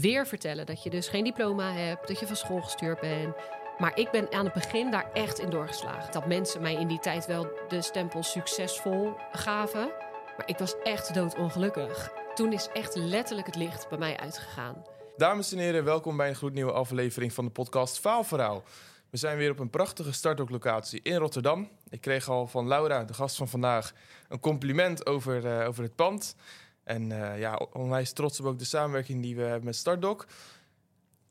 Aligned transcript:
weer 0.00 0.26
vertellen 0.26 0.66
dat 0.66 0.82
je 0.82 0.90
dus 0.90 1.08
geen 1.08 1.24
diploma 1.24 1.72
hebt, 1.72 2.08
dat 2.08 2.20
je 2.20 2.26
van 2.26 2.36
school 2.36 2.60
gestuurd 2.60 3.00
bent. 3.00 3.34
Maar 3.78 3.98
ik 3.98 4.10
ben 4.10 4.32
aan 4.32 4.44
het 4.44 4.54
begin 4.54 4.90
daar 4.90 5.12
echt 5.12 5.38
in 5.38 5.50
doorgeslagen. 5.50 6.12
Dat 6.12 6.26
mensen 6.26 6.62
mij 6.62 6.74
in 6.74 6.88
die 6.88 6.98
tijd 6.98 7.26
wel 7.26 7.48
de 7.68 7.82
stempel 7.82 8.22
succesvol 8.22 9.14
gaven. 9.32 9.90
Maar 10.36 10.48
ik 10.48 10.58
was 10.58 10.74
echt 10.82 11.14
doodongelukkig. 11.14 12.12
Toen 12.34 12.52
is 12.52 12.68
echt 12.72 12.94
letterlijk 12.94 13.46
het 13.46 13.56
licht 13.56 13.88
bij 13.88 13.98
mij 13.98 14.16
uitgegaan. 14.16 14.84
Dames 15.16 15.52
en 15.52 15.58
heren, 15.58 15.84
welkom 15.84 16.16
bij 16.16 16.28
een 16.28 16.34
gloednieuwe 16.34 16.72
aflevering 16.72 17.32
van 17.32 17.44
de 17.44 17.50
podcast 17.50 17.98
Faalverhaal. 17.98 18.62
We 19.10 19.16
zijn 19.16 19.36
weer 19.36 19.50
op 19.50 19.58
een 19.58 19.70
prachtige 19.70 20.12
startlocatie 20.12 21.00
in 21.02 21.16
Rotterdam. 21.16 21.68
Ik 21.88 22.00
kreeg 22.00 22.28
al 22.28 22.46
van 22.46 22.68
Laura, 22.68 23.04
de 23.04 23.14
gast 23.14 23.36
van 23.36 23.48
vandaag, 23.48 23.92
een 24.28 24.40
compliment 24.40 25.06
over, 25.06 25.44
uh, 25.44 25.68
over 25.68 25.82
het 25.82 25.94
pand. 25.94 26.36
En 26.84 27.10
uh, 27.10 27.38
ja, 27.38 27.60
onwijs 27.72 28.12
trots 28.12 28.40
op 28.40 28.46
ook 28.46 28.58
de 28.58 28.64
samenwerking 28.64 29.22
die 29.22 29.36
we 29.36 29.42
hebben 29.42 29.64
met 29.64 29.76
Startdoc. 29.76 30.26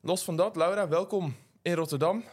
Los 0.02 0.23
van 0.23 0.35
dat, 0.35 0.55
Laura, 0.55 0.88
welkom 0.88 1.35
in 1.62 1.73
Rotterdam. 1.73 2.23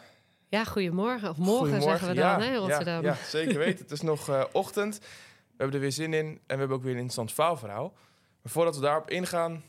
Ja, 0.48 0.65
goedemorgen. 0.65 1.30
Of 1.30 1.37
morgen 1.37 1.83
zeggen 1.83 2.09
we 2.09 2.15
dan, 2.15 2.24
ja, 2.24 2.41
hè, 2.41 2.56
Rotterdam. 2.56 3.02
Ja, 3.02 3.10
ja, 3.10 3.16
zeker 3.29 3.59
weten. 3.59 3.83
het 3.83 3.91
is 3.91 4.01
nog 4.01 4.29
uh, 4.29 4.45
ochtend. 4.52 4.98
We 4.98 5.56
hebben 5.56 5.74
er 5.74 5.80
weer 5.80 5.93
zin 5.93 6.15
in 6.15 6.27
en 6.27 6.41
we 6.46 6.56
hebben 6.56 6.77
ook 6.77 6.83
weer 6.83 6.93
een 6.93 6.98
interessant 6.98 7.33
faalverhaal. 7.33 7.93
Maar 8.43 8.52
voordat 8.52 8.74
we 8.74 8.80
daarop 8.80 9.10
ingaan, 9.10 9.62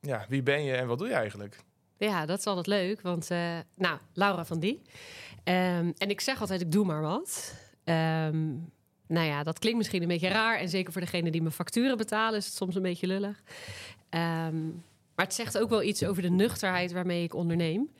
ja, 0.00 0.24
wie 0.28 0.42
ben 0.42 0.64
je 0.64 0.74
en 0.74 0.86
wat 0.86 0.98
doe 0.98 1.08
je 1.08 1.14
eigenlijk? 1.14 1.64
Ja, 1.96 2.26
dat 2.26 2.38
is 2.38 2.46
altijd 2.46 2.66
leuk, 2.66 3.00
want 3.00 3.30
uh, 3.30 3.58
nou, 3.74 3.98
Laura 4.12 4.44
van 4.44 4.60
Die. 4.60 4.82
Um, 5.44 5.92
en 5.96 6.08
ik 6.08 6.20
zeg 6.20 6.40
altijd, 6.40 6.60
ik 6.60 6.72
doe 6.72 6.84
maar 6.84 7.00
wat. 7.00 7.54
Um, 7.84 8.72
nou 9.06 9.26
ja, 9.26 9.42
dat 9.42 9.58
klinkt 9.58 9.78
misschien 9.78 10.02
een 10.02 10.08
beetje 10.08 10.28
raar. 10.28 10.58
En 10.58 10.68
zeker 10.68 10.92
voor 10.92 11.00
degene 11.00 11.30
die 11.30 11.42
mijn 11.42 11.54
facturen 11.54 11.96
betalen, 11.96 12.38
is 12.38 12.46
het 12.46 12.54
soms 12.54 12.74
een 12.74 12.82
beetje 12.82 13.06
lullig. 13.06 13.42
Um, 14.10 14.84
maar 15.14 15.24
het 15.24 15.34
zegt 15.34 15.58
ook 15.58 15.70
wel 15.70 15.82
iets 15.82 16.04
over 16.04 16.22
de 16.22 16.30
nuchterheid 16.30 16.92
waarmee 16.92 17.22
ik 17.22 17.34
onderneem. 17.34 17.90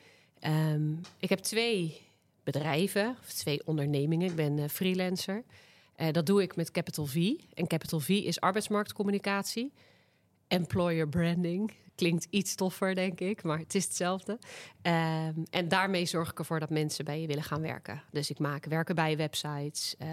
Um, 0.46 1.00
ik 1.18 1.28
heb 1.28 1.38
twee 1.38 2.00
bedrijven, 2.44 3.16
of 3.22 3.32
twee 3.32 3.66
ondernemingen. 3.66 4.28
Ik 4.28 4.36
ben 4.36 4.58
uh, 4.58 4.64
freelancer. 4.68 5.42
Uh, 5.96 6.10
dat 6.12 6.26
doe 6.26 6.42
ik 6.42 6.56
met 6.56 6.70
Capital 6.70 7.06
V. 7.06 7.32
En 7.54 7.66
Capital 7.66 8.00
V 8.00 8.08
is 8.08 8.40
arbeidsmarktcommunicatie, 8.40 9.72
employer 10.48 11.08
branding 11.08 11.72
klinkt 11.96 12.26
iets 12.30 12.54
toffer, 12.54 12.94
denk 12.94 13.20
ik, 13.20 13.42
maar 13.42 13.58
het 13.58 13.74
is 13.74 13.84
hetzelfde. 13.84 14.32
Um, 14.32 15.44
en 15.50 15.68
daarmee 15.68 16.06
zorg 16.06 16.30
ik 16.30 16.38
ervoor 16.38 16.60
dat 16.60 16.70
mensen 16.70 17.04
bij 17.04 17.20
je 17.20 17.26
willen 17.26 17.42
gaan 17.42 17.60
werken. 17.60 18.02
Dus 18.10 18.30
ik 18.30 18.38
maak 18.38 18.64
werken 18.64 18.94
bij 18.94 19.16
websites, 19.16 19.94
uh, 19.98 20.08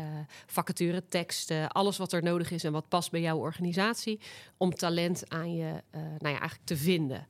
vacature 0.46 1.08
teksten, 1.08 1.70
alles 1.70 1.98
wat 1.98 2.14
er 2.14 2.24
nodig 2.24 2.52
is 2.52 2.64
en 2.64 2.72
wat 2.72 2.88
past 2.88 3.12
bij 3.12 3.22
jouw 3.22 3.38
organisatie, 3.38 4.20
om 4.58 4.76
talent 4.76 5.30
aan 5.30 5.56
je, 5.56 5.72
uh, 5.96 6.02
nou 6.02 6.34
ja, 6.34 6.40
eigenlijk 6.40 6.62
te 6.64 6.78
vinden. 6.78 7.28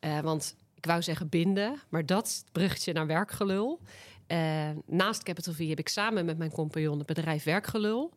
Uh, 0.00 0.20
want 0.20 0.56
ik 0.74 0.86
wou 0.86 1.02
zeggen 1.02 1.28
binden, 1.28 1.80
maar 1.88 2.06
dat 2.06 2.44
bruggetje 2.52 2.92
naar 2.92 3.06
werkgelul. 3.06 3.80
Uh, 4.28 4.70
naast 4.86 5.22
Capital 5.22 5.52
V 5.52 5.68
heb 5.68 5.78
ik 5.78 5.88
samen 5.88 6.24
met 6.24 6.38
mijn 6.38 6.50
compagnon 6.50 6.98
het 6.98 7.06
bedrijf 7.06 7.44
Werkgelul. 7.44 8.12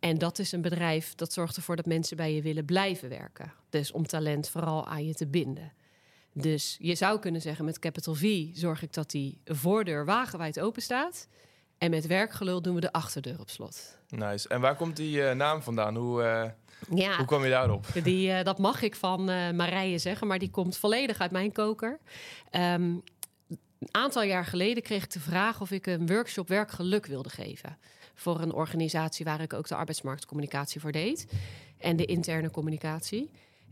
En 0.00 0.18
dat 0.18 0.38
is 0.38 0.52
een 0.52 0.62
bedrijf 0.62 1.14
dat 1.14 1.32
zorgt 1.32 1.56
ervoor 1.56 1.76
dat 1.76 1.86
mensen 1.86 2.16
bij 2.16 2.34
je 2.34 2.42
willen 2.42 2.64
blijven 2.64 3.08
werken. 3.08 3.52
Dus 3.70 3.92
om 3.92 4.06
talent 4.06 4.48
vooral 4.48 4.86
aan 4.86 5.06
je 5.06 5.14
te 5.14 5.26
binden. 5.26 5.72
Dus 6.32 6.76
je 6.80 6.94
zou 6.94 7.18
kunnen 7.18 7.40
zeggen, 7.40 7.64
met 7.64 7.78
Capital 7.78 8.14
V 8.14 8.46
zorg 8.52 8.82
ik 8.82 8.92
dat 8.92 9.10
die 9.10 9.40
voordeur 9.44 10.04
wagenwijd 10.04 10.60
open 10.60 10.82
staat. 10.82 11.28
En 11.78 11.90
met 11.90 12.06
werkgelul 12.06 12.62
doen 12.62 12.74
we 12.74 12.80
de 12.80 12.92
achterdeur 12.92 13.40
op 13.40 13.50
slot. 13.50 13.98
Nice. 14.08 14.48
En 14.48 14.60
waar 14.60 14.76
komt 14.76 14.96
die 14.96 15.16
uh, 15.16 15.32
naam 15.32 15.62
vandaan? 15.62 15.96
Hoe, 15.96 16.22
uh, 16.22 16.98
ja, 16.98 17.16
hoe 17.16 17.26
kwam 17.26 17.44
je 17.44 17.50
daarop? 17.50 17.86
Die, 18.02 18.28
uh, 18.28 18.42
dat 18.42 18.58
mag 18.58 18.82
ik 18.82 18.96
van 18.96 19.24
Marije 19.56 19.98
zeggen, 19.98 20.26
maar 20.26 20.38
die 20.38 20.50
komt 20.50 20.76
volledig 20.76 21.18
uit 21.18 21.30
mijn 21.30 21.52
koker. 21.52 21.98
Um, 22.50 23.02
een 23.84 24.00
aantal 24.00 24.22
jaar 24.22 24.44
geleden 24.44 24.82
kreeg 24.82 25.04
ik 25.04 25.12
de 25.12 25.20
vraag 25.20 25.60
of 25.60 25.70
ik 25.70 25.86
een 25.86 26.06
workshop 26.06 26.48
werkgeluk 26.48 27.06
wilde 27.06 27.28
geven. 27.28 27.78
Voor 28.14 28.40
een 28.40 28.52
organisatie 28.52 29.24
waar 29.24 29.40
ik 29.40 29.52
ook 29.52 29.68
de 29.68 29.74
arbeidsmarktcommunicatie 29.74 30.80
voor 30.80 30.92
deed. 30.92 31.26
En 31.78 31.96
de 31.96 32.04
interne 32.04 32.50
communicatie. 32.50 33.30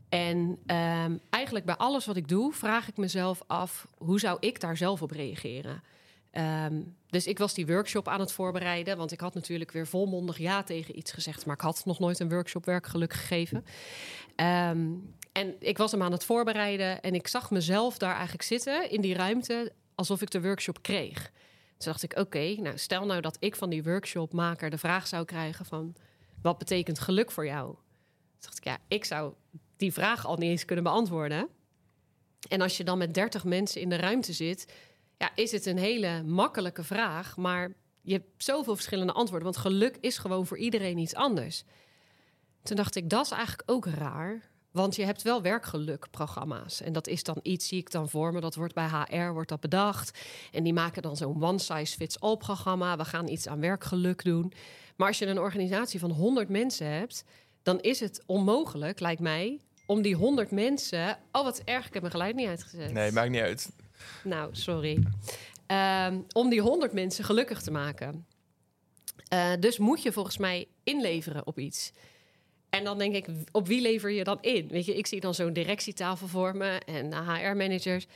En 0.08 0.36
um, 0.66 1.20
eigenlijk 1.30 1.64
bij 1.64 1.74
alles 1.74 2.06
wat 2.06 2.16
ik 2.16 2.28
doe, 2.28 2.52
vraag 2.52 2.88
ik 2.88 2.96
mezelf 2.96 3.42
af: 3.46 3.86
hoe 3.96 4.20
zou 4.20 4.36
ik 4.40 4.60
daar 4.60 4.76
zelf 4.76 5.02
op 5.02 5.10
reageren? 5.10 5.82
Um, 6.32 6.96
dus 7.06 7.26
ik 7.26 7.38
was 7.38 7.54
die 7.54 7.66
workshop 7.66 8.08
aan 8.08 8.20
het 8.20 8.32
voorbereiden, 8.32 8.96
want 8.96 9.12
ik 9.12 9.20
had 9.20 9.34
natuurlijk 9.34 9.70
weer 9.72 9.86
volmondig 9.86 10.38
ja 10.38 10.62
tegen 10.62 10.98
iets 10.98 11.12
gezegd, 11.12 11.46
maar 11.46 11.54
ik 11.54 11.60
had 11.60 11.82
nog 11.84 11.98
nooit 11.98 12.20
een 12.20 12.28
workshop 12.28 12.64
werkgeluk 12.64 13.12
gegeven. 13.12 13.64
Um, 14.36 15.14
en 15.32 15.54
ik 15.58 15.78
was 15.78 15.90
hem 15.90 16.02
aan 16.02 16.12
het 16.12 16.24
voorbereiden 16.24 17.02
en 17.02 17.14
ik 17.14 17.28
zag 17.28 17.50
mezelf 17.50 17.98
daar 17.98 18.14
eigenlijk 18.14 18.42
zitten 18.42 18.90
in 18.90 19.00
die 19.00 19.14
ruimte 19.14 19.72
alsof 19.94 20.22
ik 20.22 20.30
de 20.30 20.42
workshop 20.42 20.82
kreeg. 20.82 21.30
Toen 21.76 21.92
dacht 21.92 22.02
ik, 22.02 22.18
oké, 22.18 22.54
nou 22.60 22.78
stel 22.78 23.06
nou 23.06 23.20
dat 23.20 23.36
ik 23.40 23.56
van 23.56 23.70
die 23.70 23.82
workshopmaker 23.82 24.70
de 24.70 24.78
vraag 24.78 25.06
zou 25.06 25.24
krijgen 25.24 25.64
van... 25.64 25.94
wat 26.42 26.58
betekent 26.58 26.98
geluk 26.98 27.30
voor 27.30 27.46
jou? 27.46 27.66
Toen 27.66 28.40
dacht 28.40 28.56
ik, 28.56 28.64
ja, 28.64 28.78
ik 28.88 29.04
zou 29.04 29.32
die 29.76 29.92
vraag 29.92 30.26
al 30.26 30.36
niet 30.36 30.50
eens 30.50 30.64
kunnen 30.64 30.84
beantwoorden. 30.84 31.48
En 32.48 32.60
als 32.60 32.76
je 32.76 32.84
dan 32.84 32.98
met 32.98 33.14
30 33.14 33.44
mensen 33.44 33.80
in 33.80 33.88
de 33.88 33.96
ruimte 33.96 34.32
zit... 34.32 34.72
ja, 35.18 35.30
is 35.34 35.52
het 35.52 35.66
een 35.66 35.78
hele 35.78 36.22
makkelijke 36.22 36.84
vraag, 36.84 37.36
maar 37.36 37.72
je 38.02 38.12
hebt 38.12 38.44
zoveel 38.44 38.74
verschillende 38.74 39.12
antwoorden. 39.12 39.52
Want 39.52 39.64
geluk 39.66 39.96
is 40.00 40.18
gewoon 40.18 40.46
voor 40.46 40.58
iedereen 40.58 40.98
iets 40.98 41.14
anders. 41.14 41.64
Toen 42.62 42.76
dacht 42.76 42.94
ik, 42.96 43.10
dat 43.10 43.24
is 43.24 43.30
eigenlijk 43.30 43.70
ook 43.70 43.86
raar. 43.86 44.50
Want 44.72 44.96
je 44.96 45.04
hebt 45.04 45.22
wel 45.22 45.42
werkgelukprogramma's. 45.42 46.80
En 46.80 46.92
dat 46.92 47.06
is 47.06 47.22
dan 47.22 47.38
iets, 47.42 47.68
zie 47.68 47.78
ik 47.78 47.90
dan 47.90 48.08
voor 48.08 48.32
me, 48.32 48.40
dat 48.40 48.54
wordt 48.54 48.74
bij 48.74 48.88
HR 48.88 49.32
wordt 49.32 49.48
dat 49.48 49.60
bedacht. 49.60 50.18
En 50.52 50.62
die 50.62 50.72
maken 50.72 51.02
dan 51.02 51.16
zo'n 51.16 51.42
one-size-fits-all 51.42 52.36
programma. 52.36 52.96
We 52.96 53.04
gaan 53.04 53.28
iets 53.28 53.48
aan 53.48 53.60
werkgeluk 53.60 54.24
doen. 54.24 54.52
Maar 54.96 55.08
als 55.08 55.18
je 55.18 55.26
een 55.26 55.38
organisatie 55.38 56.00
van 56.00 56.10
100 56.10 56.48
mensen 56.48 56.86
hebt, 56.86 57.24
dan 57.62 57.80
is 57.80 58.00
het 58.00 58.22
onmogelijk, 58.26 59.00
lijkt 59.00 59.20
mij, 59.20 59.60
om 59.86 60.02
die 60.02 60.14
100 60.14 60.50
mensen. 60.50 61.18
Oh, 61.32 61.42
wat 61.42 61.62
erg, 61.64 61.86
ik 61.86 61.92
heb 61.92 62.02
mijn 62.02 62.14
geluid 62.14 62.34
niet 62.34 62.48
uitgezet. 62.48 62.92
Nee, 62.92 63.12
maakt 63.12 63.30
niet 63.30 63.40
uit. 63.40 63.70
Nou, 64.24 64.48
sorry. 64.54 65.02
Um, 65.66 66.24
om 66.32 66.48
die 66.50 66.60
100 66.60 66.92
mensen 66.92 67.24
gelukkig 67.24 67.62
te 67.62 67.70
maken. 67.70 68.26
Uh, 69.32 69.52
dus 69.60 69.78
moet 69.78 70.02
je 70.02 70.12
volgens 70.12 70.36
mij 70.36 70.68
inleveren 70.84 71.46
op 71.46 71.58
iets. 71.58 71.92
En 72.74 72.84
dan 72.84 72.98
denk 72.98 73.14
ik, 73.14 73.26
op 73.50 73.66
wie 73.66 73.80
lever 73.80 74.10
je 74.10 74.24
dan 74.24 74.38
in? 74.40 74.68
Weet 74.68 74.84
je, 74.84 74.96
ik 74.96 75.06
zie 75.06 75.20
dan 75.20 75.34
zo'n 75.34 75.52
directietafel 75.52 76.28
voor 76.28 76.56
me 76.56 76.80
en 76.86 77.14
HR-managers. 77.14 78.06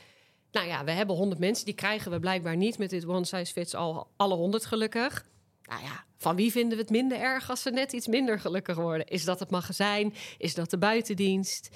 Nou 0.51 0.67
ja, 0.67 0.83
we 0.83 0.91
hebben 0.91 1.15
honderd 1.15 1.39
mensen, 1.39 1.65
die 1.65 1.73
krijgen 1.73 2.11
we 2.11 2.19
blijkbaar 2.19 2.57
niet 2.57 2.77
met 2.77 2.89
dit 2.89 3.05
one 3.05 3.25
size 3.25 3.51
fits 3.51 3.73
all, 3.73 4.03
alle 4.15 4.35
honderd 4.35 4.65
gelukkig. 4.65 5.25
Nou 5.61 5.81
ja, 5.81 6.05
van 6.17 6.35
wie 6.35 6.51
vinden 6.51 6.77
we 6.77 6.83
het 6.83 6.91
minder 6.91 7.19
erg 7.19 7.49
als 7.49 7.61
ze 7.61 7.69
net 7.69 7.93
iets 7.93 8.07
minder 8.07 8.39
gelukkig 8.39 8.75
worden? 8.75 9.07
Is 9.07 9.23
dat 9.23 9.39
het 9.39 9.49
magazijn? 9.49 10.13
Is 10.37 10.53
dat 10.53 10.69
de 10.69 10.77
buitendienst? 10.77 11.69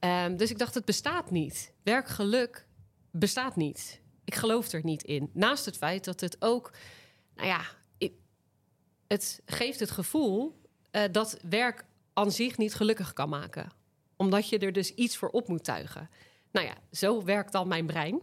Um, 0.00 0.36
dus 0.36 0.50
ik 0.50 0.58
dacht, 0.58 0.74
het 0.74 0.84
bestaat 0.84 1.30
niet. 1.30 1.72
Werkgeluk 1.82 2.66
bestaat 3.10 3.56
niet. 3.56 4.00
Ik 4.24 4.34
geloof 4.34 4.72
er 4.72 4.84
niet 4.84 5.02
in. 5.02 5.30
Naast 5.32 5.64
het 5.64 5.76
feit 5.76 6.04
dat 6.04 6.20
het 6.20 6.36
ook, 6.38 6.72
nou 7.34 7.48
ja, 7.48 7.60
het 9.06 9.40
geeft 9.46 9.80
het 9.80 9.90
gevoel 9.90 10.60
uh, 10.92 11.02
dat 11.12 11.38
werk 11.48 11.84
aan 12.16 12.32
zich 12.32 12.58
niet 12.58 12.74
gelukkig 12.74 13.12
kan 13.12 13.28
maken. 13.28 13.72
Omdat 14.16 14.48
je 14.48 14.58
er 14.58 14.72
dus 14.72 14.94
iets 14.94 15.16
voor 15.16 15.28
op 15.28 15.48
moet 15.48 15.64
tuigen. 15.64 16.10
Nou 16.52 16.66
ja, 16.66 16.74
zo 16.90 17.24
werkt 17.24 17.52
dan 17.52 17.68
mijn 17.68 17.86
brein. 17.86 18.20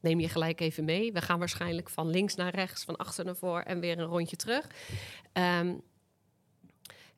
Neem 0.00 0.20
je 0.20 0.28
gelijk 0.28 0.60
even 0.60 0.84
mee. 0.84 1.12
We 1.12 1.20
gaan 1.20 1.38
waarschijnlijk 1.38 1.90
van 1.90 2.10
links 2.10 2.34
naar 2.34 2.54
rechts, 2.54 2.84
van 2.84 2.96
achter 2.96 3.24
naar 3.24 3.36
voor 3.36 3.60
en 3.60 3.80
weer 3.80 3.98
een 3.98 4.04
rondje 4.04 4.36
terug. 4.36 4.66
Um, 5.32 5.82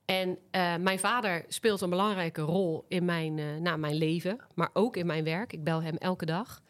en 0.04 0.28
uh, 0.28 0.77
mijn 0.77 0.99
vader 0.99 1.44
speelt 1.49 1.81
een 1.81 1.91
belangrijke 1.91 2.43
rol 2.43 2.84
in 2.88 3.04
mijn, 3.04 3.38
uh, 3.38 3.56
nou, 3.56 3.78
mijn 3.78 3.94
leven, 3.94 4.41
maar 4.54 4.71
ook 4.72 4.97
in 4.97 5.06
mijn 5.06 5.25
werk. 5.25 5.53
Ik 5.53 5.65
bel 5.65 5.83
hem 5.83 5.97
elke 5.97 6.27
dag. 6.27 6.62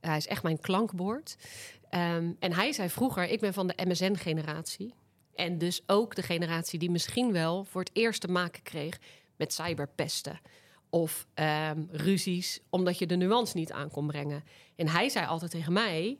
Hij 0.00 0.16
is 0.16 0.26
echt 0.26 0.42
mijn 0.42 0.60
klankbord. 0.60 1.36
Um, 1.90 2.36
en 2.38 2.52
hij 2.52 2.72
zei 2.72 2.88
vroeger: 2.88 3.28
Ik 3.28 3.40
ben 3.40 3.52
van 3.52 3.66
de 3.66 3.86
MSN-generatie. 3.86 4.94
En 5.34 5.58
dus 5.58 5.82
ook 5.86 6.14
de 6.14 6.22
generatie 6.22 6.78
die 6.78 6.90
misschien 6.90 7.32
wel 7.32 7.64
voor 7.64 7.80
het 7.80 7.90
eerst 7.92 8.20
te 8.20 8.28
maken 8.28 8.62
kreeg 8.62 8.98
met 9.36 9.52
cyberpesten. 9.52 10.40
Of 10.90 11.26
um, 11.34 11.88
ruzies, 11.90 12.60
omdat 12.70 12.98
je 12.98 13.06
de 13.06 13.16
nuance 13.16 13.56
niet 13.56 13.72
aan 13.72 13.90
kon 13.90 14.06
brengen. 14.06 14.44
En 14.76 14.88
hij 14.88 15.08
zei 15.08 15.26
altijd 15.26 15.50
tegen 15.50 15.72
mij: 15.72 16.18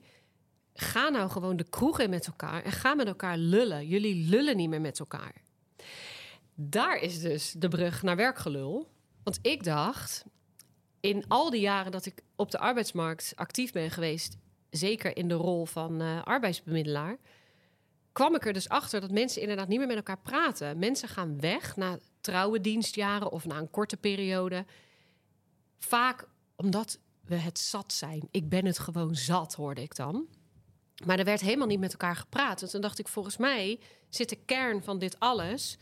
ga 0.74 1.08
nou 1.08 1.30
gewoon 1.30 1.56
de 1.56 1.68
kroeg 1.68 2.00
in 2.00 2.10
met 2.10 2.26
elkaar 2.26 2.62
en 2.62 2.72
ga 2.72 2.94
met 2.94 3.06
elkaar 3.06 3.36
lullen. 3.36 3.86
Jullie 3.86 4.28
lullen 4.28 4.56
niet 4.56 4.68
meer 4.68 4.80
met 4.80 4.98
elkaar. 4.98 5.42
Daar 6.54 6.96
is 6.96 7.20
dus 7.20 7.54
de 7.58 7.68
brug 7.68 8.02
naar 8.02 8.16
werkgelul. 8.16 8.88
Want 9.22 9.38
ik 9.42 9.64
dacht, 9.64 10.24
in 11.00 11.24
al 11.28 11.50
die 11.50 11.60
jaren 11.60 11.92
dat 11.92 12.06
ik 12.06 12.22
op 12.36 12.50
de 12.50 12.58
arbeidsmarkt 12.58 13.32
actief 13.36 13.72
ben 13.72 13.90
geweest, 13.90 14.36
zeker 14.70 15.16
in 15.16 15.28
de 15.28 15.34
rol 15.34 15.66
van 15.66 16.02
uh, 16.02 16.22
arbeidsbemiddelaar, 16.22 17.16
kwam 18.12 18.34
ik 18.34 18.46
er 18.46 18.52
dus 18.52 18.68
achter 18.68 19.00
dat 19.00 19.10
mensen 19.10 19.40
inderdaad 19.40 19.68
niet 19.68 19.78
meer 19.78 19.86
met 19.86 19.96
elkaar 19.96 20.18
praten. 20.18 20.78
Mensen 20.78 21.08
gaan 21.08 21.40
weg 21.40 21.76
na 21.76 21.98
trouwe 22.20 22.60
dienstjaren 22.60 23.30
of 23.30 23.44
na 23.44 23.58
een 23.58 23.70
korte 23.70 23.96
periode. 23.96 24.64
Vaak 25.78 26.28
omdat 26.56 26.98
we 27.24 27.34
het 27.34 27.58
zat 27.58 27.92
zijn. 27.92 28.28
Ik 28.30 28.48
ben 28.48 28.66
het 28.66 28.78
gewoon 28.78 29.14
zat, 29.14 29.54
hoorde 29.54 29.82
ik 29.82 29.96
dan. 29.96 30.26
Maar 31.04 31.18
er 31.18 31.24
werd 31.24 31.40
helemaal 31.40 31.66
niet 31.66 31.80
met 31.80 31.92
elkaar 31.92 32.16
gepraat. 32.16 32.62
En 32.62 32.68
toen 32.68 32.80
dacht 32.80 32.98
ik, 32.98 33.08
volgens 33.08 33.36
mij 33.36 33.80
zit 34.08 34.28
de 34.28 34.38
kern 34.44 34.82
van 34.82 34.98
dit 34.98 35.18
alles 35.18 35.78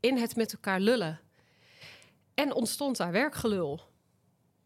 in 0.00 0.16
het 0.16 0.36
met 0.36 0.52
elkaar 0.52 0.80
lullen. 0.80 1.20
En 2.34 2.54
ontstond 2.54 2.96
daar 2.96 3.12
werkgelul. 3.12 3.91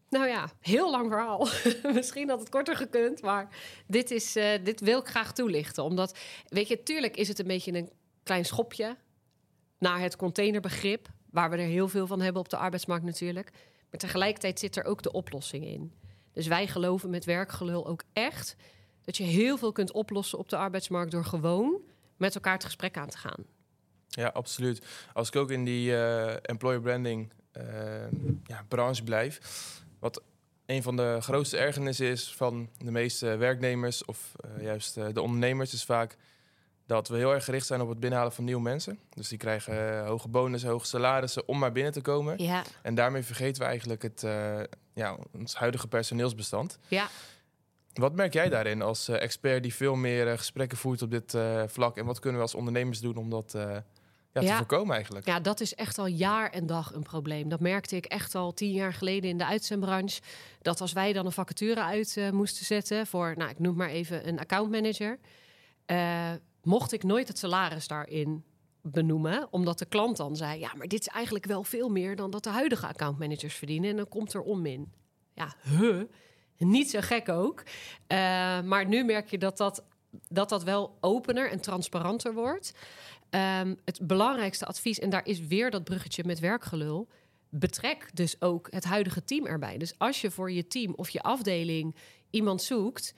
Nou 0.09 0.27
ja, 0.27 0.49
heel 0.59 0.91
lang 0.91 1.09
verhaal. 1.09 1.47
Misschien 1.93 2.29
had 2.29 2.39
het 2.39 2.49
korter 2.49 2.75
gekund, 2.75 3.21
maar 3.21 3.47
dit, 3.87 4.11
is, 4.11 4.37
uh, 4.37 4.49
dit 4.63 4.79
wil 4.79 4.99
ik 4.99 5.07
graag 5.07 5.33
toelichten. 5.33 5.83
Omdat, 5.83 6.17
weet 6.47 6.67
je, 6.67 6.83
tuurlijk 6.83 7.17
is 7.17 7.27
het 7.27 7.39
een 7.39 7.47
beetje 7.47 7.73
een 7.73 7.89
klein 8.23 8.45
schopje 8.45 8.97
naar 9.79 9.99
het 9.99 10.15
containerbegrip, 10.15 11.07
waar 11.31 11.49
we 11.49 11.57
er 11.57 11.67
heel 11.67 11.87
veel 11.87 12.07
van 12.07 12.21
hebben 12.21 12.41
op 12.41 12.49
de 12.49 12.57
arbeidsmarkt 12.57 13.05
natuurlijk. 13.05 13.51
Maar 13.89 13.99
tegelijkertijd 13.99 14.59
zit 14.59 14.75
er 14.75 14.83
ook 14.83 15.01
de 15.01 15.11
oplossing 15.11 15.65
in. 15.65 15.93
Dus 16.33 16.47
wij 16.47 16.67
geloven 16.67 17.09
met 17.09 17.25
werkgelul 17.25 17.87
ook 17.87 18.03
echt 18.13 18.55
dat 19.01 19.17
je 19.17 19.23
heel 19.23 19.57
veel 19.57 19.71
kunt 19.71 19.91
oplossen 19.91 20.37
op 20.37 20.49
de 20.49 20.57
arbeidsmarkt 20.57 21.11
door 21.11 21.25
gewoon 21.25 21.81
met 22.17 22.35
elkaar 22.35 22.53
het 22.53 22.63
gesprek 22.63 22.97
aan 22.97 23.09
te 23.09 23.17
gaan. 23.17 23.45
Ja, 24.07 24.27
absoluut. 24.27 24.85
Als 25.13 25.27
ik 25.27 25.35
ook 25.35 25.51
in 25.51 25.63
die 25.63 25.89
uh, 25.89 26.33
employer 26.41 26.81
branding 26.81 27.31
uh, 27.57 27.63
ja, 28.43 28.65
branche 28.67 29.03
blijf, 29.03 29.39
wat 29.99 30.21
een 30.65 30.83
van 30.83 30.95
de 30.95 31.17
grootste 31.21 31.57
ergernissen 31.57 32.05
is 32.05 32.35
van 32.35 32.69
de 32.77 32.91
meeste 32.91 33.35
werknemers 33.35 34.05
of 34.05 34.31
uh, 34.45 34.63
juist 34.63 34.93
de 34.93 35.21
ondernemers, 35.21 35.73
is 35.73 35.83
vaak 35.83 36.17
dat 36.85 37.07
we 37.07 37.17
heel 37.17 37.33
erg 37.33 37.43
gericht 37.43 37.65
zijn 37.65 37.81
op 37.81 37.89
het 37.89 37.99
binnenhalen 37.99 38.33
van 38.33 38.43
nieuwe 38.43 38.61
mensen. 38.61 38.99
Dus 39.13 39.27
die 39.27 39.37
krijgen 39.37 40.05
hoge 40.05 40.27
bonussen, 40.27 40.69
hoge 40.69 40.85
salarissen 40.85 41.47
om 41.47 41.59
maar 41.59 41.71
binnen 41.71 41.91
te 41.93 42.01
komen. 42.01 42.43
Ja. 42.43 42.63
En 42.81 42.95
daarmee 42.95 43.23
vergeten 43.23 43.61
we 43.61 43.67
eigenlijk 43.67 44.01
het, 44.01 44.21
ja, 44.93 45.17
ons 45.33 45.55
huidige 45.55 45.87
personeelsbestand. 45.87 46.79
Ja. 46.87 47.07
Wat 47.93 48.15
merk 48.15 48.33
jij 48.33 48.49
daarin 48.49 48.81
als 48.81 49.07
expert 49.07 49.63
die 49.63 49.73
veel 49.73 49.95
meer 49.95 50.37
gesprekken 50.37 50.77
voert 50.77 51.01
op 51.01 51.11
dit 51.11 51.37
vlak? 51.65 51.97
En 51.97 52.05
wat 52.05 52.19
kunnen 52.19 52.37
we 52.37 52.45
als 52.45 52.55
ondernemers 52.55 52.99
doen 52.99 53.15
om 53.15 53.29
dat 53.29 53.57
ja, 54.31 54.41
te 54.41 54.53
voorkomen 54.57 54.95
eigenlijk? 54.95 55.25
Ja, 55.25 55.39
dat 55.39 55.59
is 55.59 55.75
echt 55.75 55.97
al 55.97 56.07
jaar 56.07 56.49
en 56.49 56.65
dag 56.65 56.93
een 56.93 57.03
probleem. 57.03 57.49
Dat 57.49 57.59
merkte 57.59 57.95
ik 57.95 58.05
echt 58.05 58.35
al 58.35 58.53
tien 58.53 58.71
jaar 58.71 58.93
geleden 58.93 59.29
in 59.29 59.37
de 59.37 59.45
uitzendbranche. 59.45 60.21
Dat 60.61 60.81
als 60.81 60.93
wij 60.93 61.13
dan 61.13 61.25
een 61.25 61.31
vacature 61.31 61.81
uit 61.81 62.19
moesten 62.31 62.65
zetten 62.65 63.07
voor, 63.07 63.33
nou, 63.37 63.49
ik 63.49 63.59
noem 63.59 63.75
maar 63.75 63.89
even 63.89 64.27
een 64.27 64.39
accountmanager, 64.39 65.19
mocht 66.63 66.91
ik 66.91 67.03
nooit 67.03 67.27
het 67.27 67.37
salaris 67.37 67.87
daarin 67.87 68.43
benoemen, 68.81 69.47
omdat 69.51 69.79
de 69.79 69.85
klant 69.85 70.17
dan 70.17 70.35
zei: 70.35 70.59
ja, 70.59 70.71
maar 70.75 70.87
dit 70.87 70.99
is 70.99 71.07
eigenlijk 71.07 71.45
wel 71.45 71.63
veel 71.63 71.89
meer 71.89 72.15
dan 72.15 72.31
dat 72.31 72.43
de 72.43 72.49
huidige 72.49 72.87
accountmanagers 72.87 73.55
verdienen. 73.55 73.89
En 73.89 73.95
dan 73.95 74.07
komt 74.07 74.33
er 74.33 74.41
om 74.41 74.65
in. 74.65 74.93
Ja, 75.33 75.55
huh. 75.63 76.01
Niet 76.57 76.89
zo 76.89 76.99
gek 77.01 77.29
ook. 77.29 77.63
Uh, 78.07 78.17
maar 78.61 78.85
nu 78.87 79.03
merk 79.03 79.29
je 79.29 79.37
dat 79.37 79.57
dat, 79.57 79.83
dat 80.29 80.49
dat 80.49 80.63
wel 80.63 80.97
opener 81.01 81.51
en 81.51 81.61
transparanter 81.61 82.33
wordt. 82.33 82.73
Um, 83.29 83.77
het 83.85 84.07
belangrijkste 84.07 84.65
advies, 84.65 84.99
en 84.99 85.09
daar 85.09 85.25
is 85.25 85.39
weer 85.39 85.71
dat 85.71 85.83
bruggetje 85.83 86.23
met 86.25 86.39
werkgelul. 86.39 87.07
Betrek 87.49 88.09
dus 88.13 88.41
ook 88.41 88.67
het 88.71 88.83
huidige 88.83 89.23
team 89.23 89.45
erbij. 89.45 89.77
Dus 89.77 89.93
als 89.97 90.21
je 90.21 90.31
voor 90.31 90.51
je 90.51 90.67
team 90.67 90.93
of 90.95 91.09
je 91.09 91.21
afdeling 91.21 91.95
iemand 92.29 92.61
zoekt. 92.61 93.13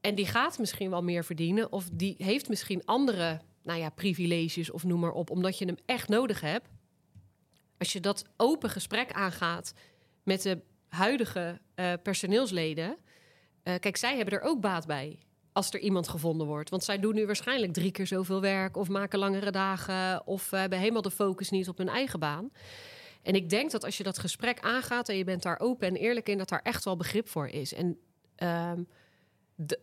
en 0.00 0.14
die 0.14 0.26
gaat 0.26 0.58
misschien 0.58 0.90
wel 0.90 1.02
meer 1.02 1.24
verdienen. 1.24 1.72
of 1.72 1.88
die 1.92 2.14
heeft 2.18 2.48
misschien 2.48 2.84
andere 2.84 3.40
nou 3.62 3.78
ja, 3.78 3.88
privileges 3.88 4.70
of 4.70 4.84
noem 4.84 5.00
maar 5.00 5.12
op. 5.12 5.30
omdat 5.30 5.58
je 5.58 5.64
hem 5.64 5.76
echt 5.86 6.08
nodig 6.08 6.40
hebt. 6.40 6.68
Als 7.78 7.92
je 7.92 8.00
dat 8.00 8.24
open 8.36 8.70
gesprek 8.70 9.12
aangaat 9.12 9.72
met 10.22 10.42
de 10.42 10.60
huidige 10.88 11.60
uh, 11.76 11.92
personeelsleden. 12.02 12.88
Uh, 12.88 13.74
kijk, 13.80 13.96
zij 13.96 14.16
hebben 14.16 14.34
er 14.34 14.46
ook 14.46 14.60
baat 14.60 14.86
bij 14.86 15.18
als 15.58 15.70
er 15.70 15.80
iemand 15.80 16.08
gevonden 16.08 16.46
wordt. 16.46 16.70
Want 16.70 16.84
zij 16.84 16.98
doen 16.98 17.14
nu 17.14 17.26
waarschijnlijk 17.26 17.72
drie 17.72 17.90
keer 17.90 18.06
zoveel 18.06 18.40
werk 18.40 18.76
of 18.76 18.88
maken 18.88 19.18
langere 19.18 19.50
dagen 19.50 20.26
of 20.26 20.52
uh, 20.52 20.60
hebben 20.60 20.78
helemaal 20.78 21.02
de 21.02 21.10
focus 21.10 21.50
niet 21.50 21.68
op 21.68 21.78
hun 21.78 21.88
eigen 21.88 22.18
baan. 22.18 22.50
En 23.22 23.34
ik 23.34 23.50
denk 23.50 23.70
dat 23.70 23.84
als 23.84 23.96
je 23.96 24.02
dat 24.02 24.18
gesprek 24.18 24.60
aangaat 24.60 25.08
en 25.08 25.16
je 25.16 25.24
bent 25.24 25.42
daar 25.42 25.60
open 25.60 25.88
en 25.88 25.96
eerlijk 25.96 26.28
in, 26.28 26.38
dat 26.38 26.48
daar 26.48 26.62
echt 26.62 26.84
wel 26.84 26.96
begrip 26.96 27.28
voor 27.28 27.48
is. 27.48 27.74
En 27.74 27.98
um, 28.74 28.88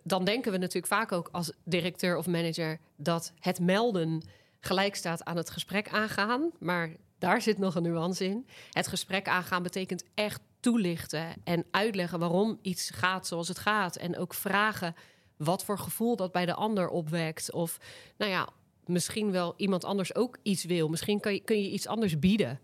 dan 0.04 0.25
denken 0.25 0.51
we 0.51 0.57
natuurlijk 0.57 0.94
vaak 0.94 1.12
ook 1.12 1.30
als 1.31 1.51
directeur 1.63 2.18
of 2.18 2.28
manager 2.28 2.80
dat 2.95 3.33
het 3.39 3.60
melden 3.60 4.28
gelijk 4.60 4.95
staat 4.95 5.24
aan 5.24 5.38
het 5.38 5.50
gesprek 5.50 5.89
aangaan. 5.89 6.51
Maar 6.60 6.95
daar 7.18 7.42
zit 7.42 7.57
nog 7.57 7.75
een 7.75 7.83
nuance 7.83 8.25
in. 8.25 8.48
Het 8.71 8.88
gesprek 8.88 9.28
aangaan 9.28 9.63
betekent 9.63 10.04
echt 10.13 10.42
toelichten 10.60 11.28
en 11.44 11.66
uitleggen 11.71 12.19
waarom 12.19 12.60
iets 12.62 12.89
gaat 12.89 13.28
zoals 13.28 13.48
het 13.48 13.60
gaat. 13.60 13.95
En 13.95 14.18
ook 14.18 14.33
vragen 14.33 14.95
wat 15.38 15.66
voor 15.66 15.80
gevoel 15.80 16.16
dat 16.16 16.32
bij 16.32 16.46
de 16.46 16.54
ander 16.54 16.90
opwekt. 16.90 17.52
Of 17.52 17.78
nou 18.18 18.32
ja, 18.32 18.50
misschien 18.86 19.32
wel 19.32 19.54
iemand 19.58 19.84
anders 19.84 20.16
ook 20.16 20.38
iets 20.42 20.64
wil. 20.64 20.90
Misschien 20.90 21.20
je, 21.24 21.40
kun 21.40 21.62
je 21.62 21.70
iets 21.70 21.88
anders 21.88 22.20
bieden. 22.20 22.60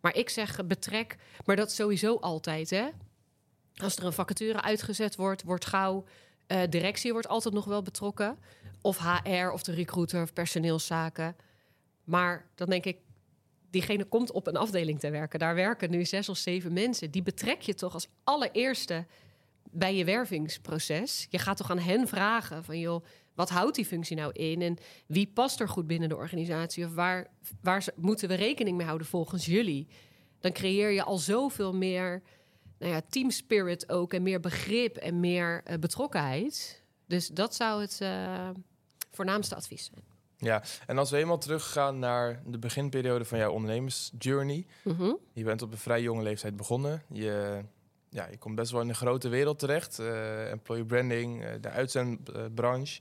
Maar 0.00 0.16
ik 0.16 0.28
zeg 0.28 0.66
betrek, 0.66 1.16
maar 1.44 1.56
dat 1.56 1.72
sowieso 1.72 2.16
altijd. 2.16 2.70
Hè? 2.70 2.88
Als 3.76 3.96
er 3.96 4.04
een 4.04 4.12
vacature 4.12 4.62
uitgezet 4.62 5.16
wordt, 5.16 5.42
wordt 5.42 5.66
gauw. 5.66 6.04
Uh, 6.46 6.62
directie 6.68 7.12
wordt 7.12 7.28
altijd 7.28 7.54
nog 7.54 7.64
wel 7.64 7.82
betrokken. 7.82 8.38
Of 8.80 8.98
HR 8.98 9.48
of 9.52 9.62
de 9.62 9.72
recruiter 9.72 10.22
of 10.22 10.32
personeelszaken. 10.32 11.36
Maar 12.04 12.48
dan 12.54 12.68
denk 12.68 12.84
ik, 12.84 12.98
diegene 13.70 14.04
komt 14.04 14.32
op 14.32 14.46
een 14.46 14.56
afdeling 14.56 15.00
te 15.00 15.10
werken. 15.10 15.38
Daar 15.38 15.54
werken 15.54 15.90
nu 15.90 16.04
zes 16.04 16.28
of 16.28 16.36
zeven 16.36 16.72
mensen. 16.72 17.10
Die 17.10 17.22
betrek 17.22 17.60
je 17.60 17.74
toch 17.74 17.94
als 17.94 18.08
allereerste 18.24 19.06
bij 19.70 19.96
je 19.96 20.04
wervingsproces. 20.04 21.26
Je 21.30 21.38
gaat 21.38 21.56
toch 21.56 21.70
aan 21.70 21.78
hen 21.78 22.08
vragen 22.08 22.64
van 22.64 22.78
joh, 22.78 23.04
wat 23.34 23.50
houdt 23.50 23.76
die 23.76 23.84
functie 23.84 24.16
nou 24.16 24.32
in? 24.32 24.62
En 24.62 24.78
wie 25.06 25.30
past 25.34 25.60
er 25.60 25.68
goed 25.68 25.86
binnen 25.86 26.08
de 26.08 26.16
organisatie? 26.16 26.84
Of 26.84 26.94
waar, 26.94 27.26
waar 27.62 27.84
moeten 27.96 28.28
we 28.28 28.34
rekening 28.34 28.76
mee 28.76 28.86
houden 28.86 29.06
volgens 29.06 29.44
jullie? 29.44 29.88
Dan 30.40 30.52
creëer 30.52 30.90
je 30.90 31.02
al 31.02 31.18
zoveel 31.18 31.74
meer 31.74 32.22
nou 32.78 32.92
ja, 32.92 33.00
team 33.08 33.30
spirit 33.30 33.88
ook. 33.88 34.14
En 34.14 34.22
meer 34.22 34.40
begrip 34.40 34.96
en 34.96 35.20
meer 35.20 35.62
uh, 35.66 35.78
betrokkenheid. 35.78 36.82
Dus 37.06 37.28
dat 37.28 37.54
zou 37.54 37.80
het 37.80 37.98
uh, 38.02 38.50
voornaamste 39.10 39.54
advies 39.54 39.84
zijn. 39.84 40.04
Ja, 40.36 40.62
en 40.86 40.98
als 40.98 41.10
we 41.10 41.16
helemaal 41.16 41.38
teruggaan 41.38 41.98
naar 41.98 42.42
de 42.46 42.58
beginperiode 42.58 43.24
van 43.24 43.38
jouw 43.38 43.52
ondernemersjourney. 43.52 44.66
Mm 44.84 44.96
-hmm. 44.96 45.18
Je 45.32 45.44
bent 45.44 45.62
op 45.62 45.72
een 45.72 45.78
vrij 45.78 46.02
jonge 46.02 46.22
leeftijd 46.22 46.56
begonnen. 46.56 47.02
Je, 47.08 47.60
ja, 48.10 48.26
je 48.30 48.38
komt 48.38 48.54
best 48.54 48.70
wel 48.70 48.80
in 48.80 48.88
een 48.88 48.94
grote 48.94 49.28
wereld 49.28 49.58
terecht. 49.58 50.00
Uh, 50.00 50.50
employer 50.50 50.84
branding, 50.84 51.44
uh, 51.44 51.50
de 51.60 51.68
uitzendbranche. 51.68 53.00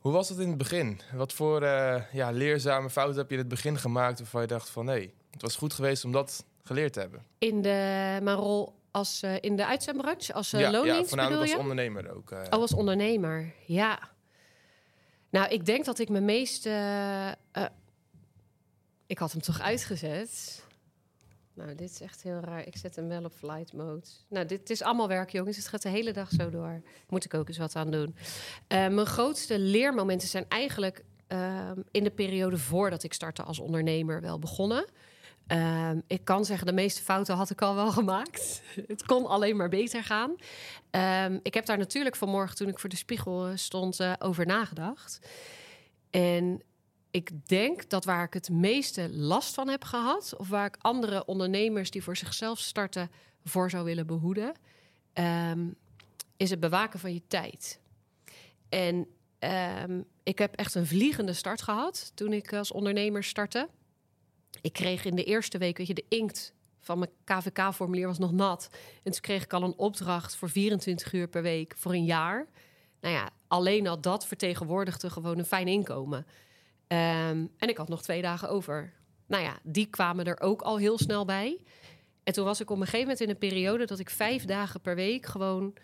Hoe 0.00 0.12
was 0.12 0.28
het 0.28 0.38
in 0.38 0.48
het 0.48 0.58
begin? 0.58 1.00
Wat 1.14 1.32
voor 1.32 1.62
uh, 1.62 2.12
ja, 2.12 2.30
leerzame 2.30 2.90
fouten 2.90 3.18
heb 3.18 3.28
je 3.28 3.34
in 3.34 3.40
het 3.40 3.48
begin 3.48 3.78
gemaakt 3.78 4.18
waarvan 4.18 4.40
je 4.40 4.46
dacht 4.46 4.70
van 4.70 4.84
nee, 4.84 5.14
het 5.30 5.42
was 5.42 5.56
goed 5.56 5.72
geweest 5.72 6.04
om 6.04 6.12
dat 6.12 6.44
geleerd 6.64 6.92
te 6.92 7.00
hebben? 7.00 7.24
In 7.38 7.62
de, 7.62 8.18
mijn 8.22 8.36
rol 8.36 8.76
als 8.90 9.22
in 9.40 9.56
de 9.56 9.66
uitzendbranche, 9.66 10.32
als 10.32 10.50
ja, 10.50 10.70
loondienst 10.70 11.00
ja, 11.00 11.06
voornamelijk 11.06 11.52
als 11.52 11.60
ondernemer 11.60 12.16
ook. 12.16 12.30
Oh, 12.30 12.48
als 12.48 12.74
ondernemer, 12.74 13.52
ja. 13.66 14.10
Nou, 15.30 15.48
ik 15.48 15.66
denk 15.66 15.84
dat 15.84 15.98
ik 15.98 16.08
mijn 16.08 16.24
meeste. 16.24 16.70
Ik 19.06 19.18
had 19.18 19.32
hem 19.32 19.40
toch 19.40 19.60
uitgezet. 19.60 20.66
Nou, 21.58 21.74
dit 21.74 21.90
is 21.90 22.00
echt 22.00 22.22
heel 22.22 22.40
raar. 22.40 22.66
Ik 22.66 22.76
zet 22.76 22.96
hem 22.96 23.08
wel 23.08 23.24
op 23.24 23.32
flight 23.32 23.72
mode. 23.72 24.06
Nou, 24.28 24.46
dit 24.46 24.70
is 24.70 24.82
allemaal 24.82 25.08
werk, 25.08 25.30
jongens. 25.30 25.56
Het 25.56 25.68
gaat 25.68 25.82
de 25.82 25.88
hele 25.88 26.12
dag 26.12 26.30
zo 26.30 26.50
door. 26.50 26.82
Moet 27.08 27.24
ik 27.24 27.34
ook 27.34 27.48
eens 27.48 27.58
wat 27.58 27.76
aan 27.76 27.90
doen. 27.90 28.14
Uh, 28.16 28.16
mijn 28.68 29.06
grootste 29.06 29.58
leermomenten 29.58 30.28
zijn 30.28 30.44
eigenlijk 30.48 31.04
uh, 31.28 31.70
in 31.90 32.04
de 32.04 32.10
periode 32.10 32.58
voordat 32.58 33.02
ik 33.02 33.12
startte 33.12 33.42
als 33.42 33.58
ondernemer 33.58 34.20
wel 34.20 34.38
begonnen. 34.38 34.86
Uh, 35.52 35.90
ik 36.06 36.24
kan 36.24 36.44
zeggen, 36.44 36.66
de 36.66 36.72
meeste 36.72 37.02
fouten 37.02 37.34
had 37.34 37.50
ik 37.50 37.62
al 37.62 37.74
wel 37.74 37.90
gemaakt. 38.00 38.62
Het 38.86 39.04
kon 39.04 39.26
alleen 39.26 39.56
maar 39.56 39.68
beter 39.68 40.04
gaan. 40.04 40.34
Um, 41.30 41.40
ik 41.42 41.54
heb 41.54 41.66
daar 41.66 41.78
natuurlijk 41.78 42.16
vanmorgen, 42.16 42.56
toen 42.56 42.68
ik 42.68 42.78
voor 42.78 42.88
de 42.88 42.96
spiegel 42.96 43.56
stond, 43.56 44.00
uh, 44.00 44.12
over 44.18 44.46
nagedacht. 44.46 45.20
En 46.10 46.62
ik 47.10 47.48
denk 47.48 47.88
dat 47.88 48.04
waar 48.04 48.24
ik 48.24 48.34
het 48.34 48.50
meeste 48.50 49.08
last 49.12 49.54
van 49.54 49.68
heb 49.68 49.84
gehad, 49.84 50.34
of 50.36 50.48
waar 50.48 50.66
ik 50.66 50.76
andere 50.80 51.24
ondernemers 51.24 51.90
die 51.90 52.02
voor 52.02 52.16
zichzelf 52.16 52.58
starten 52.58 53.10
voor 53.44 53.70
zou 53.70 53.84
willen 53.84 54.06
behoeden, 54.06 54.54
um, 55.14 55.76
is 56.36 56.50
het 56.50 56.60
bewaken 56.60 56.98
van 56.98 57.14
je 57.14 57.22
tijd. 57.26 57.80
En 58.68 59.06
um, 59.84 60.04
ik 60.22 60.38
heb 60.38 60.54
echt 60.54 60.74
een 60.74 60.86
vliegende 60.86 61.32
start 61.32 61.62
gehad 61.62 62.12
toen 62.14 62.32
ik 62.32 62.52
als 62.52 62.72
ondernemer 62.72 63.24
startte. 63.24 63.68
Ik 64.60 64.72
kreeg 64.72 65.04
in 65.04 65.14
de 65.14 65.24
eerste 65.24 65.58
week, 65.58 65.76
weet 65.76 65.86
je, 65.86 65.94
de 65.94 66.04
inkt 66.08 66.52
van 66.78 66.98
mijn 66.98 67.10
KVK-formulier 67.24 68.06
was 68.06 68.18
nog 68.18 68.32
nat. 68.32 68.68
En 69.02 69.12
toen 69.12 69.20
kreeg 69.20 69.42
ik 69.42 69.52
al 69.52 69.62
een 69.62 69.76
opdracht 69.76 70.36
voor 70.36 70.50
24 70.50 71.12
uur 71.12 71.28
per 71.28 71.42
week 71.42 71.74
voor 71.76 71.92
een 71.92 72.04
jaar. 72.04 72.46
Nou 73.00 73.14
ja, 73.14 73.30
alleen 73.46 73.86
al 73.86 74.00
dat 74.00 74.26
vertegenwoordigde 74.26 75.10
gewoon 75.10 75.38
een 75.38 75.44
fijn 75.44 75.68
inkomen. 75.68 76.26
Um, 76.88 77.52
en 77.58 77.68
ik 77.68 77.76
had 77.76 77.88
nog 77.88 78.02
twee 78.02 78.22
dagen 78.22 78.48
over. 78.48 78.92
Nou 79.26 79.42
ja, 79.42 79.58
die 79.62 79.86
kwamen 79.86 80.24
er 80.24 80.40
ook 80.40 80.62
al 80.62 80.76
heel 80.76 80.98
snel 80.98 81.24
bij. 81.24 81.64
En 82.24 82.32
toen 82.32 82.44
was 82.44 82.60
ik 82.60 82.70
op 82.70 82.76
een 82.76 82.82
gegeven 82.82 83.00
moment 83.00 83.20
in 83.20 83.30
een 83.30 83.38
periode 83.38 83.84
dat 83.84 83.98
ik 83.98 84.10
vijf 84.10 84.44
dagen 84.44 84.80
per 84.80 84.94
week 84.94 85.26
gewoon 85.26 85.76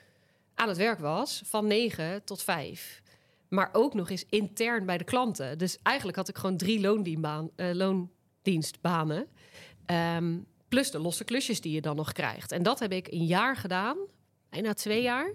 aan 0.54 0.68
het 0.68 0.76
werk 0.76 0.98
was, 0.98 1.42
van 1.44 1.66
negen 1.66 2.24
tot 2.24 2.42
vijf. 2.42 3.02
Maar 3.48 3.68
ook 3.72 3.94
nog 3.94 4.10
eens 4.10 4.24
intern 4.28 4.86
bij 4.86 4.98
de 4.98 5.04
klanten. 5.04 5.58
Dus 5.58 5.78
eigenlijk 5.82 6.16
had 6.16 6.28
ik 6.28 6.36
gewoon 6.36 6.56
drie 6.56 6.80
uh, 6.80 7.70
loondienstbanen. 7.72 9.26
Ehm, 9.86 10.38
plus 10.68 10.90
de 10.90 10.98
losse 10.98 11.24
klusjes 11.24 11.60
die 11.60 11.72
je 11.72 11.80
dan 11.80 11.96
nog 11.96 12.12
krijgt. 12.12 12.52
En 12.52 12.62
dat 12.62 12.78
heb 12.78 12.92
ik 12.92 13.06
een 13.12 13.26
jaar 13.26 13.56
gedaan, 13.56 13.96
bijna 14.50 14.74
twee 14.74 15.02
jaar. 15.02 15.32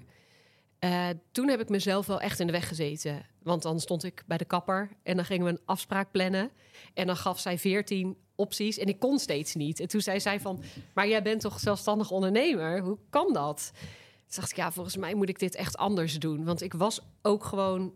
Uh, 0.80 1.10
toen 1.32 1.48
heb 1.50 1.60
ik 1.60 1.70
mezelf 1.70 2.06
wel 2.06 2.22
echt 2.22 2.40
in 2.40 2.46
de 2.46 2.52
weg 2.52 2.68
gezeten. 2.68 3.26
Want 3.50 3.62
dan 3.62 3.80
stond 3.80 4.04
ik 4.04 4.24
bij 4.26 4.38
de 4.38 4.46
kapper 4.46 4.90
en 5.04 5.16
dan 5.16 5.26
gingen 5.26 5.46
we 5.46 5.52
een 5.52 5.62
afspraak 5.66 6.12
plannen. 6.12 6.52
En 6.94 7.08
dan 7.08 7.18
gaf 7.18 7.40
zij 7.40 7.58
veertien 7.58 8.18
opties 8.36 8.78
en 8.78 8.88
ik 8.88 9.00
kon 9.00 9.20
steeds 9.20 9.56
niet. 9.56 9.80
En 9.80 9.88
toen 9.88 10.02
zei 10.02 10.20
zij 10.20 10.40
van, 10.40 10.64
maar 10.94 11.08
jij 11.08 11.22
bent 11.22 11.42
toch 11.42 11.60
zelfstandig 11.60 12.12
ondernemer? 12.12 12.82
Hoe 12.82 12.98
kan 13.10 13.34
dat? 13.34 13.72
Toen 13.74 14.36
dacht 14.36 14.52
ik, 14.52 14.58
ja, 14.58 14.72
volgens 14.72 14.98
mij 14.98 15.14
moet 15.14 15.30
ik 15.30 15.40
dit 15.40 15.56
echt 15.56 15.78
anders 15.78 16.20
doen. 16.20 16.44
Want 16.46 16.62
ik 16.62 16.74
was 16.74 17.02
ook 17.22 17.44
gewoon... 17.44 17.94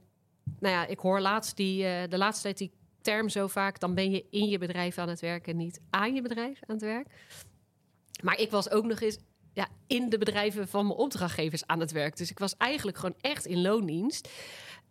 Nou 0.59 0.73
ja, 0.73 0.85
ik 0.85 0.99
hoor 0.99 1.19
laatst 1.19 1.57
die, 1.57 1.83
uh, 1.83 2.01
de 2.09 2.17
laatste 2.17 2.43
tijd 2.43 2.57
die 2.57 2.71
term 3.01 3.29
zo 3.29 3.47
vaak... 3.47 3.79
dan 3.79 3.93
ben 3.93 4.11
je 4.11 4.25
in 4.29 4.47
je 4.47 4.57
bedrijf 4.57 4.97
aan 4.97 5.09
het 5.09 5.19
werken, 5.19 5.57
niet 5.57 5.81
aan 5.89 6.15
je 6.15 6.21
bedrijf 6.21 6.59
aan 6.65 6.75
het 6.75 6.83
werk. 6.83 7.07
Maar 8.23 8.39
ik 8.39 8.51
was 8.51 8.69
ook 8.69 8.85
nog 8.85 8.99
eens 8.99 9.17
ja, 9.53 9.67
in 9.87 10.09
de 10.09 10.17
bedrijven 10.17 10.67
van 10.67 10.87
mijn 10.87 10.99
opdrachtgevers 10.99 11.67
aan 11.67 11.79
het 11.79 11.91
werk. 11.91 12.17
Dus 12.17 12.31
ik 12.31 12.39
was 12.39 12.57
eigenlijk 12.57 12.97
gewoon 12.97 13.15
echt 13.21 13.45
in 13.45 13.61
loondienst. 13.61 14.29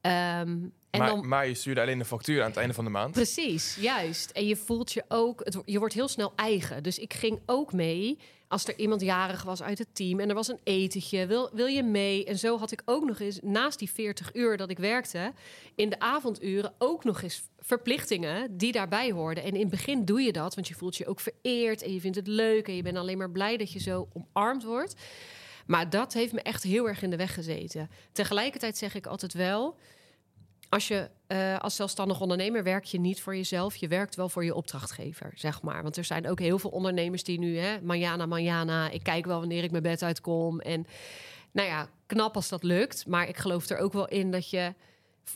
Um, 0.06 0.72
en 0.90 0.98
maar, 0.98 1.08
dan, 1.08 1.28
maar 1.28 1.48
je 1.48 1.54
stuurde 1.54 1.80
alleen 1.80 1.98
de 1.98 2.04
factuur 2.04 2.42
aan 2.42 2.48
het 2.48 2.56
einde 2.56 2.74
van 2.74 2.84
de 2.84 2.90
maand. 2.90 3.12
Precies, 3.12 3.76
juist. 3.80 4.30
En 4.30 4.46
je 4.46 4.56
voelt 4.56 4.92
je 4.92 5.04
ook, 5.08 5.40
het, 5.44 5.58
je 5.64 5.78
wordt 5.78 5.94
heel 5.94 6.08
snel 6.08 6.32
eigen. 6.36 6.82
Dus 6.82 6.98
ik 6.98 7.14
ging 7.14 7.40
ook 7.46 7.72
mee 7.72 8.18
als 8.48 8.66
er 8.66 8.78
iemand 8.78 9.00
jarig 9.00 9.42
was 9.42 9.62
uit 9.62 9.78
het 9.78 9.94
team 9.94 10.20
en 10.20 10.28
er 10.28 10.34
was 10.34 10.48
een 10.48 10.60
etentje, 10.64 11.26
wil, 11.26 11.50
wil 11.52 11.66
je 11.66 11.82
mee? 11.82 12.24
En 12.24 12.38
zo 12.38 12.58
had 12.58 12.72
ik 12.72 12.82
ook 12.84 13.04
nog 13.04 13.20
eens, 13.20 13.38
naast 13.42 13.78
die 13.78 13.90
40 13.90 14.34
uur 14.34 14.56
dat 14.56 14.70
ik 14.70 14.78
werkte, 14.78 15.32
in 15.74 15.88
de 15.88 15.98
avonduren 15.98 16.72
ook 16.78 17.04
nog 17.04 17.22
eens 17.22 17.42
verplichtingen 17.58 18.56
die 18.56 18.72
daarbij 18.72 19.10
hoorden. 19.10 19.44
En 19.44 19.54
in 19.54 19.60
het 19.60 19.70
begin 19.70 20.04
doe 20.04 20.20
je 20.20 20.32
dat, 20.32 20.54
want 20.54 20.68
je 20.68 20.74
voelt 20.74 20.96
je 20.96 21.06
ook 21.06 21.20
vereerd 21.20 21.82
en 21.82 21.92
je 21.92 22.00
vindt 22.00 22.16
het 22.16 22.26
leuk 22.26 22.68
en 22.68 22.76
je 22.76 22.82
bent 22.82 22.96
alleen 22.96 23.18
maar 23.18 23.30
blij 23.30 23.56
dat 23.56 23.72
je 23.72 23.80
zo 23.80 24.08
omarmd 24.12 24.64
wordt. 24.64 24.94
Maar 25.72 25.90
dat 25.90 26.12
heeft 26.12 26.32
me 26.32 26.40
echt 26.40 26.62
heel 26.62 26.88
erg 26.88 27.02
in 27.02 27.10
de 27.10 27.16
weg 27.16 27.34
gezeten. 27.34 27.90
Tegelijkertijd 28.12 28.76
zeg 28.76 28.94
ik 28.94 29.06
altijd 29.06 29.32
wel 29.32 29.78
als 30.68 30.88
je 30.88 31.10
uh, 31.28 31.58
als 31.58 31.76
zelfstandig 31.76 32.20
ondernemer 32.20 32.62
werk 32.62 32.84
je 32.84 33.00
niet 33.00 33.20
voor 33.20 33.36
jezelf, 33.36 33.76
je 33.76 33.88
werkt 33.88 34.14
wel 34.14 34.28
voor 34.28 34.44
je 34.44 34.54
opdrachtgever, 34.54 35.32
zeg 35.34 35.62
maar. 35.62 35.82
Want 35.82 35.96
er 35.96 36.04
zijn 36.04 36.28
ook 36.28 36.38
heel 36.38 36.58
veel 36.58 36.70
ondernemers 36.70 37.24
die 37.24 37.38
nu, 37.38 37.58
hè, 37.58 37.80
manjana, 37.80 38.26
manjana, 38.26 38.90
ik 38.90 39.02
kijk 39.02 39.24
wel 39.26 39.38
wanneer 39.38 39.64
ik 39.64 39.70
mijn 39.70 39.82
bed 39.82 40.02
uitkom. 40.02 40.60
En 40.60 40.86
nou 41.52 41.68
ja, 41.68 41.88
knap 42.06 42.34
als 42.34 42.48
dat 42.48 42.62
lukt, 42.62 43.06
maar 43.06 43.28
ik 43.28 43.36
geloof 43.36 43.68
er 43.68 43.78
ook 43.78 43.92
wel 43.92 44.08
in 44.08 44.30
dat 44.30 44.50
je, 44.50 44.74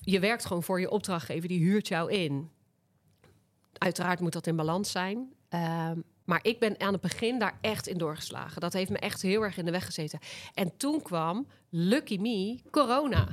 je 0.00 0.20
werkt 0.20 0.44
gewoon 0.44 0.62
voor 0.62 0.80
je 0.80 0.90
opdrachtgever, 0.90 1.48
die 1.48 1.60
huurt 1.60 1.88
jou 1.88 2.12
in. 2.12 2.50
Uiteraard 3.78 4.20
moet 4.20 4.32
dat 4.32 4.46
in 4.46 4.56
balans 4.56 4.90
zijn. 4.90 5.32
Um, 5.50 6.04
maar 6.26 6.40
ik 6.42 6.58
ben 6.58 6.80
aan 6.80 6.92
het 6.92 7.02
begin 7.02 7.38
daar 7.38 7.58
echt 7.60 7.86
in 7.86 7.98
doorgeslagen. 7.98 8.60
Dat 8.60 8.72
heeft 8.72 8.90
me 8.90 8.98
echt 8.98 9.22
heel 9.22 9.42
erg 9.42 9.56
in 9.56 9.64
de 9.64 9.70
weg 9.70 9.84
gezeten. 9.84 10.18
En 10.54 10.76
toen 10.76 11.02
kwam, 11.02 11.46
lucky 11.70 12.16
me, 12.16 12.58
corona. 12.70 13.28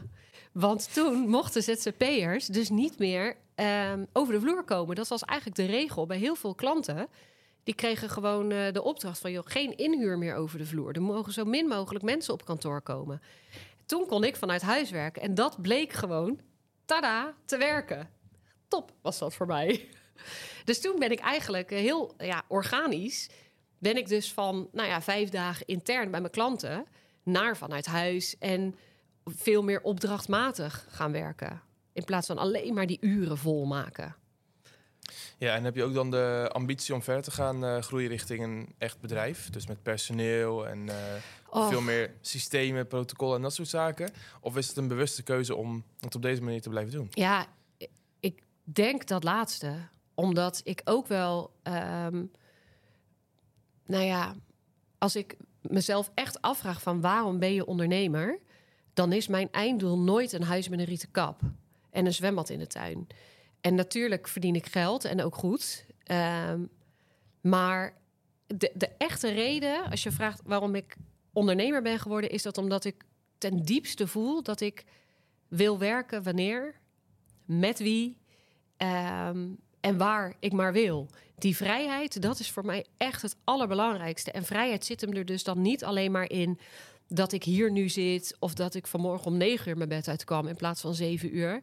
Want 0.52 0.94
toen 0.94 1.30
mochten 1.30 1.64
ZZP'ers 1.64 2.46
dus 2.46 2.70
niet 2.70 3.00
meer 3.00 3.36
um, 3.56 4.08
over 4.14 4.34
de 4.34 4.40
vloer 4.40 4.64
komen. 4.64 4.96
Dat 4.96 5.08
was 5.08 5.22
eigenlijk 5.22 5.60
de 5.60 5.66
regel 5.66 6.06
bij 6.06 6.18
heel 6.18 6.36
veel 6.36 6.56
klanten. 6.56 7.08
Die 7.64 7.76
kregen 7.76 8.10
gewoon 8.10 8.52
uh, 8.52 8.72
de 8.72 8.84
opdracht 8.84 9.20
van... 9.20 9.32
Joh, 9.32 9.44
geen 9.48 9.78
inhuur 9.78 10.18
meer 10.18 10.36
over 10.36 10.58
de 10.58 10.66
vloer. 10.66 10.96
Er 10.96 11.02
mogen 11.02 11.34
zo 11.34 11.46
min 11.46 11.68
mogelijk 11.68 12.04
mensen 12.04 12.34
op 12.34 12.46
kantoor 12.46 12.82
komen. 12.82 13.22
Toen 13.86 14.06
kon 14.06 14.24
ik 14.24 14.36
vanuit 14.36 14.62
huis 14.62 14.90
werken. 14.90 15.22
En 15.22 15.36
dat 15.36 15.62
bleek 15.62 15.94
gewoon, 15.94 16.40
tada, 16.86 17.34
te 17.46 17.58
werken. 17.58 18.10
Top 18.68 18.92
was 19.02 19.20
dat 19.20 19.34
voor 19.34 19.48
mij. 19.48 19.90
Dus 20.64 20.82
toen 20.82 21.00
ben 21.00 21.12
ik 21.12 21.20
eigenlijk 21.20 21.70
heel 21.70 22.14
ja, 22.18 22.44
organisch... 22.48 23.30
ben 23.78 23.98
ik 23.98 24.08
dus 24.08 24.34
van 24.34 24.70
nou 24.72 24.88
ja, 24.88 25.02
vijf 25.02 25.30
dagen 25.30 25.66
intern 25.66 26.12
bij 26.12 26.20
mijn 26.20 26.32
klanten... 26.32 26.86
naar 27.24 27.58
vanuit 27.58 27.86
huis 27.86 28.38
en 28.38 28.76
veel 29.26 29.64
meer 29.64 29.82
opdrachtmatig 29.82 30.88
gaan 30.90 31.12
werken. 31.12 31.62
In 31.94 32.04
plaats 32.04 32.28
van 32.28 32.38
alleen 32.38 32.74
maar 32.74 32.88
die 32.88 32.98
uren 33.02 33.38
volmaken. 33.38 34.16
Ja, 35.38 35.56
en 35.56 35.64
heb 35.64 35.76
je 35.76 35.84
ook 35.84 35.94
dan 35.94 36.12
de 36.12 36.50
ambitie 36.52 36.94
om 36.94 37.04
verder 37.04 37.24
te 37.24 37.32
gaan 37.32 37.64
uh, 37.64 37.82
groeien 37.82 38.10
richting 38.10 38.44
een 38.44 38.76
echt 38.78 39.00
bedrijf? 39.00 39.50
Dus 39.50 39.68
met 39.68 39.84
personeel 39.84 40.68
en 40.68 40.88
uh, 40.88 41.70
veel 41.70 41.82
meer 41.82 42.14
systemen, 42.22 42.88
protocollen 42.88 43.36
en 43.36 43.42
dat 43.42 43.54
soort 43.54 43.68
zaken? 43.68 44.12
Of 44.40 44.58
is 44.58 44.68
het 44.68 44.78
een 44.78 44.88
bewuste 44.88 45.24
keuze 45.24 45.56
om 45.56 45.84
het 46.00 46.16
op 46.16 46.22
deze 46.22 46.42
manier 46.42 46.62
te 46.62 46.70
blijven 46.70 46.94
doen? 46.94 47.08
Ja, 47.12 47.46
ik 48.20 48.44
denk 48.64 49.08
dat 49.08 49.24
laatste. 49.24 49.76
Omdat 50.16 50.62
ik 50.64 50.82
ook 50.84 51.08
wel, 51.08 51.52
um, 51.64 52.32
nou 53.86 54.04
ja, 54.04 54.36
als 54.98 55.16
ik 55.16 55.38
mezelf 55.62 56.12
echt 56.14 56.42
afvraag 56.42 56.82
van 56.82 57.02
waarom 57.02 57.40
ben 57.40 57.54
je 57.54 57.66
ondernemer? 57.66 58.40
dan 58.94 59.12
is 59.12 59.28
mijn 59.28 59.52
einddoel 59.52 60.00
nooit 60.00 60.34
een 60.34 60.44
huis 60.44 60.70
met 60.70 60.80
een 60.80 60.86
rieten 60.86 61.12
kap 61.12 61.42
en 61.90 62.06
een 62.06 62.14
zwembad 62.14 62.50
in 62.50 62.60
de 62.60 62.68
tuin. 62.68 63.08
En 63.62 63.76
natuurlijk 63.76 64.28
verdien 64.28 64.56
ik 64.56 64.66
geld 64.66 65.06
en 65.06 65.22
ook 65.22 65.36
goed. 65.36 65.86
Um, 66.12 66.70
maar 67.42 67.98
de, 68.48 68.72
de 68.74 68.90
echte 68.98 69.32
reden, 69.32 69.90
als 69.90 70.04
je 70.04 70.12
vraagt 70.12 70.42
waarom 70.46 70.76
ik 70.76 70.96
ondernemer 71.34 71.82
ben 71.82 72.00
geworden, 72.00 72.30
is 72.30 72.44
dat 72.44 72.58
omdat 72.58 72.86
ik 72.86 73.06
ten 73.38 73.62
diepste 73.62 74.08
voel 74.08 74.44
dat 74.44 74.62
ik 74.62 74.84
wil 75.48 75.80
werken 75.80 76.24
wanneer, 76.24 76.80
met 77.46 77.80
wie 77.80 78.18
um, 78.78 79.60
en 79.84 79.98
waar 79.98 80.36
ik 80.40 80.54
maar 80.54 80.74
wil. 80.74 81.10
Die 81.38 81.56
vrijheid, 81.56 82.22
dat 82.22 82.40
is 82.40 82.52
voor 82.52 82.66
mij 82.66 82.86
echt 82.98 83.22
het 83.22 83.36
allerbelangrijkste. 83.44 84.32
En 84.32 84.44
vrijheid 84.44 84.86
zit 84.86 85.02
hem 85.02 85.14
er 85.14 85.26
dus 85.26 85.44
dan 85.44 85.62
niet 85.62 85.84
alleen 85.84 86.12
maar 86.12 86.30
in 86.30 86.60
dat 87.08 87.32
ik 87.32 87.44
hier 87.44 87.72
nu 87.72 87.90
zit 87.90 88.36
of 88.40 88.54
dat 88.54 88.76
ik 88.76 88.88
vanmorgen 88.88 89.26
om 89.26 89.38
negen 89.38 89.70
uur 89.70 89.78
mijn 89.78 89.90
bed 89.90 90.08
uitkwam 90.08 90.48
in 90.48 90.56
plaats 90.56 90.82
van 90.82 90.94
zeven 90.94 91.36
uur. 91.36 91.62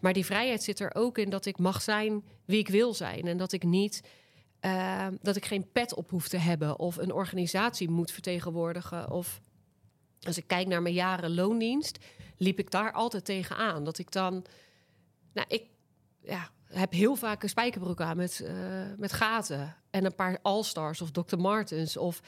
Maar 0.00 0.12
die 0.12 0.24
vrijheid 0.24 0.62
zit 0.62 0.80
er 0.80 0.94
ook 0.94 1.18
in 1.18 1.30
dat 1.30 1.46
ik 1.46 1.58
mag 1.58 1.82
zijn 1.82 2.24
wie 2.44 2.58
ik 2.58 2.68
wil 2.68 2.94
zijn 2.94 3.26
en 3.26 3.36
dat 3.36 3.52
ik 3.52 3.62
niet. 3.62 4.02
Uh, 4.60 5.06
dat 5.22 5.36
ik 5.36 5.44
geen 5.44 5.70
pet 5.72 5.94
op 5.94 6.10
hoef 6.10 6.28
te 6.28 6.36
hebben 6.38 6.78
of 6.78 6.96
een 6.96 7.12
organisatie 7.12 7.90
moet 7.90 8.10
vertegenwoordigen. 8.10 9.10
Of 9.10 9.40
als 10.22 10.36
ik 10.36 10.46
kijk 10.46 10.66
naar 10.66 10.82
mijn 10.82 10.94
jaren 10.94 11.34
loondienst, 11.34 11.98
liep 12.36 12.58
ik 12.58 12.70
daar 12.70 12.92
altijd 12.92 13.24
tegenaan. 13.24 13.84
Dat 13.84 13.98
ik 13.98 14.12
dan. 14.12 14.44
Nou, 15.32 15.46
ik 15.48 15.62
ja, 16.22 16.50
heb 16.68 16.92
heel 16.92 17.16
vaak 17.16 17.42
een 17.42 17.48
spijkerbroek 17.48 18.00
aan 18.00 18.16
met, 18.16 18.40
uh, 18.44 18.50
met 18.96 19.12
gaten. 19.12 19.76
En 19.90 20.04
een 20.04 20.14
paar 20.14 20.38
All-Stars 20.42 21.00
of 21.00 21.10
Dr. 21.10 21.36
Martens. 21.36 21.96
Of 21.96 22.20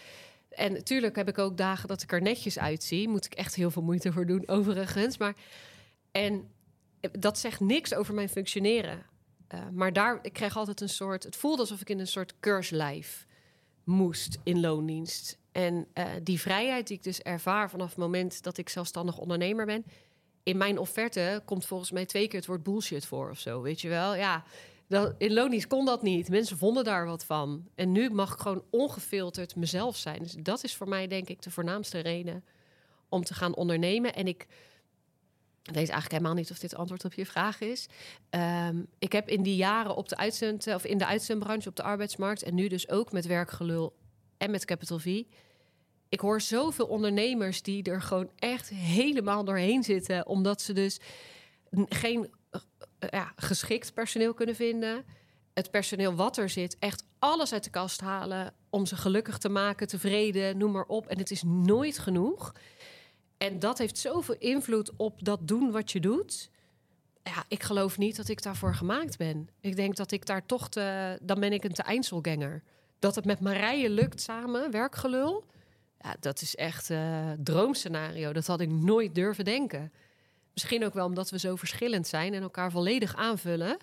en 0.49 0.73
natuurlijk 0.73 1.17
heb 1.17 1.29
ik 1.29 1.39
ook 1.39 1.57
dagen 1.57 1.89
dat 1.89 2.03
ik 2.03 2.13
er 2.13 2.23
netjes 2.23 2.59
uitzie. 2.59 3.09
Moet 3.09 3.25
ik 3.25 3.35
echt 3.35 3.55
heel 3.55 3.71
veel 3.71 3.83
moeite 3.83 4.13
voor 4.13 4.27
doen, 4.27 4.49
overigens. 4.49 5.19
Maar, 5.19 5.35
en 6.11 6.51
dat 7.01 7.39
zegt 7.39 7.61
niks 7.61 7.95
over 7.95 8.15
mijn 8.15 8.29
functioneren. 8.29 9.07
Uh, 9.55 9.61
maar 9.73 9.93
daar, 9.93 10.19
ik 10.23 10.33
kreeg 10.33 10.57
altijd 10.57 10.81
een 10.81 10.89
soort... 10.89 11.23
Het 11.23 11.37
voelde 11.37 11.61
alsof 11.61 11.81
ik 11.81 11.91
in 11.91 11.99
een 11.99 12.07
soort 12.07 12.35
keurslijf 12.41 13.27
moest 13.85 14.39
in 14.43 14.61
loondienst. 14.61 15.39
En 15.53 15.87
uh, 15.95 16.05
die 16.23 16.41
vrijheid 16.41 16.87
die 16.87 16.97
ik 16.97 17.03
dus 17.03 17.23
ervaar 17.23 17.71
vanaf 17.71 17.89
het 17.89 17.99
moment 17.99 18.43
dat 18.43 18.59
ik 18.59 18.69
zelfstandig 18.69 19.19
ondernemer 19.19 19.67
ben... 19.67 19.85
In 20.49 20.57
mijn 20.57 20.79
offerte 20.79 21.43
komt 21.45 21.67
volgens 21.67 21.91
mij 21.91 22.07
twee 22.07 22.29
keer 22.29 22.39
het 22.39 22.49
woord 22.49 22.63
bullshit 22.63 23.07
voor 23.07 23.31
of 23.31 23.39
zo, 23.39 23.63
weet 23.63 23.81
je 23.81 23.89
wel? 23.89 24.15
Ja, 24.15 24.45
dat, 24.87 25.15
in 25.19 25.33
Lonies 25.33 25.67
kon 25.67 25.85
dat 25.85 26.03
niet. 26.03 26.29
Mensen 26.29 26.59
vonden 26.59 26.85
daar 26.85 27.07
wat 27.07 27.25
van. 27.25 27.69
En 27.75 27.93
nu 27.93 28.11
mag 28.11 28.33
ik 28.33 28.39
gewoon 28.39 28.65
ongefilterd 28.71 29.57
mezelf 29.57 29.97
zijn. 29.97 30.19
Dus 30.19 30.33
dat 30.33 30.65
is 30.65 30.77
voor 30.77 30.89
mij 30.89 31.07
denk 31.07 31.29
ik 31.29 31.43
de 31.43 31.51
voornaamste 31.51 31.99
reden 31.99 32.45
om 33.09 33.25
te 33.25 33.35
gaan 33.35 33.55
ondernemen. 33.55 34.15
En 34.15 34.27
ik 34.27 34.47
weet 35.63 35.77
eigenlijk 35.77 36.13
helemaal 36.13 36.35
niet 36.35 36.51
of 36.51 36.59
dit 36.59 36.75
antwoord 36.75 37.05
op 37.05 37.13
je 37.13 37.27
vraag 37.27 37.61
is. 37.61 37.87
Um, 38.31 38.87
ik 38.99 39.13
heb 39.13 39.29
in 39.29 39.43
die 39.43 39.57
jaren 39.57 39.97
op 39.97 40.09
de 40.09 40.17
uitzend, 40.17 40.67
of 40.67 40.85
in 40.85 40.99
de 40.99 41.07
uitzendbranche 41.07 41.69
op 41.69 41.77
de 41.77 41.83
arbeidsmarkt 41.83 42.43
en 42.43 42.55
nu 42.55 42.69
dus 42.69 42.89
ook 42.89 43.13
met 43.13 43.27
werkgelul 43.27 43.97
en 44.37 44.51
met 44.51 44.65
Capital 44.65 44.99
V. 44.99 45.23
Ik 46.09 46.21
hoor 46.21 46.41
zoveel 46.41 46.87
ondernemers 46.87 47.63
die 47.63 47.83
er 47.83 48.03
gewoon 48.03 48.31
echt 48.37 48.69
helemaal 48.69 49.45
doorheen 49.45 49.83
zitten, 49.83 50.27
omdat 50.27 50.63
ze 50.63 50.73
dus 50.73 51.01
geen 51.89 52.31
eh, 52.51 52.61
ja, 53.11 53.33
geschikt 53.37 53.95
personeel 53.95 54.35
kunnen 54.35 54.55
vinden. 54.55 55.05
Het 55.55 55.71
personeel 55.71 56.15
wat 56.15 56.37
er 56.37 56.49
zit, 56.49 56.77
echt 56.79 57.05
alles 57.19 57.53
uit 57.53 57.65
de 57.65 57.71
kast 57.71 58.01
halen 58.01 58.55
om 58.71 58.87
ze 58.87 58.97
gelukkig 58.97 59.39
te 59.39 59.49
maken, 59.49 59.87
tevreden, 59.87 60.59
noem 60.59 60.73
maar 60.73 60.87
op. 60.87 61.07
En 61.07 61.19
het 61.19 61.31
is 61.31 61.43
nooit 61.43 61.99
genoeg. 61.99 62.53
En 63.39 63.59
dat 63.59 63.79
heeft 63.79 63.99
zoveel 63.99 64.37
invloed 64.39 64.91
op 64.97 65.25
dat 65.25 65.49
doen 65.49 65.71
wat 65.71 65.93
je 65.93 66.01
doet. 66.01 66.51
Ja, 67.23 67.45
ik 67.49 67.63
geloof 67.63 67.99
niet 67.99 68.17
dat 68.17 68.29
ik 68.29 68.43
daarvoor 68.43 68.75
gemaakt 68.75 69.19
ben. 69.19 69.49
Ik 69.61 69.77
denk 69.77 69.97
dat 69.97 70.11
ik 70.11 70.27
daar 70.27 70.47
toch 70.47 70.69
te. 70.69 71.19
Dan 71.23 71.41
ben 71.41 71.53
ik 71.53 71.65
een 71.65 71.73
te 71.73 71.83
Einzelganger. 71.83 72.63
dat 72.99 73.15
het 73.15 73.25
met 73.25 73.41
Marije 73.41 73.91
lukt 73.91 74.21
samen, 74.21 74.71
werkgelul. 74.71 75.45
Ja, 75.99 76.17
dat 76.21 76.41
is 76.41 76.57
echt 76.57 76.91
uh, 76.91 77.31
droomscenario. 77.43 78.33
Dat 78.33 78.47
had 78.47 78.61
ik 78.61 78.71
nooit 78.71 79.15
durven 79.15 79.45
denken. 79.45 79.93
Misschien 80.53 80.85
ook 80.85 80.95
wel 80.95 81.07
omdat 81.07 81.31
we 81.31 81.39
zo 81.39 81.57
verschillend 81.57 82.07
zijn 82.07 82.35
en 82.35 82.43
elkaar 82.43 82.71
volledig 82.71 83.15
aanvullen. 83.17 83.79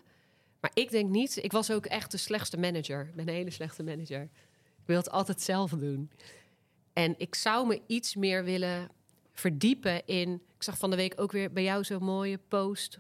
Maar 0.60 0.72
ik 0.74 0.92
denk 0.92 1.10
niet. 1.10 1.44
Ik 1.44 1.52
was 1.52 1.72
ook 1.72 1.86
echt 1.86 2.12
de 2.12 2.18
slechtste 2.18 2.58
manager. 2.58 3.02
Ik 3.02 3.16
ben 3.16 3.28
een 3.28 3.34
hele 3.34 3.52
slechte 3.52 3.84
manager. 3.84 4.22
Ik 4.22 4.86
wil 4.86 4.98
het 4.98 5.12
altijd 5.12 5.42
zelf 5.42 5.72
doen. 5.72 6.12
En 6.94 7.16
ik 7.18 7.36
zou 7.36 7.68
me 7.68 7.82
iets 7.88 8.16
meer 8.16 8.44
willen 8.44 8.90
verdiepen 9.34 10.06
in. 10.06 10.34
Ik 10.56 10.64
zag 10.64 10.78
van 10.78 10.90
de 10.90 10.96
week 10.96 11.22
ook 11.22 11.32
weer 11.32 11.52
bij 11.52 11.64
jou 11.64 11.84
zo'n 11.84 12.04
mooie 12.04 12.38
post. 12.38 13.00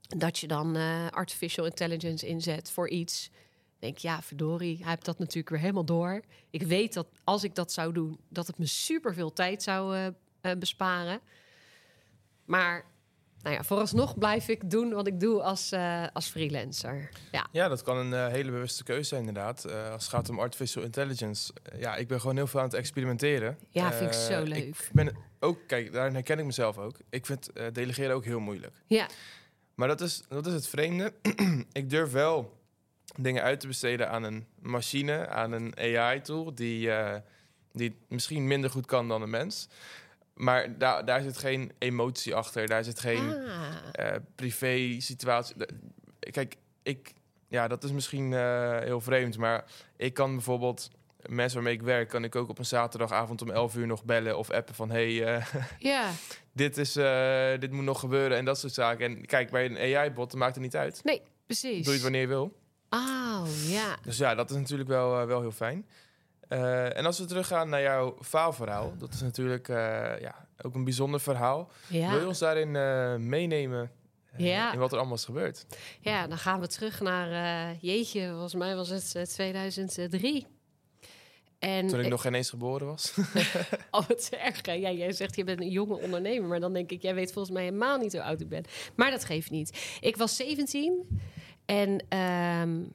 Dat 0.00 0.38
je 0.38 0.46
dan 0.46 0.76
uh, 0.76 1.08
artificial 1.08 1.66
intelligence 1.66 2.26
inzet 2.26 2.70
voor 2.70 2.88
iets. 2.88 3.30
Denk 3.78 3.98
ja, 3.98 4.22
verdorie, 4.22 4.76
hij 4.78 4.90
heeft 4.90 5.04
dat 5.04 5.18
natuurlijk 5.18 5.48
weer 5.48 5.60
helemaal 5.60 5.84
door. 5.84 6.22
Ik 6.50 6.62
weet 6.62 6.94
dat 6.94 7.06
als 7.24 7.44
ik 7.44 7.54
dat 7.54 7.72
zou 7.72 7.92
doen, 7.92 8.18
dat 8.28 8.46
het 8.46 8.58
me 8.58 8.66
super 8.66 9.14
veel 9.14 9.32
tijd 9.32 9.62
zou 9.62 9.96
uh, 9.96 10.06
uh, 10.42 10.52
besparen. 10.58 11.20
Maar 12.44 12.84
nou 13.42 13.54
ja, 13.54 13.62
vooralsnog 13.62 14.18
blijf 14.18 14.48
ik 14.48 14.70
doen 14.70 14.92
wat 14.92 15.06
ik 15.06 15.20
doe 15.20 15.42
als, 15.42 15.72
uh, 15.72 16.06
als 16.12 16.28
freelancer. 16.28 17.08
Ja. 17.32 17.46
ja, 17.52 17.68
dat 17.68 17.82
kan 17.82 17.96
een 17.96 18.12
uh, 18.12 18.26
hele 18.26 18.50
bewuste 18.50 18.84
keuze 18.84 19.08
zijn 19.08 19.26
inderdaad. 19.26 19.64
Uh, 19.66 19.90
als 19.90 20.02
het 20.02 20.12
gaat 20.12 20.28
om 20.28 20.40
artificial 20.40 20.84
intelligence. 20.84 21.52
ja, 21.78 21.96
ik 21.96 22.08
ben 22.08 22.20
gewoon 22.20 22.36
heel 22.36 22.46
veel 22.46 22.60
aan 22.60 22.66
het 22.66 22.74
experimenteren. 22.74 23.58
Ja, 23.70 23.92
vind 23.92 24.14
ik 24.14 24.20
zo 24.20 24.42
leuk. 24.42 24.64
Ik 24.64 24.90
ben 24.92 25.16
ook, 25.40 25.58
kijk, 25.66 25.92
daarin 25.92 26.14
herken 26.14 26.38
ik 26.38 26.44
mezelf 26.44 26.78
ook. 26.78 26.96
Ik 27.10 27.26
vind 27.26 27.50
delegeren 27.72 28.14
ook 28.14 28.24
heel 28.24 28.40
moeilijk. 28.40 28.82
Ja. 28.86 29.08
Maar 29.74 29.88
dat 29.88 30.00
is, 30.00 30.22
dat 30.28 30.46
is 30.46 30.52
het 30.52 30.68
vreemde. 30.68 31.12
ik 31.72 31.90
durf 31.90 32.12
wel 32.12 32.57
dingen 33.18 33.42
uit 33.42 33.60
te 33.60 33.66
besteden 33.66 34.10
aan 34.10 34.22
een 34.22 34.46
machine, 34.58 35.28
aan 35.28 35.52
een 35.52 35.78
AI-tool... 35.78 36.54
die, 36.54 36.90
die 37.72 37.96
misschien 38.08 38.46
minder 38.46 38.70
goed 38.70 38.86
kan 38.86 39.08
dan 39.08 39.22
een 39.22 39.30
mens... 39.30 39.68
Maar 40.38 40.78
daar, 40.78 41.04
daar 41.04 41.22
zit 41.22 41.38
geen 41.38 41.72
emotie 41.78 42.34
achter. 42.34 42.66
Daar 42.66 42.84
zit 42.84 43.00
geen 43.00 43.30
ah. 43.30 43.74
uh, 44.00 44.14
privé 44.34 45.00
situatie. 45.00 45.56
Kijk, 46.18 46.56
ik, 46.82 47.12
ja, 47.48 47.68
dat 47.68 47.84
is 47.84 47.92
misschien 47.92 48.30
uh, 48.30 48.78
heel 48.78 49.00
vreemd. 49.00 49.38
Maar 49.38 49.64
ik 49.96 50.14
kan 50.14 50.32
bijvoorbeeld 50.32 50.90
mensen 51.26 51.54
waarmee 51.54 51.74
ik 51.74 51.82
werk, 51.82 52.08
kan 52.08 52.24
ik 52.24 52.36
ook 52.36 52.48
op 52.48 52.58
een 52.58 52.64
zaterdagavond 52.64 53.42
om 53.42 53.50
11 53.50 53.76
uur 53.76 53.86
nog 53.86 54.04
bellen 54.04 54.38
of 54.38 54.50
appen 54.50 54.74
van 54.74 54.90
hey, 54.90 55.36
uh, 55.36 55.46
ja. 55.78 56.10
dit, 56.52 56.76
is, 56.76 56.92
dit 57.60 57.72
moet 57.72 57.84
nog 57.84 58.00
gebeuren 58.00 58.36
en 58.36 58.44
dat 58.44 58.58
soort 58.58 58.74
zaken. 58.74 59.06
En 59.06 59.26
kijk, 59.26 59.50
bij 59.50 59.64
een 59.64 59.96
AI-bot 59.96 60.34
maakt 60.34 60.54
het 60.54 60.64
niet 60.64 60.76
uit. 60.76 61.00
Nee, 61.04 61.22
precies. 61.46 61.84
Doe 61.84 61.86
je 61.86 61.92
het 61.92 62.02
wanneer 62.02 62.20
je 62.20 62.26
wil. 62.26 62.56
Oh, 62.90 63.46
ja. 63.66 63.96
Dus 64.02 64.18
ja, 64.18 64.34
dat 64.34 64.50
is 64.50 64.56
natuurlijk 64.56 64.88
wel, 64.88 65.26
wel 65.26 65.40
heel 65.40 65.52
fijn. 65.52 65.86
Uh, 66.48 66.96
en 66.96 67.06
als 67.06 67.18
we 67.18 67.24
teruggaan 67.24 67.68
naar 67.68 67.82
jouw 67.82 68.16
faalverhaal, 68.20 68.94
dat 68.98 69.14
is 69.14 69.20
natuurlijk 69.20 69.68
uh, 69.68 69.76
ja, 70.20 70.46
ook 70.62 70.74
een 70.74 70.84
bijzonder 70.84 71.20
verhaal. 71.20 71.70
Ja. 71.88 72.10
Wil 72.10 72.20
je 72.20 72.26
ons 72.26 72.38
daarin 72.38 72.74
uh, 72.74 73.16
meenemen 73.16 73.90
ja. 74.36 74.72
in 74.72 74.78
wat 74.78 74.92
er 74.92 74.98
allemaal 74.98 75.16
is 75.16 75.24
gebeurd? 75.24 75.66
Ja, 76.00 76.26
dan 76.26 76.38
gaan 76.38 76.60
we 76.60 76.66
terug 76.66 77.00
naar, 77.00 77.74
jeetje, 77.80 78.30
volgens 78.30 78.54
mij 78.54 78.76
was 78.76 78.88
het 78.88 79.30
2003. 79.32 80.46
En 81.58 81.86
Toen 81.86 82.00
ik 82.00 82.08
nog 82.08 82.22
geen 82.22 82.34
eens 82.34 82.50
geboren 82.50 82.86
was. 82.86 83.14
oh, 83.90 84.08
het 84.08 84.30
erg. 84.30 84.64
Ja, 84.64 84.90
jij 84.90 85.12
zegt 85.12 85.36
je 85.36 85.44
bent 85.44 85.60
een 85.60 85.70
jonge 85.70 86.00
ondernemer, 86.00 86.48
maar 86.48 86.60
dan 86.60 86.72
denk 86.72 86.90
ik, 86.90 87.02
jij 87.02 87.14
weet 87.14 87.32
volgens 87.32 87.54
mij 87.54 87.64
helemaal 87.64 87.98
niet 87.98 88.12
hoe 88.12 88.22
oud 88.22 88.40
ik 88.40 88.48
ben. 88.48 88.64
Maar 88.94 89.10
dat 89.10 89.24
geeft 89.24 89.50
niet. 89.50 89.98
Ik 90.00 90.16
was 90.16 90.36
17 90.36 90.66
en 91.68 92.18
um, 92.18 92.92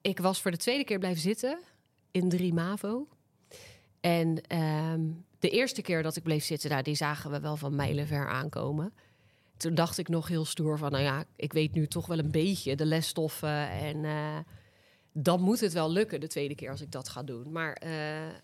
ik 0.00 0.18
was 0.18 0.40
voor 0.40 0.50
de 0.50 0.56
tweede 0.56 0.84
keer 0.84 0.98
blijven 0.98 1.20
zitten 1.20 1.58
in 2.10 2.28
3 2.28 2.54
MAVO. 2.54 3.08
En 4.00 4.56
um, 4.56 5.24
de 5.38 5.50
eerste 5.50 5.82
keer 5.82 6.02
dat 6.02 6.16
ik 6.16 6.22
bleef 6.22 6.44
zitten, 6.44 6.70
daar, 6.70 6.82
die 6.82 6.94
zagen 6.94 7.30
we 7.30 7.40
wel 7.40 7.56
van 7.56 7.74
mijlenver 7.74 8.28
aankomen. 8.28 8.92
Toen 9.56 9.74
dacht 9.74 9.98
ik 9.98 10.08
nog 10.08 10.28
heel 10.28 10.44
stoer 10.44 10.78
van, 10.78 10.90
nou 10.90 11.04
ja, 11.04 11.24
ik 11.36 11.52
weet 11.52 11.72
nu 11.72 11.86
toch 11.86 12.06
wel 12.06 12.18
een 12.18 12.30
beetje 12.30 12.76
de 12.76 12.86
lesstoffen. 12.86 13.70
En 13.70 13.96
uh, 13.96 14.38
dan 15.12 15.40
moet 15.40 15.60
het 15.60 15.72
wel 15.72 15.92
lukken 15.92 16.20
de 16.20 16.28
tweede 16.28 16.54
keer 16.54 16.70
als 16.70 16.80
ik 16.80 16.92
dat 16.92 17.08
ga 17.08 17.22
doen. 17.22 17.52
Maar 17.52 17.82
uh, 17.84 18.34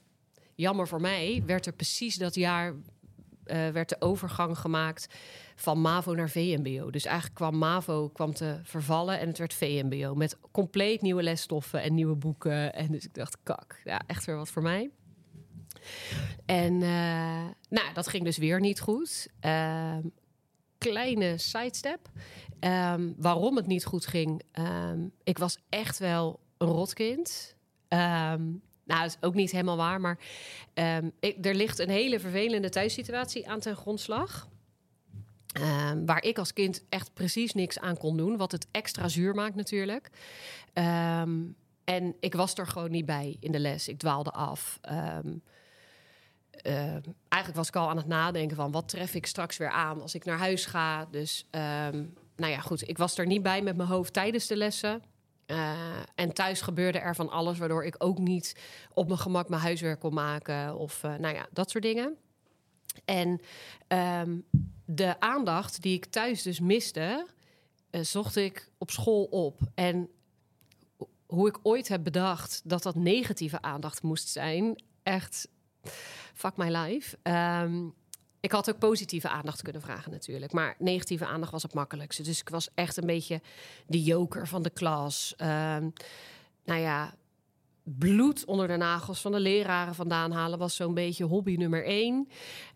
jammer 0.55 0.89
voor 0.89 1.01
mij 1.01 1.43
werd 1.47 1.67
er 1.67 1.73
precies 1.73 2.17
dat 2.17 2.35
jaar 2.35 2.75
uh, 3.47 3.69
werd 3.69 3.89
de 3.89 3.97
overgang 3.99 4.59
gemaakt 4.59 5.15
van 5.55 5.81
MAVO 5.81 6.15
naar 6.15 6.31
VMBO. 6.31 6.91
Dus 6.91 7.05
eigenlijk 7.05 7.37
kwam 7.37 7.59
MAVO 7.59 8.09
kwam 8.09 8.35
te 8.35 8.61
vervallen 8.63 9.19
en 9.19 9.29
het 9.29 9.39
werd 9.39 9.55
VMBO. 9.55 10.15
Met 10.15 10.39
compleet 10.51 11.03
nieuwe 11.03 11.23
lesstoffen 11.23 11.83
en 11.83 11.95
nieuwe 11.95 12.15
boeken. 12.15 12.75
En 12.75 12.93
dus 12.93 13.05
ik 13.05 13.15
dacht, 13.15 13.37
kak, 13.43 13.81
ja, 13.85 14.01
echt 14.07 14.25
weer 14.25 14.37
wat 14.37 14.51
voor 14.51 14.63
mij. 14.63 14.91
En 16.47 16.73
uh, 16.73 17.45
nou, 17.69 17.93
dat 17.95 18.09
ging 18.09 18.25
dus 18.25 18.37
weer 18.37 18.61
niet 18.61 18.81
goed. 18.81 19.29
Uh, 19.41 19.97
kleine 20.79 21.39
sidestep. 21.39 22.11
Um, 22.61 23.15
waarom 23.17 23.57
het 23.57 23.67
niet 23.67 23.85
goed 23.85 24.07
ging. 24.07 24.43
Um, 24.53 25.13
ik 25.25 25.39
was 25.39 25.59
echt 25.69 25.99
wel 25.99 26.41
een 26.59 26.69
rotkind. 26.69 27.57
Nou, 28.87 29.05
is 29.05 29.17
ook 29.21 29.35
niet 29.35 29.51
helemaal 29.51 29.77
waar, 29.77 30.01
maar 30.01 30.19
ik, 31.21 31.47
er 31.47 31.55
ligt 31.55 31.79
een 31.79 31.91
hele 31.91 32.21
vervelende 32.21 32.69
thuissituatie 32.69 33.49
aan 33.49 33.61
ten 33.61 33.77
grondslag. 33.77 34.49
Um, 35.61 36.07
waar 36.07 36.25
ik 36.25 36.39
als 36.39 36.53
kind 36.53 36.85
echt 36.89 37.15
precies 37.15 37.53
niks 37.53 37.79
aan 37.79 37.97
kon 37.97 38.17
doen, 38.17 38.37
wat 38.37 38.53
het 38.53 38.67
extra 38.71 39.09
zuur 39.09 39.35
maakt 39.35 39.55
natuurlijk. 39.55 40.11
Um, 40.75 41.57
en 41.85 42.15
ik 42.21 42.35
was 42.35 42.55
er 42.55 42.67
gewoon 42.67 42.91
niet 42.91 43.07
bij 43.07 43.37
in 43.41 43.53
de 43.53 43.59
les. 43.59 43.89
Ik 43.89 43.99
dwaalde 43.99 44.31
af. 44.31 44.79
Eigenlijk 47.29 47.55
was 47.55 47.69
ik 47.69 47.77
al 47.77 47.89
aan 47.89 47.97
het 47.97 48.07
nadenken 48.07 48.57
van 48.57 48.73
wat 48.73 48.89
tref 48.89 49.15
ik 49.15 49.27
straks 49.27 49.57
weer 49.57 49.71
aan 49.71 50.03
als 50.03 50.15
ik 50.15 50.25
naar 50.25 50.39
huis 50.39 50.67
ga. 50.67 51.05
Dus 51.05 51.47
nou 52.37 52.53
ja, 52.53 52.61
goed, 52.61 52.89
ik 52.89 52.99
was 52.99 53.19
er 53.19 53.27
niet 53.27 53.43
bij 53.43 53.63
met 53.63 53.77
mijn 53.77 53.89
hoofd 53.89 54.13
tijdens 54.13 54.47
de 54.47 54.57
lessen. 54.57 55.03
Uh, 55.47 55.99
en 56.15 56.33
thuis 56.33 56.61
gebeurde 56.61 56.99
er 56.99 57.15
van 57.15 57.31
alles, 57.31 57.59
waardoor 57.59 57.85
ik 57.85 57.95
ook 57.99 58.19
niet 58.19 58.57
op 58.93 59.07
mijn 59.07 59.19
gemak 59.19 59.49
mijn 59.49 59.63
huiswerk 59.63 60.01
kon 60.01 60.15
maken 60.15 60.77
of 60.77 61.03
uh, 61.03 61.15
nou 61.15 61.35
ja, 61.35 61.47
dat 61.53 61.71
soort 61.71 61.85
dingen. 61.85 62.17
En 63.05 63.41
um, 63.89 64.45
de 64.85 65.21
aandacht 65.21 65.83
die 65.83 65.95
ik 65.95 66.05
thuis 66.05 66.43
dus 66.43 66.61
miste, 66.61 67.27
uh, 67.91 68.01
zocht 68.03 68.37
ik 68.37 68.71
op 68.79 68.91
school 68.91 69.25
op. 69.25 69.59
En 69.75 70.09
hoe 71.27 71.49
ik 71.49 71.59
ooit 71.63 71.89
heb 71.89 72.05
bedacht 72.05 72.61
dat 72.65 72.83
dat 72.83 72.95
negatieve 72.95 73.63
aandacht 73.63 74.03
moest 74.03 74.29
zijn, 74.29 74.83
echt 75.03 75.49
fuck 76.35 76.57
my 76.57 76.77
life. 76.77 77.19
Um, 77.23 77.95
ik 78.47 78.53
had 78.53 78.71
ook 78.71 78.79
positieve 78.79 79.29
aandacht 79.29 79.63
kunnen 79.63 79.83
vragen 79.83 80.11
natuurlijk. 80.11 80.53
Maar 80.53 80.75
negatieve 80.79 81.27
aandacht 81.27 81.53
was 81.53 81.63
het 81.63 81.75
makkelijkste. 81.75 82.23
Dus 82.23 82.41
ik 82.41 82.49
was 82.49 82.69
echt 82.75 82.97
een 82.97 83.07
beetje 83.07 83.41
de 83.87 84.03
joker 84.03 84.49
van 84.49 84.63
de 84.63 84.71
klas. 84.71 85.35
Uh, 85.37 85.47
nou 86.65 86.81
ja, 86.81 87.15
bloed 87.83 88.45
onder 88.45 88.69
de 88.69 88.77
nagels 88.77 89.21
van 89.21 89.33
de 89.33 89.41
leraren 89.41 89.95
vandaan 89.95 90.33
halen... 90.33 90.59
was 90.59 90.77
zo'n 90.77 90.95
beetje 90.95 91.25
hobby 91.25 91.57
nummer 91.57 91.85
één. 91.85 92.29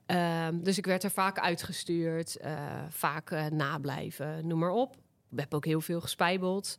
Uh, 0.06 0.48
dus 0.52 0.78
ik 0.78 0.86
werd 0.86 1.04
er 1.04 1.10
vaak 1.10 1.38
uitgestuurd. 1.38 2.38
Uh, 2.44 2.84
vaak 2.88 3.30
uh, 3.30 3.46
nablijven, 3.46 4.46
noem 4.46 4.58
maar 4.58 4.70
op. 4.70 4.96
Ik 5.30 5.38
heb 5.38 5.54
ook 5.54 5.64
heel 5.64 5.80
veel 5.80 6.00
gespijbeld. 6.00 6.76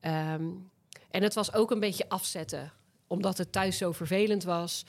Um, 0.00 0.70
en 1.10 1.22
het 1.22 1.34
was 1.34 1.52
ook 1.52 1.70
een 1.70 1.80
beetje 1.80 2.08
afzetten. 2.08 2.72
Omdat 3.06 3.38
het 3.38 3.52
thuis 3.52 3.78
zo 3.78 3.92
vervelend 3.92 4.44
was... 4.44 4.84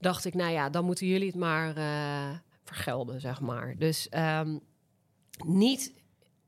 dacht 0.00 0.24
ik, 0.24 0.34
nou 0.34 0.52
ja, 0.52 0.70
dan 0.70 0.84
moeten 0.84 1.06
jullie 1.06 1.26
het 1.26 1.36
maar 1.36 1.78
uh, 1.78 2.38
vergelden, 2.64 3.20
zeg 3.20 3.40
maar. 3.40 3.74
Dus 3.78 4.08
um, 4.16 4.60
niet, 5.44 5.92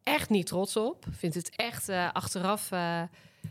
echt 0.02 0.30
niet 0.30 0.46
trots 0.46 0.76
op. 0.76 1.06
Vind 1.10 1.34
het 1.34 1.56
echt 1.56 1.88
uh, 1.88 2.12
achteraf 2.12 2.70
uh, 2.70 3.02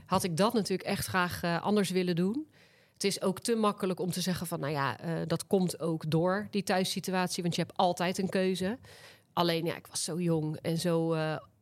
had 0.05 0.23
ik 0.23 0.37
dat 0.37 0.53
natuurlijk 0.53 0.89
echt 0.89 1.05
graag 1.05 1.43
uh, 1.43 1.61
anders 1.61 1.89
willen 1.89 2.15
doen. 2.15 2.47
Het 2.93 3.03
is 3.03 3.21
ook 3.21 3.39
te 3.39 3.55
makkelijk 3.55 3.99
om 3.99 4.11
te 4.11 4.21
zeggen 4.21 4.47
van, 4.47 4.59
nou 4.59 4.71
ja, 4.71 4.97
dat 5.25 5.47
komt 5.47 5.79
ook 5.79 6.11
door 6.11 6.47
die 6.51 6.63
thuissituatie, 6.63 7.43
want 7.43 7.55
je 7.55 7.61
hebt 7.61 7.77
altijd 7.77 8.17
een 8.17 8.29
keuze. 8.29 8.79
Alleen 9.33 9.65
ja, 9.65 9.75
ik 9.75 9.87
was 9.87 10.03
zo 10.03 10.19
jong 10.19 10.57
en 10.61 10.77
zo, 10.77 11.13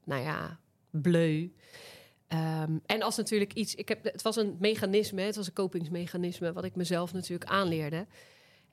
nou 0.04 0.22
ja, 0.22 0.60
bleu. 0.90 1.52
Um, 2.28 2.82
en 2.86 3.02
als 3.02 3.18
natuurlijk 3.18 3.54
iets, 3.54 3.76
ik 3.76 3.88
heb, 3.88 4.04
het 4.04 4.22
was 4.22 4.36
een 4.36 4.56
mechanisme, 4.60 5.22
het 5.22 5.36
was 5.36 5.48
een 5.48 5.54
kopingsmechanisme, 5.54 6.54
wat 6.54 6.64
ik 6.64 6.76
mezelf 6.76 7.14
natuurlijk 7.14 7.50
aanleerde. 7.50 8.08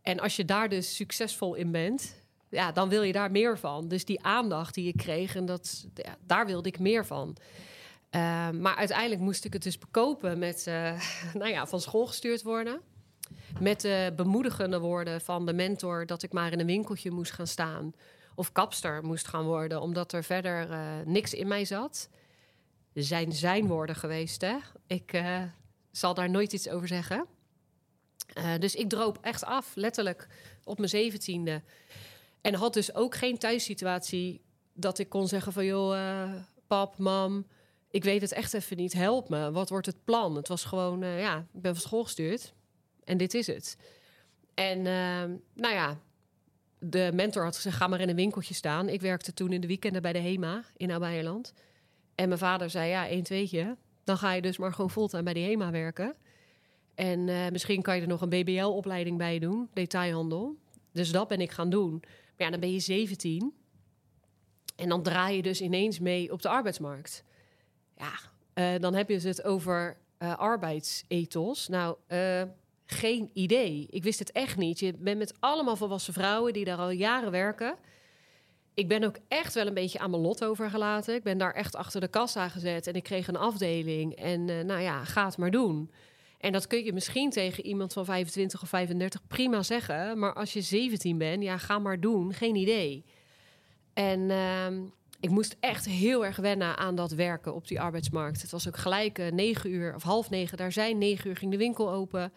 En 0.03 0.21
als 0.21 0.37
je 0.37 0.45
daar 0.45 0.69
dus 0.69 0.97
succesvol 0.97 1.55
in 1.55 1.71
bent, 1.71 2.19
ja, 2.50 2.72
dan 2.72 2.88
wil 2.88 3.02
je 3.02 3.12
daar 3.12 3.30
meer 3.30 3.58
van. 3.58 3.88
Dus 3.88 4.04
die 4.04 4.22
aandacht 4.22 4.74
die 4.74 4.88
ik 4.88 4.96
kreeg, 4.96 5.36
en 5.36 5.46
dat, 5.46 5.86
daar 6.26 6.46
wilde 6.46 6.68
ik 6.68 6.78
meer 6.78 7.06
van. 7.06 7.36
Uh, 8.10 8.50
maar 8.50 8.76
uiteindelijk 8.76 9.20
moest 9.20 9.44
ik 9.44 9.52
het 9.52 9.62
dus 9.62 9.78
bekopen 9.78 10.38
met, 10.38 10.64
uh, 10.68 11.00
nou 11.40 11.50
ja, 11.50 11.66
van 11.66 11.80
school 11.80 12.06
gestuurd 12.06 12.42
worden. 12.42 12.80
Met 13.60 13.80
de 13.80 14.12
bemoedigende 14.16 14.78
woorden 14.78 15.20
van 15.20 15.46
de 15.46 15.52
mentor 15.52 16.06
dat 16.06 16.22
ik 16.22 16.32
maar 16.32 16.52
in 16.52 16.60
een 16.60 16.66
winkeltje 16.66 17.10
moest 17.10 17.32
gaan 17.32 17.46
staan. 17.46 17.92
Of 18.34 18.52
kapster 18.52 19.04
moest 19.04 19.28
gaan 19.28 19.44
worden, 19.44 19.80
omdat 19.80 20.12
er 20.12 20.24
verder 20.24 20.70
uh, 20.70 20.78
niks 21.04 21.34
in 21.34 21.48
mij 21.48 21.64
zat. 21.64 22.08
Zijn 22.94 23.32
zijn 23.32 23.66
woorden 23.66 23.96
geweest, 23.96 24.40
hè. 24.40 24.56
Ik 24.86 25.22
zal 25.90 26.14
daar 26.14 26.30
nooit 26.30 26.52
iets 26.52 26.68
over 26.68 26.88
zeggen. 26.88 27.26
Eh, 28.34 28.54
dus 28.58 28.74
ik 28.74 28.88
droop 28.88 29.18
echt 29.20 29.44
af, 29.44 29.72
letterlijk 29.74 30.28
op 30.64 30.76
mijn 30.76 30.88
zeventiende. 30.88 31.62
En 32.40 32.55
had 32.55 32.74
dus 32.74 32.94
ook 32.94 33.14
geen 33.14 33.38
thuissituatie 33.38 34.40
dat 34.72 34.98
ik 34.98 35.09
kon 35.09 35.29
zeggen 35.29 35.53
van... 35.53 35.64
joh, 35.64 35.96
uh, 35.96 36.33
pap, 36.66 36.98
mam, 36.98 37.46
ik 37.90 38.05
weet 38.05 38.20
het 38.20 38.33
echt 38.33 38.55
even 38.55 38.76
niet, 38.76 38.92
help 38.92 39.29
me. 39.29 39.50
Wat 39.50 39.68
wordt 39.68 39.87
het 39.87 40.05
plan? 40.05 40.37
Het 40.37 40.48
was 40.48 40.64
gewoon, 40.64 41.03
uh, 41.03 41.20
ja, 41.20 41.38
ik 41.53 41.61
ben 41.61 41.72
van 41.72 41.83
school 41.83 42.05
gestuurd 42.05 42.55
en 43.05 43.16
dit 43.16 43.35
is 43.35 43.46
het. 43.46 43.76
En 44.55 44.83
nou 45.55 45.74
ja, 45.74 45.98
de 46.81 47.11
mentor 47.14 47.44
had 47.44 47.57
gezegd, 47.57 47.76
ga 47.76 47.87
maar 47.87 48.00
in 48.00 48.09
een 48.09 48.16
winkeltje 48.16 48.55
staan. 48.55 48.88
Ik 48.88 49.00
werkte 49.00 49.35
toen 49.35 49.53
in 49.53 49.61
de 49.61 49.66
weekenden 49.66 50.03
bij 50.03 50.12
de 50.12 50.18
HEMA 50.18 50.64
in 50.76 50.88
Nabeijerland. 50.88 51.55
En 52.14 52.29
mijn 52.29 52.40
vader 52.40 52.70
zei, 52.70 52.88
ja, 52.88 53.09
één 53.09 53.22
tweetje. 53.22 53.76
Dan 54.05 54.18
ga 54.18 54.33
je 54.33 54.42
dus 54.42 54.59
maar 54.59 54.72
gewoon 54.72 54.90
fulltime 54.90 55.22
bij 55.22 55.33
die 55.33 55.44
HEMA 55.44 55.70
werken. 55.70 56.14
En 56.94 57.29
uh, 57.29 57.48
misschien 57.48 57.83
kan 57.83 57.96
je 57.96 58.03
er 58.03 58.09
nog 58.09 58.20
een 58.20 58.29
BBL-opleiding 58.29 59.18
bij 59.18 59.38
doen, 59.38 59.68
detailhandel. 59.72 60.57
Dus 60.92 61.11
dat 61.12 61.29
ben 61.29 61.40
ik 61.40 61.50
gaan 61.50 61.70
doen. 61.70 62.03
Ja, 62.40 62.50
dan 62.50 62.61
ben 62.61 62.72
je 62.72 62.81
17. 62.81 63.55
En 64.76 64.88
dan 64.88 65.03
draai 65.03 65.37
je 65.37 65.42
dus 65.42 65.61
ineens 65.61 65.98
mee 65.98 66.33
op 66.33 66.42
de 66.42 66.48
arbeidsmarkt. 66.48 67.24
Ja, 67.96 68.12
uh, 68.55 68.81
dan 68.81 68.94
heb 68.94 69.09
je 69.09 69.18
het 69.20 69.44
over 69.44 69.96
uh, 70.18 70.38
arbeidsethos. 70.38 71.68
Nou, 71.68 71.96
geen 72.87 73.31
idee. 73.33 73.87
Ik 73.90 74.03
wist 74.03 74.18
het 74.18 74.33
echt 74.33 74.57
niet. 74.57 74.79
Je 74.79 74.94
bent 74.98 75.18
met 75.18 75.35
allemaal 75.40 75.76
volwassen 75.76 76.12
vrouwen 76.12 76.53
die 76.53 76.64
daar 76.64 76.79
al 76.79 76.90
jaren 76.90 77.31
werken. 77.31 77.76
Ik 78.74 78.88
ben 78.88 79.05
ook 79.05 79.16
echt 79.29 79.55
wel 79.55 79.66
een 79.66 79.74
beetje 79.74 79.98
aan 79.98 80.11
mijn 80.11 80.22
lot 80.22 80.44
overgelaten. 80.44 81.14
Ik 81.14 81.22
ben 81.22 81.38
daar 81.38 81.55
echt 81.55 81.76
achter 81.76 82.00
de 82.00 82.09
kassa 82.09 82.48
gezet 82.48 82.87
en 82.87 82.94
ik 82.94 83.03
kreeg 83.03 83.29
een 83.29 83.37
afdeling. 83.37 84.14
En 84.14 84.44
nou 84.44 84.81
ja, 84.81 85.05
ga 85.05 85.24
het 85.24 85.37
maar 85.37 85.50
doen. 85.50 85.90
En 86.40 86.53
dat 86.53 86.66
kun 86.66 86.85
je 86.85 86.92
misschien 86.92 87.31
tegen 87.31 87.66
iemand 87.66 87.92
van 87.92 88.05
25 88.05 88.62
of 88.62 88.68
35 88.68 89.26
prima 89.26 89.62
zeggen. 89.62 90.18
Maar 90.18 90.35
als 90.35 90.53
je 90.53 90.61
17 90.61 91.18
bent, 91.18 91.42
ja, 91.42 91.59
ga 91.59 91.79
maar 91.79 92.00
doen. 92.00 92.35
Geen 92.35 92.55
idee. 92.55 93.05
En 93.92 94.20
uh, 94.20 94.66
ik 95.20 95.31
moest 95.31 95.57
echt 95.61 95.87
heel 95.87 96.24
erg 96.24 96.37
wennen 96.37 96.76
aan 96.76 96.94
dat 96.94 97.12
werken 97.12 97.55
op 97.55 97.68
die 97.68 97.81
arbeidsmarkt. 97.81 98.42
Het 98.42 98.50
was 98.50 98.68
ook 98.68 98.76
gelijk 98.76 99.18
uh, 99.18 99.31
9 99.31 99.70
uur 99.70 99.94
of 99.94 100.03
half 100.03 100.31
negen. 100.31 100.57
Daar 100.57 100.72
zijn 100.72 100.98
9 100.98 101.29
uur 101.31 101.37
ging 101.37 101.50
de 101.50 101.57
winkel 101.57 101.90
open. 101.90 102.33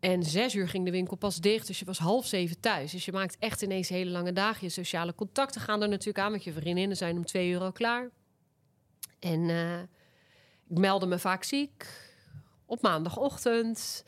En 0.00 0.22
zes 0.22 0.54
uur 0.54 0.68
ging 0.68 0.84
de 0.84 0.90
winkel 0.90 1.16
pas 1.16 1.36
dicht, 1.36 1.66
dus 1.66 1.78
je 1.78 1.84
was 1.84 1.98
half 1.98 2.26
zeven 2.26 2.60
thuis. 2.60 2.92
Dus 2.92 3.04
je 3.04 3.12
maakt 3.12 3.36
echt 3.38 3.62
ineens 3.62 3.88
hele 3.88 4.10
lange 4.10 4.32
dagen. 4.32 4.66
Je 4.66 4.72
sociale 4.72 5.14
contacten 5.14 5.60
gaan 5.60 5.82
er 5.82 5.88
natuurlijk 5.88 6.18
aan, 6.24 6.30
want 6.30 6.44
je 6.44 6.52
vriendinnen 6.52 6.96
zijn 6.96 7.16
om 7.16 7.24
twee 7.24 7.50
uur 7.50 7.60
al 7.60 7.72
klaar. 7.72 8.10
En 9.18 9.40
uh, 9.40 9.78
ik 10.68 10.78
meldde 10.78 11.06
me 11.06 11.18
vaak 11.18 11.44
ziek 11.44 11.86
op 12.66 12.82
maandagochtend. 12.82 14.04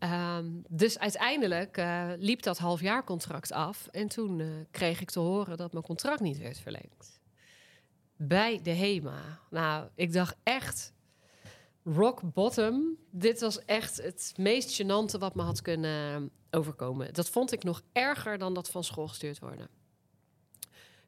Um, 0.00 0.62
dus 0.68 0.98
uiteindelijk 0.98 1.76
uh, 1.76 2.10
liep 2.16 2.42
dat 2.42 2.58
halfjaarcontract 2.58 3.52
af. 3.52 3.86
En 3.86 4.08
toen 4.08 4.38
uh, 4.38 4.46
kreeg 4.70 5.00
ik 5.00 5.10
te 5.10 5.20
horen 5.20 5.56
dat 5.56 5.72
mijn 5.72 5.84
contract 5.84 6.20
niet 6.20 6.38
werd 6.38 6.58
verlengd. 6.58 7.20
Bij 8.16 8.60
de 8.62 8.70
HEMA. 8.70 9.40
Nou, 9.50 9.88
ik 9.94 10.12
dacht 10.12 10.36
echt, 10.42 10.92
rock 11.84 12.32
bottom. 12.32 12.96
Dit 13.10 13.40
was 13.40 13.64
echt 13.64 13.96
het 13.96 14.32
meest 14.36 14.82
gênante 14.82 15.18
wat 15.18 15.34
me 15.34 15.42
had 15.42 15.62
kunnen 15.62 16.30
overkomen. 16.50 17.14
Dat 17.14 17.28
vond 17.28 17.52
ik 17.52 17.64
nog 17.64 17.82
erger 17.92 18.38
dan 18.38 18.54
dat 18.54 18.70
van 18.70 18.84
school 18.84 19.08
gestuurd 19.08 19.38
worden. 19.38 19.68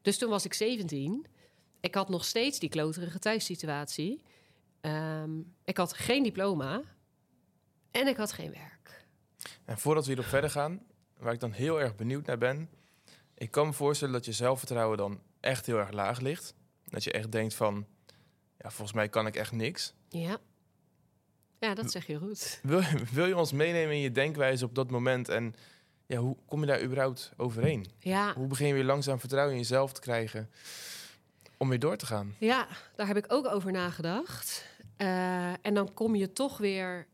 Dus 0.01 0.17
toen 0.17 0.29
was 0.29 0.45
ik 0.45 0.53
17. 0.53 1.25
Ik 1.79 1.95
had 1.95 2.09
nog 2.09 2.25
steeds 2.25 2.59
die 2.59 2.69
kloterige 2.69 3.19
thuissituatie. 3.19 4.21
Um, 4.87 5.55
ik 5.63 5.77
had 5.77 5.93
geen 5.93 6.23
diploma. 6.23 6.81
En 7.91 8.07
ik 8.07 8.17
had 8.17 8.31
geen 8.31 8.51
werk. 8.51 9.05
En 9.65 9.77
voordat 9.77 10.05
we 10.05 10.11
hierop 10.11 10.29
verder 10.29 10.49
gaan, 10.49 10.81
waar 11.17 11.33
ik 11.33 11.39
dan 11.39 11.51
heel 11.51 11.81
erg 11.81 11.95
benieuwd 11.95 12.25
naar 12.25 12.37
ben. 12.37 12.69
Ik 13.33 13.51
kan 13.51 13.65
me 13.67 13.73
voorstellen 13.73 14.13
dat 14.13 14.25
je 14.25 14.31
zelfvertrouwen 14.31 14.97
dan 14.97 15.21
echt 15.39 15.65
heel 15.65 15.77
erg 15.77 15.91
laag 15.91 16.19
ligt. 16.19 16.53
Dat 16.85 17.03
je 17.03 17.11
echt 17.11 17.31
denkt 17.31 17.53
van, 17.53 17.87
ja, 18.57 18.69
volgens 18.69 18.93
mij 18.93 19.09
kan 19.09 19.27
ik 19.27 19.35
echt 19.35 19.51
niks. 19.51 19.93
Ja. 20.09 20.37
Ja, 21.59 21.73
dat 21.73 21.91
zeg 21.91 22.07
je 22.07 22.17
goed. 22.17 22.59
Wil, 22.63 22.81
wil 23.13 23.25
je 23.25 23.37
ons 23.37 23.51
meenemen 23.51 23.95
in 23.95 24.01
je 24.01 24.11
denkwijze 24.11 24.65
op 24.65 24.75
dat 24.75 24.89
moment? 24.89 25.29
En 25.29 25.55
ja, 26.05 26.17
hoe 26.17 26.37
kom 26.45 26.59
je 26.59 26.65
daar 26.65 26.83
überhaupt 26.83 27.31
overheen? 27.37 27.85
Ja. 27.99 28.33
Hoe 28.33 28.47
begin 28.47 28.67
je 28.67 28.73
weer 28.73 28.83
langzaam 28.83 29.19
vertrouwen 29.19 29.53
in 29.53 29.59
jezelf 29.59 29.93
te 29.93 30.01
krijgen 30.01 30.49
om 31.57 31.69
weer 31.69 31.79
door 31.79 31.97
te 31.97 32.05
gaan? 32.05 32.35
Ja, 32.39 32.67
daar 32.95 33.07
heb 33.07 33.17
ik 33.17 33.25
ook 33.27 33.47
over 33.47 33.71
nagedacht. 33.71 34.65
Uh, 34.97 35.65
en 35.65 35.73
dan 35.73 35.93
kom 35.93 36.15
je 36.15 36.33
toch 36.33 36.57
weer 36.57 37.07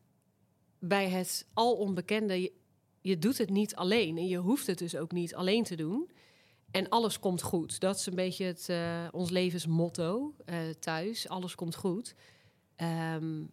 bij 0.80 1.10
het 1.10 1.48
al 1.54 1.76
onbekende. 1.76 2.52
Je, 3.02 3.19
doet 3.19 3.38
het 3.38 3.50
niet 3.50 3.76
alleen 3.76 4.17
en 4.17 4.28
je 4.28 4.38
hoeft 4.38 4.67
het 4.67 4.78
dus 4.78 4.96
ook 4.96 5.12
niet 5.12 5.36
alleen 5.36 5.63
te 5.63 5.76
doen. 5.76 6.10
En 6.72 6.89
alles 6.89 7.19
komt 7.19 7.41
goed. 7.41 7.80
Dat 7.80 7.96
is 7.96 8.06
een 8.06 8.15
beetje 8.15 8.46
het, 8.46 8.67
uh, 8.69 9.08
ons 9.12 9.30
levensmotto 9.30 10.36
uh, 10.46 10.56
thuis. 10.80 11.30
Alles 11.30 11.56
komt 11.56 11.76
goed. 11.76 12.15
Um, 13.15 13.52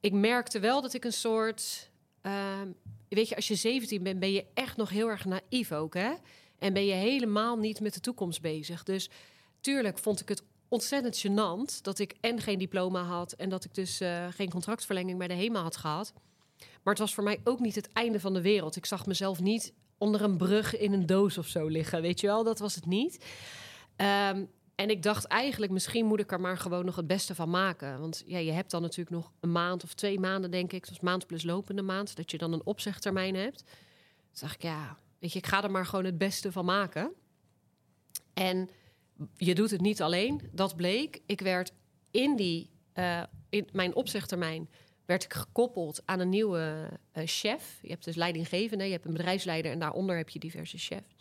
ik 0.00 0.12
merkte 0.12 0.60
wel 0.60 0.82
dat 0.82 0.94
ik 0.94 1.04
een 1.04 1.12
soort. 1.12 1.90
Uh, 2.22 2.60
weet 3.08 3.28
je, 3.28 3.36
als 3.36 3.48
je 3.48 3.54
17 3.54 4.02
bent, 4.02 4.20
ben 4.20 4.32
je 4.32 4.46
echt 4.54 4.76
nog 4.76 4.90
heel 4.90 5.08
erg 5.08 5.24
naïef 5.24 5.72
ook, 5.72 5.94
hè? 5.94 6.12
En 6.58 6.72
ben 6.72 6.84
je 6.84 6.92
helemaal 6.92 7.56
niet 7.56 7.80
met 7.80 7.94
de 7.94 8.00
toekomst 8.00 8.40
bezig. 8.40 8.82
Dus 8.82 9.10
tuurlijk 9.60 9.98
vond 9.98 10.20
ik 10.20 10.28
het 10.28 10.42
ontzettend 10.68 11.26
gênant 11.26 11.82
dat 11.82 11.98
ik 11.98 12.14
en 12.20 12.40
geen 12.40 12.58
diploma 12.58 13.02
had 13.02 13.32
en 13.32 13.48
dat 13.48 13.64
ik 13.64 13.74
dus 13.74 14.00
uh, 14.00 14.26
geen 14.30 14.50
contractverlenging 14.50 15.18
bij 15.18 15.28
de 15.28 15.34
HEMA 15.34 15.62
had 15.62 15.76
gehad. 15.76 16.12
Maar 16.58 16.94
het 16.94 16.98
was 16.98 17.14
voor 17.14 17.24
mij 17.24 17.40
ook 17.44 17.60
niet 17.60 17.74
het 17.74 17.92
einde 17.92 18.20
van 18.20 18.34
de 18.34 18.42
wereld. 18.42 18.76
Ik 18.76 18.86
zag 18.86 19.06
mezelf 19.06 19.40
niet 19.40 19.72
onder 19.98 20.22
een 20.22 20.36
brug 20.36 20.76
in 20.76 20.92
een 20.92 21.06
doos 21.06 21.38
of 21.38 21.46
zo 21.46 21.66
liggen, 21.66 22.02
weet 22.02 22.20
je 22.20 22.26
wel? 22.26 22.44
Dat 22.44 22.58
was 22.58 22.74
het 22.74 22.86
niet. 22.86 23.24
Um, 23.96 24.48
en 24.74 24.90
ik 24.90 25.02
dacht 25.02 25.24
eigenlijk, 25.24 25.72
misschien 25.72 26.06
moet 26.06 26.20
ik 26.20 26.32
er 26.32 26.40
maar 26.40 26.58
gewoon 26.58 26.84
nog 26.84 26.96
het 26.96 27.06
beste 27.06 27.34
van 27.34 27.50
maken. 27.50 28.00
Want 28.00 28.22
ja, 28.26 28.38
je 28.38 28.52
hebt 28.52 28.70
dan 28.70 28.82
natuurlijk 28.82 29.16
nog 29.16 29.32
een 29.40 29.52
maand 29.52 29.84
of 29.84 29.94
twee 29.94 30.20
maanden, 30.20 30.50
denk 30.50 30.72
ik. 30.72 30.88
Dus 30.88 31.00
maand 31.00 31.26
plus 31.26 31.42
lopende 31.42 31.82
maand, 31.82 32.16
dat 32.16 32.30
je 32.30 32.38
dan 32.38 32.52
een 32.52 32.66
opzegtermijn 32.66 33.34
hebt. 33.34 33.64
Dus 34.30 34.40
dacht 34.40 34.54
ik, 34.54 34.62
ja, 34.62 34.96
weet 35.18 35.32
je, 35.32 35.38
ik 35.38 35.46
ga 35.46 35.62
er 35.62 35.70
maar 35.70 35.86
gewoon 35.86 36.04
het 36.04 36.18
beste 36.18 36.52
van 36.52 36.64
maken. 36.64 37.12
En 38.34 38.70
je 39.36 39.54
doet 39.54 39.70
het 39.70 39.80
niet 39.80 40.02
alleen, 40.02 40.48
dat 40.52 40.76
bleek. 40.76 41.20
Ik 41.26 41.40
werd 41.40 41.72
in 42.10 42.36
die, 42.36 42.70
uh, 42.94 43.22
in 43.48 43.68
mijn 43.72 43.94
opzegtermijn, 43.94 44.68
werd 45.04 45.24
ik 45.24 45.34
gekoppeld 45.34 46.02
aan 46.04 46.20
een 46.20 46.28
nieuwe 46.28 46.90
uh, 47.14 47.22
chef. 47.26 47.78
Je 47.82 47.88
hebt 47.88 48.04
dus 48.04 48.14
leidinggevende, 48.14 48.84
je 48.84 48.92
hebt 48.92 49.04
een 49.04 49.12
bedrijfsleider 49.12 49.72
en 49.72 49.78
daaronder 49.78 50.16
heb 50.16 50.28
je 50.28 50.38
diverse 50.38 50.78
chefs. 50.78 51.14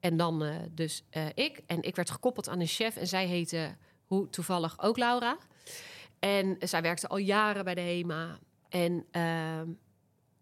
En 0.00 0.16
dan 0.16 0.42
uh, 0.44 0.56
dus 0.70 1.04
ik. 1.34 1.60
En 1.66 1.82
ik 1.82 1.96
werd 1.96 2.10
gekoppeld 2.10 2.48
aan 2.48 2.60
een 2.60 2.66
chef. 2.66 2.96
En 2.96 3.06
zij 3.06 3.26
heette, 3.26 3.76
hoe 4.04 4.30
toevallig, 4.30 4.82
ook 4.82 4.96
Laura. 4.96 5.38
En 6.18 6.56
zij 6.58 6.82
werkte 6.82 7.08
al 7.08 7.16
jaren 7.16 7.64
bij 7.64 7.74
de 7.74 7.80
HEMA. 7.80 8.38
En 8.68 9.06
uh, 9.12 9.60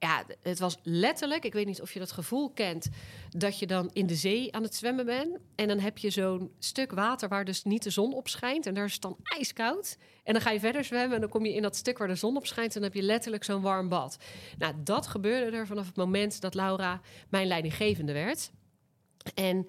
ja, 0.01 0.25
het 0.43 0.59
was 0.59 0.79
letterlijk, 0.83 1.45
ik 1.45 1.53
weet 1.53 1.67
niet 1.67 1.81
of 1.81 1.93
je 1.93 1.99
dat 1.99 2.13
gevoel 2.13 2.51
kent, 2.51 2.89
dat 3.31 3.59
je 3.59 3.67
dan 3.67 3.91
in 3.93 4.07
de 4.07 4.15
zee 4.15 4.55
aan 4.55 4.63
het 4.63 4.75
zwemmen 4.75 5.07
bent. 5.07 5.39
En 5.55 5.69
dan 5.69 5.79
heb 5.79 5.99
je 5.99 6.11
zo'n 6.11 6.53
stuk 6.59 6.93
water 6.93 7.29
waar 7.29 7.45
dus 7.45 7.63
niet 7.63 7.83
de 7.83 7.91
zon 7.91 8.15
op 8.15 8.29
schijnt. 8.29 8.67
En 8.67 8.75
daar 8.75 8.85
is 8.85 8.93
het 8.93 9.03
dan 9.03 9.17
ijskoud. 9.23 9.97
En 10.25 10.33
dan 10.33 10.43
ga 10.43 10.51
je 10.51 10.61
verder 10.61 10.85
zwemmen 10.85 11.15
en 11.15 11.21
dan 11.21 11.31
kom 11.31 11.45
je 11.45 11.55
in 11.55 11.63
dat 11.63 11.77
stuk 11.77 11.99
waar 11.99 12.09
de 12.09 12.15
zon 12.15 12.37
op 12.37 12.47
schijnt. 12.47 12.75
En 12.75 12.81
dan 12.81 12.91
heb 12.91 13.01
je 13.01 13.07
letterlijk 13.07 13.45
zo'n 13.45 13.63
warm 13.63 13.89
bad. 13.89 14.17
Nou, 14.59 14.75
dat 14.85 15.07
gebeurde 15.07 15.57
er 15.57 15.67
vanaf 15.67 15.87
het 15.87 15.97
moment 15.97 16.41
dat 16.41 16.55
Laura 16.55 17.01
mijn 17.29 17.47
leidinggevende 17.47 18.13
werd. 18.13 18.51
En 19.35 19.67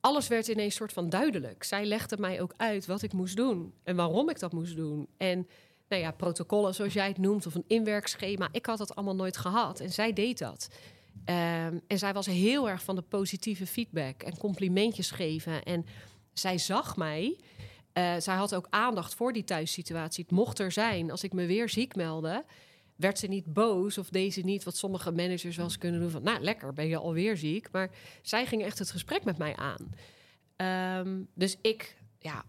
alles 0.00 0.28
werd 0.28 0.48
ineens 0.48 0.74
soort 0.74 0.92
van 0.92 1.08
duidelijk. 1.08 1.64
Zij 1.64 1.84
legde 1.84 2.16
mij 2.18 2.40
ook 2.40 2.54
uit 2.56 2.86
wat 2.86 3.02
ik 3.02 3.12
moest 3.12 3.36
doen 3.36 3.74
en 3.82 3.96
waarom 3.96 4.30
ik 4.30 4.38
dat 4.38 4.52
moest 4.52 4.76
doen. 4.76 5.08
En 5.16 5.48
nou 5.88 6.02
ja, 6.02 6.10
protocollen 6.10 6.74
zoals 6.74 6.92
jij 6.92 7.08
het 7.08 7.18
noemt, 7.18 7.46
of 7.46 7.54
een 7.54 7.64
inwerkschema. 7.66 8.48
Ik 8.52 8.66
had 8.66 8.78
dat 8.78 8.94
allemaal 8.94 9.16
nooit 9.16 9.36
gehad 9.36 9.80
en 9.80 9.90
zij 9.90 10.12
deed 10.12 10.38
dat. 10.38 10.68
Um, 11.24 11.80
en 11.86 11.98
zij 11.98 12.12
was 12.12 12.26
heel 12.26 12.68
erg 12.68 12.82
van 12.82 12.94
de 12.96 13.02
positieve 13.02 13.66
feedback 13.66 14.22
en 14.22 14.38
complimentjes 14.38 15.10
geven. 15.10 15.62
En 15.62 15.86
zij 16.32 16.58
zag 16.58 16.96
mij. 16.96 17.38
Uh, 17.94 18.14
zij 18.18 18.34
had 18.34 18.54
ook 18.54 18.66
aandacht 18.70 19.14
voor 19.14 19.32
die 19.32 19.44
thuissituatie. 19.44 20.24
Het 20.24 20.32
mocht 20.32 20.58
er 20.58 20.72
zijn 20.72 21.10
als 21.10 21.24
ik 21.24 21.32
me 21.32 21.46
weer 21.46 21.68
ziek 21.68 21.96
meldde 21.96 22.44
werd 22.98 23.18
ze 23.18 23.26
niet 23.26 23.52
boos 23.52 23.98
of 23.98 24.08
deze 24.08 24.40
niet 24.40 24.64
wat 24.64 24.76
sommige 24.76 25.12
managers 25.12 25.56
wel 25.56 25.64
eens 25.64 25.78
kunnen 25.78 26.00
doen 26.00 26.10
van 26.10 26.22
nou 26.22 26.40
lekker 26.40 26.72
ben 26.72 26.88
je 26.88 26.96
alweer 26.96 27.36
ziek 27.36 27.68
maar 27.70 27.90
zij 28.22 28.46
ging 28.46 28.62
echt 28.62 28.78
het 28.78 28.90
gesprek 28.90 29.24
met 29.24 29.38
mij 29.38 29.56
aan 29.56 29.90
um, 31.06 31.28
dus 31.34 31.56
ik 31.62 31.96
ja 32.18 32.44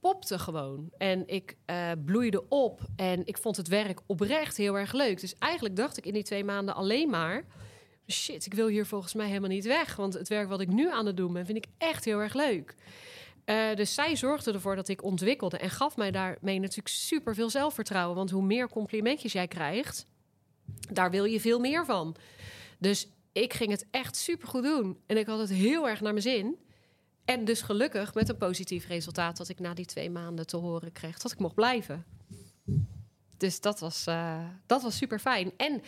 ontpopte 0.00 0.38
gewoon 0.38 0.90
en 0.98 1.22
ik 1.26 1.56
uh, 1.66 1.90
bloeide 2.04 2.48
op 2.48 2.80
en 2.96 3.26
ik 3.26 3.38
vond 3.38 3.56
het 3.56 3.68
werk 3.68 4.00
oprecht 4.06 4.56
heel 4.56 4.78
erg 4.78 4.92
leuk 4.92 5.20
dus 5.20 5.34
eigenlijk 5.38 5.76
dacht 5.76 5.96
ik 5.96 6.06
in 6.06 6.12
die 6.12 6.22
twee 6.22 6.44
maanden 6.44 6.74
alleen 6.74 7.10
maar 7.10 7.44
shit 8.06 8.46
ik 8.46 8.54
wil 8.54 8.66
hier 8.66 8.86
volgens 8.86 9.14
mij 9.14 9.26
helemaal 9.26 9.48
niet 9.48 9.66
weg 9.66 9.96
want 9.96 10.14
het 10.14 10.28
werk 10.28 10.48
wat 10.48 10.60
ik 10.60 10.68
nu 10.68 10.90
aan 10.90 11.06
het 11.06 11.16
doen 11.16 11.32
ben 11.32 11.46
vind 11.46 11.58
ik 11.58 11.66
echt 11.78 12.04
heel 12.04 12.18
erg 12.18 12.34
leuk 12.34 12.74
Eh, 13.48 13.74
dus 13.74 13.94
zij 13.94 14.16
zorgde 14.16 14.52
ervoor 14.52 14.76
dat 14.76 14.88
ik 14.88 15.02
ontwikkelde 15.02 15.58
en 15.58 15.70
gaf 15.70 15.96
mij 15.96 16.10
daarmee 16.10 16.58
natuurlijk 16.58 16.88
super 16.88 17.34
veel 17.34 17.50
zelfvertrouwen. 17.50 18.16
Want 18.16 18.30
hoe 18.30 18.42
meer 18.42 18.68
complimentjes 18.68 19.32
jij 19.32 19.48
krijgt, 19.48 20.06
daar 20.92 21.10
wil 21.10 21.24
je 21.24 21.40
veel 21.40 21.58
meer 21.58 21.84
van. 21.84 22.16
Dus 22.78 23.08
ik 23.32 23.52
ging 23.52 23.70
het 23.70 23.86
echt 23.90 24.16
super 24.16 24.48
goed 24.48 24.62
doen. 24.62 24.98
En 25.06 25.16
ik 25.16 25.26
had 25.26 25.38
het 25.38 25.50
heel 25.50 25.88
erg 25.88 26.00
naar 26.00 26.12
mijn 26.12 26.22
zin. 26.22 26.58
En 27.28 27.44
dus 27.44 27.62
gelukkig 27.62 28.14
met 28.14 28.28
een 28.28 28.36
positief 28.36 28.86
resultaat 28.86 29.36
dat 29.36 29.48
ik 29.48 29.58
na 29.58 29.74
die 29.74 29.84
twee 29.86 30.10
maanden 30.10 30.46
te 30.46 30.56
horen 30.56 30.92
kreeg 30.92 31.18
dat 31.18 31.32
ik 31.32 31.38
mocht 31.38 31.54
blijven. 31.54 32.04
Dus 33.36 33.60
dat 33.60 33.80
was, 33.80 34.06
eh, 34.06 34.44
dat 34.66 34.82
was 34.82 34.96
super 34.96 35.18
fijn. 35.18 35.52
En 35.56 35.82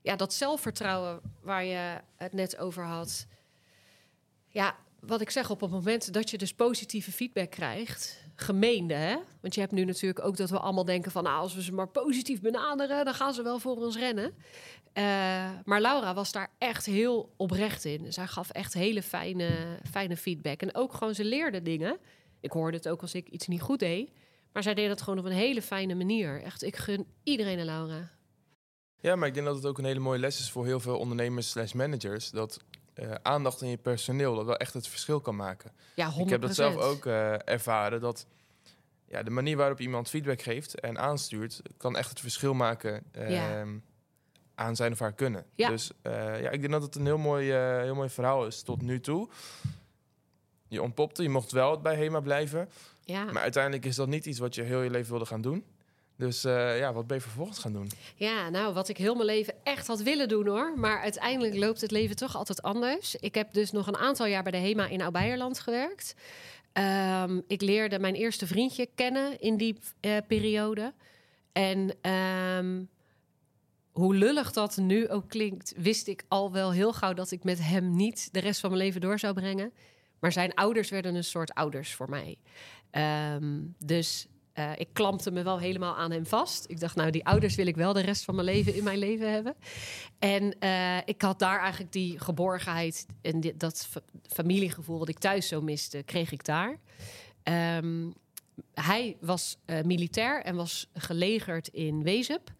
ja, 0.00 0.16
dat 0.16 0.34
zelfvertrouwen 0.34 1.20
waar 1.40 1.64
je 1.64 2.00
het 2.16 2.32
net 2.32 2.56
over 2.56 2.84
had. 2.84 3.26
Ja, 4.48 4.76
wat 5.00 5.20
ik 5.20 5.30
zeg, 5.30 5.50
op 5.50 5.60
het 5.60 5.70
moment 5.70 6.12
dat 6.12 6.30
je 6.30 6.38
dus 6.38 6.54
positieve 6.54 7.12
feedback 7.12 7.50
krijgt, 7.50 8.19
gemeende, 8.40 8.94
hè? 8.94 9.16
Want 9.40 9.54
je 9.54 9.60
hebt 9.60 9.72
nu 9.72 9.84
natuurlijk 9.84 10.24
ook 10.24 10.36
dat 10.36 10.50
we 10.50 10.58
allemaal 10.58 10.84
denken 10.84 11.10
van, 11.10 11.22
nou, 11.22 11.40
als 11.40 11.54
we 11.54 11.62
ze 11.62 11.72
maar 11.72 11.88
positief 11.88 12.40
benaderen, 12.40 13.04
dan 13.04 13.14
gaan 13.14 13.34
ze 13.34 13.42
wel 13.42 13.58
voor 13.58 13.76
ons 13.76 13.96
rennen. 13.96 14.34
Uh, 14.94 15.04
maar 15.64 15.80
Laura 15.80 16.14
was 16.14 16.32
daar 16.32 16.50
echt 16.58 16.86
heel 16.86 17.32
oprecht 17.36 17.84
in. 17.84 18.12
Zij 18.12 18.26
gaf 18.26 18.50
echt 18.50 18.74
hele 18.74 19.02
fijne, 19.02 19.78
fijne 19.90 20.16
feedback. 20.16 20.62
En 20.62 20.74
ook 20.74 20.92
gewoon, 20.92 21.14
ze 21.14 21.24
leerde 21.24 21.62
dingen. 21.62 21.98
Ik 22.40 22.52
hoorde 22.52 22.76
het 22.76 22.88
ook 22.88 23.02
als 23.02 23.14
ik 23.14 23.28
iets 23.28 23.46
niet 23.46 23.60
goed 23.60 23.78
deed. 23.78 24.10
Maar 24.52 24.62
zij 24.62 24.74
deed 24.74 24.88
dat 24.88 25.02
gewoon 25.02 25.18
op 25.18 25.24
een 25.24 25.32
hele 25.32 25.62
fijne 25.62 25.94
manier. 25.94 26.42
Echt, 26.42 26.62
ik 26.62 26.76
gun 26.76 27.06
iedereen 27.22 27.58
een 27.58 27.64
Laura. 27.64 28.10
Ja, 29.00 29.16
maar 29.16 29.28
ik 29.28 29.34
denk 29.34 29.46
dat 29.46 29.56
het 29.56 29.66
ook 29.66 29.78
een 29.78 29.84
hele 29.84 30.00
mooie 30.00 30.18
les 30.18 30.38
is 30.38 30.50
voor 30.50 30.66
heel 30.66 30.80
veel 30.80 30.98
ondernemers 30.98 31.50
slash 31.50 31.72
managers. 31.72 32.30
Dat 32.30 32.60
uh, 33.00 33.14
aandacht 33.22 33.62
in 33.62 33.68
je 33.68 33.76
personeel 33.76 34.34
dat 34.34 34.44
wel 34.44 34.56
echt 34.56 34.74
het 34.74 34.88
verschil 34.88 35.20
kan 35.20 35.36
maken. 35.36 35.72
Ja, 35.94 36.12
100%. 36.12 36.16
Ik 36.16 36.28
heb 36.28 36.40
dat 36.40 36.54
zelf 36.54 36.76
ook 36.76 37.04
uh, 37.04 37.48
ervaren. 37.48 38.00
Dat 38.00 38.26
ja, 39.04 39.22
de 39.22 39.30
manier 39.30 39.56
waarop 39.56 39.80
iemand 39.80 40.08
feedback 40.08 40.42
geeft 40.42 40.80
en 40.80 40.98
aanstuurt... 40.98 41.62
kan 41.76 41.96
echt 41.96 42.08
het 42.08 42.20
verschil 42.20 42.54
maken 42.54 43.02
uh, 43.18 43.30
ja. 43.30 43.64
aan 44.54 44.76
zijn 44.76 44.92
of 44.92 44.98
haar 44.98 45.12
kunnen. 45.12 45.44
Ja. 45.54 45.68
Dus 45.68 45.90
ja, 46.02 46.50
ik 46.50 46.60
denk 46.60 46.72
dat 46.72 46.82
het 46.82 46.94
een 46.94 47.06
heel 47.06 47.18
mooi, 47.18 47.52
heel 47.52 47.94
mooi 47.94 48.08
verhaal 48.08 48.46
is 48.46 48.62
tot 48.62 48.82
nu 48.82 49.00
toe. 49.00 49.28
Je 50.68 50.82
ontpopte, 50.82 51.22
je 51.22 51.28
mocht 51.28 51.52
wel 51.52 51.80
bij 51.80 51.96
HEMA 51.96 52.20
blijven. 52.20 52.68
Ja. 53.04 53.24
Maar 53.24 53.42
uiteindelijk 53.42 53.84
is 53.84 53.96
dat 53.96 54.08
niet 54.08 54.26
iets 54.26 54.38
wat 54.38 54.54
je 54.54 54.62
heel 54.62 54.82
je 54.82 54.90
leven 54.90 55.10
wilde 55.10 55.26
gaan 55.26 55.40
doen. 55.40 55.64
Dus 56.20 56.44
uh, 56.44 56.78
ja, 56.78 56.92
wat 56.92 57.06
ben 57.06 57.16
je 57.16 57.22
vervolgens 57.22 57.58
gaan 57.58 57.72
doen? 57.72 57.90
Ja, 58.16 58.48
nou, 58.48 58.74
wat 58.74 58.88
ik 58.88 58.96
heel 58.96 59.14
mijn 59.14 59.26
leven 59.26 59.54
echt 59.62 59.86
had 59.86 60.02
willen 60.02 60.28
doen 60.28 60.46
hoor. 60.46 60.72
Maar 60.76 61.00
uiteindelijk 61.00 61.56
loopt 61.56 61.80
het 61.80 61.90
leven 61.90 62.16
toch 62.16 62.36
altijd 62.36 62.62
anders. 62.62 63.14
Ik 63.14 63.34
heb 63.34 63.52
dus 63.52 63.70
nog 63.70 63.86
een 63.86 63.96
aantal 63.96 64.26
jaar 64.26 64.42
bij 64.42 64.52
de 64.52 64.58
HEMA 64.58 64.86
in 64.86 65.02
Oud-Beierland 65.02 65.60
gewerkt. 65.60 66.14
Um, 66.72 67.42
ik 67.46 67.60
leerde 67.60 67.98
mijn 67.98 68.14
eerste 68.14 68.46
vriendje 68.46 68.88
kennen 68.94 69.40
in 69.40 69.56
die 69.56 69.78
uh, 70.00 70.16
periode. 70.26 70.92
En 71.52 72.10
um, 72.58 72.88
hoe 73.90 74.14
lullig 74.14 74.52
dat 74.52 74.76
nu 74.76 75.08
ook 75.08 75.28
klinkt, 75.28 75.72
wist 75.76 76.06
ik 76.06 76.24
al 76.28 76.52
wel 76.52 76.72
heel 76.72 76.92
gauw 76.92 77.12
dat 77.12 77.30
ik 77.30 77.44
met 77.44 77.58
hem 77.62 77.96
niet 77.96 78.28
de 78.32 78.40
rest 78.40 78.60
van 78.60 78.70
mijn 78.70 78.82
leven 78.82 79.00
door 79.00 79.18
zou 79.18 79.34
brengen. 79.34 79.72
Maar 80.18 80.32
zijn 80.32 80.54
ouders 80.54 80.90
werden 80.90 81.14
een 81.14 81.24
soort 81.24 81.54
ouders 81.54 81.94
voor 81.94 82.08
mij. 82.10 82.38
Um, 83.34 83.74
dus 83.78 84.26
uh, 84.54 84.70
ik 84.76 84.88
klampte 84.92 85.30
me 85.30 85.42
wel 85.42 85.58
helemaal 85.58 85.96
aan 85.96 86.10
hem 86.10 86.26
vast. 86.26 86.64
Ik 86.68 86.80
dacht, 86.80 86.96
nou, 86.96 87.10
die 87.10 87.26
ouders 87.26 87.54
wil 87.54 87.66
ik 87.66 87.76
wel 87.76 87.92
de 87.92 88.00
rest 88.00 88.24
van 88.24 88.34
mijn 88.34 88.46
leven 88.46 88.74
in 88.74 88.84
mijn 88.84 88.98
leven 88.98 89.32
hebben. 89.32 89.54
En 90.18 90.56
uh, 90.60 90.96
ik 91.04 91.22
had 91.22 91.38
daar 91.38 91.60
eigenlijk 91.60 91.92
die 91.92 92.18
geborgenheid 92.18 93.06
en 93.22 93.40
dat 93.56 93.88
familiegevoel 94.28 94.98
wat 94.98 95.08
ik 95.08 95.18
thuis 95.18 95.48
zo 95.48 95.60
miste, 95.60 96.02
kreeg 96.02 96.32
ik 96.32 96.44
daar. 96.44 96.78
Um, 97.76 98.14
hij 98.74 99.16
was 99.20 99.56
uh, 99.66 99.80
militair 99.80 100.42
en 100.42 100.56
was 100.56 100.90
gelegerd 100.94 101.68
in 101.68 102.02
Wezep. 102.02 102.52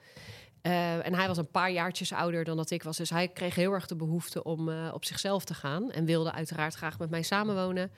En 0.63 1.15
hij 1.15 1.27
was 1.27 1.37
een 1.37 1.51
paar 1.51 1.71
jaartjes 1.71 2.13
ouder 2.13 2.45
dan 2.45 2.57
dat 2.57 2.71
ik 2.71 2.83
was. 2.83 2.97
Dus 2.97 3.11
hij 3.11 3.29
kreeg 3.29 3.55
heel 3.55 3.73
erg 3.73 3.87
de 3.87 3.97
behoefte 3.97 4.43
om 4.43 4.69
op 4.93 5.05
zichzelf 5.05 5.45
te 5.45 5.55
gaan. 5.55 5.91
En 5.91 6.05
wilde 6.05 6.33
uiteraard 6.33 6.75
graag 6.75 6.99
met 6.99 7.11
mij 7.11 7.23
samenwonen. 7.23 7.91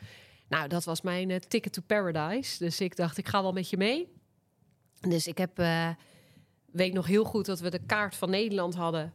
Nou, 0.52 0.68
dat 0.68 0.84
was 0.84 1.00
mijn 1.00 1.30
uh, 1.30 1.36
ticket 1.36 1.72
to 1.72 1.82
paradise. 1.86 2.64
Dus 2.64 2.80
ik 2.80 2.96
dacht, 2.96 3.18
ik 3.18 3.28
ga 3.28 3.42
wel 3.42 3.52
met 3.52 3.70
je 3.70 3.76
mee. 3.76 4.12
Dus 5.00 5.26
ik 5.26 5.38
heb, 5.38 5.58
uh, 5.58 5.88
weet 6.72 6.92
nog 6.92 7.06
heel 7.06 7.24
goed 7.24 7.46
dat 7.46 7.60
we 7.60 7.70
de 7.70 7.86
kaart 7.86 8.16
van 8.16 8.30
Nederland 8.30 8.74
hadden. 8.74 9.12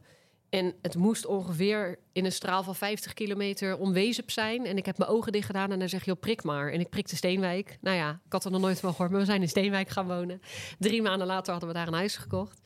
En 0.48 0.74
het 0.82 0.96
moest 0.96 1.26
ongeveer 1.26 1.98
in 2.12 2.24
een 2.24 2.32
straal 2.32 2.62
van 2.62 2.74
50 2.74 3.14
kilometer 3.14 3.78
om 3.78 3.92
Wezep 3.92 4.30
zijn. 4.30 4.66
En 4.66 4.76
ik 4.76 4.86
heb 4.86 4.98
mijn 4.98 5.10
ogen 5.10 5.32
dicht 5.32 5.46
gedaan 5.46 5.72
en 5.72 5.78
dan 5.78 5.88
zeg 5.88 6.04
je, 6.04 6.14
prik 6.14 6.42
maar. 6.42 6.72
En 6.72 6.80
ik 6.80 6.88
prikte 6.88 7.16
Steenwijk. 7.16 7.78
Nou 7.80 7.96
ja, 7.96 8.20
ik 8.26 8.32
had 8.32 8.44
er 8.44 8.50
nog 8.50 8.60
nooit 8.60 8.80
van 8.80 8.90
gehoord, 8.90 9.10
maar 9.10 9.20
we 9.20 9.26
zijn 9.26 9.42
in 9.42 9.48
Steenwijk 9.48 9.88
gaan 9.88 10.06
wonen. 10.06 10.40
Drie 10.78 11.02
maanden 11.02 11.26
later 11.26 11.50
hadden 11.50 11.68
we 11.68 11.74
daar 11.74 11.86
een 11.86 11.92
huis 11.92 12.16
gekocht. 12.16 12.60